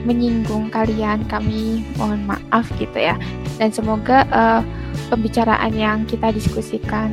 menyinggung 0.04 0.68
kalian, 0.70 1.24
kami 1.26 1.82
mohon 1.96 2.24
maaf 2.28 2.68
gitu 2.76 2.96
ya. 2.96 3.16
Dan 3.56 3.72
semoga 3.72 4.28
uh, 4.30 4.60
pembicaraan 5.08 5.74
yang 5.74 6.04
kita 6.04 6.30
diskusikan 6.30 7.10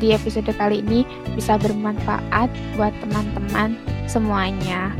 di 0.00 0.16
episode 0.16 0.48
kali 0.56 0.80
ini 0.80 1.04
bisa 1.36 1.60
bermanfaat 1.60 2.48
buat 2.76 2.92
teman-teman 3.04 3.76
semuanya. 4.08 4.92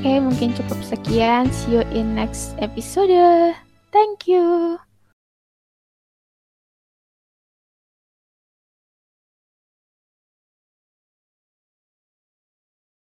Oke, 0.00 0.16
mungkin 0.20 0.56
cukup 0.56 0.80
sekian. 0.80 1.48
See 1.52 1.76
you 1.76 1.84
in 1.92 2.16
next 2.16 2.56
episode. 2.60 3.12
Thank 3.92 4.24
you. 4.28 4.80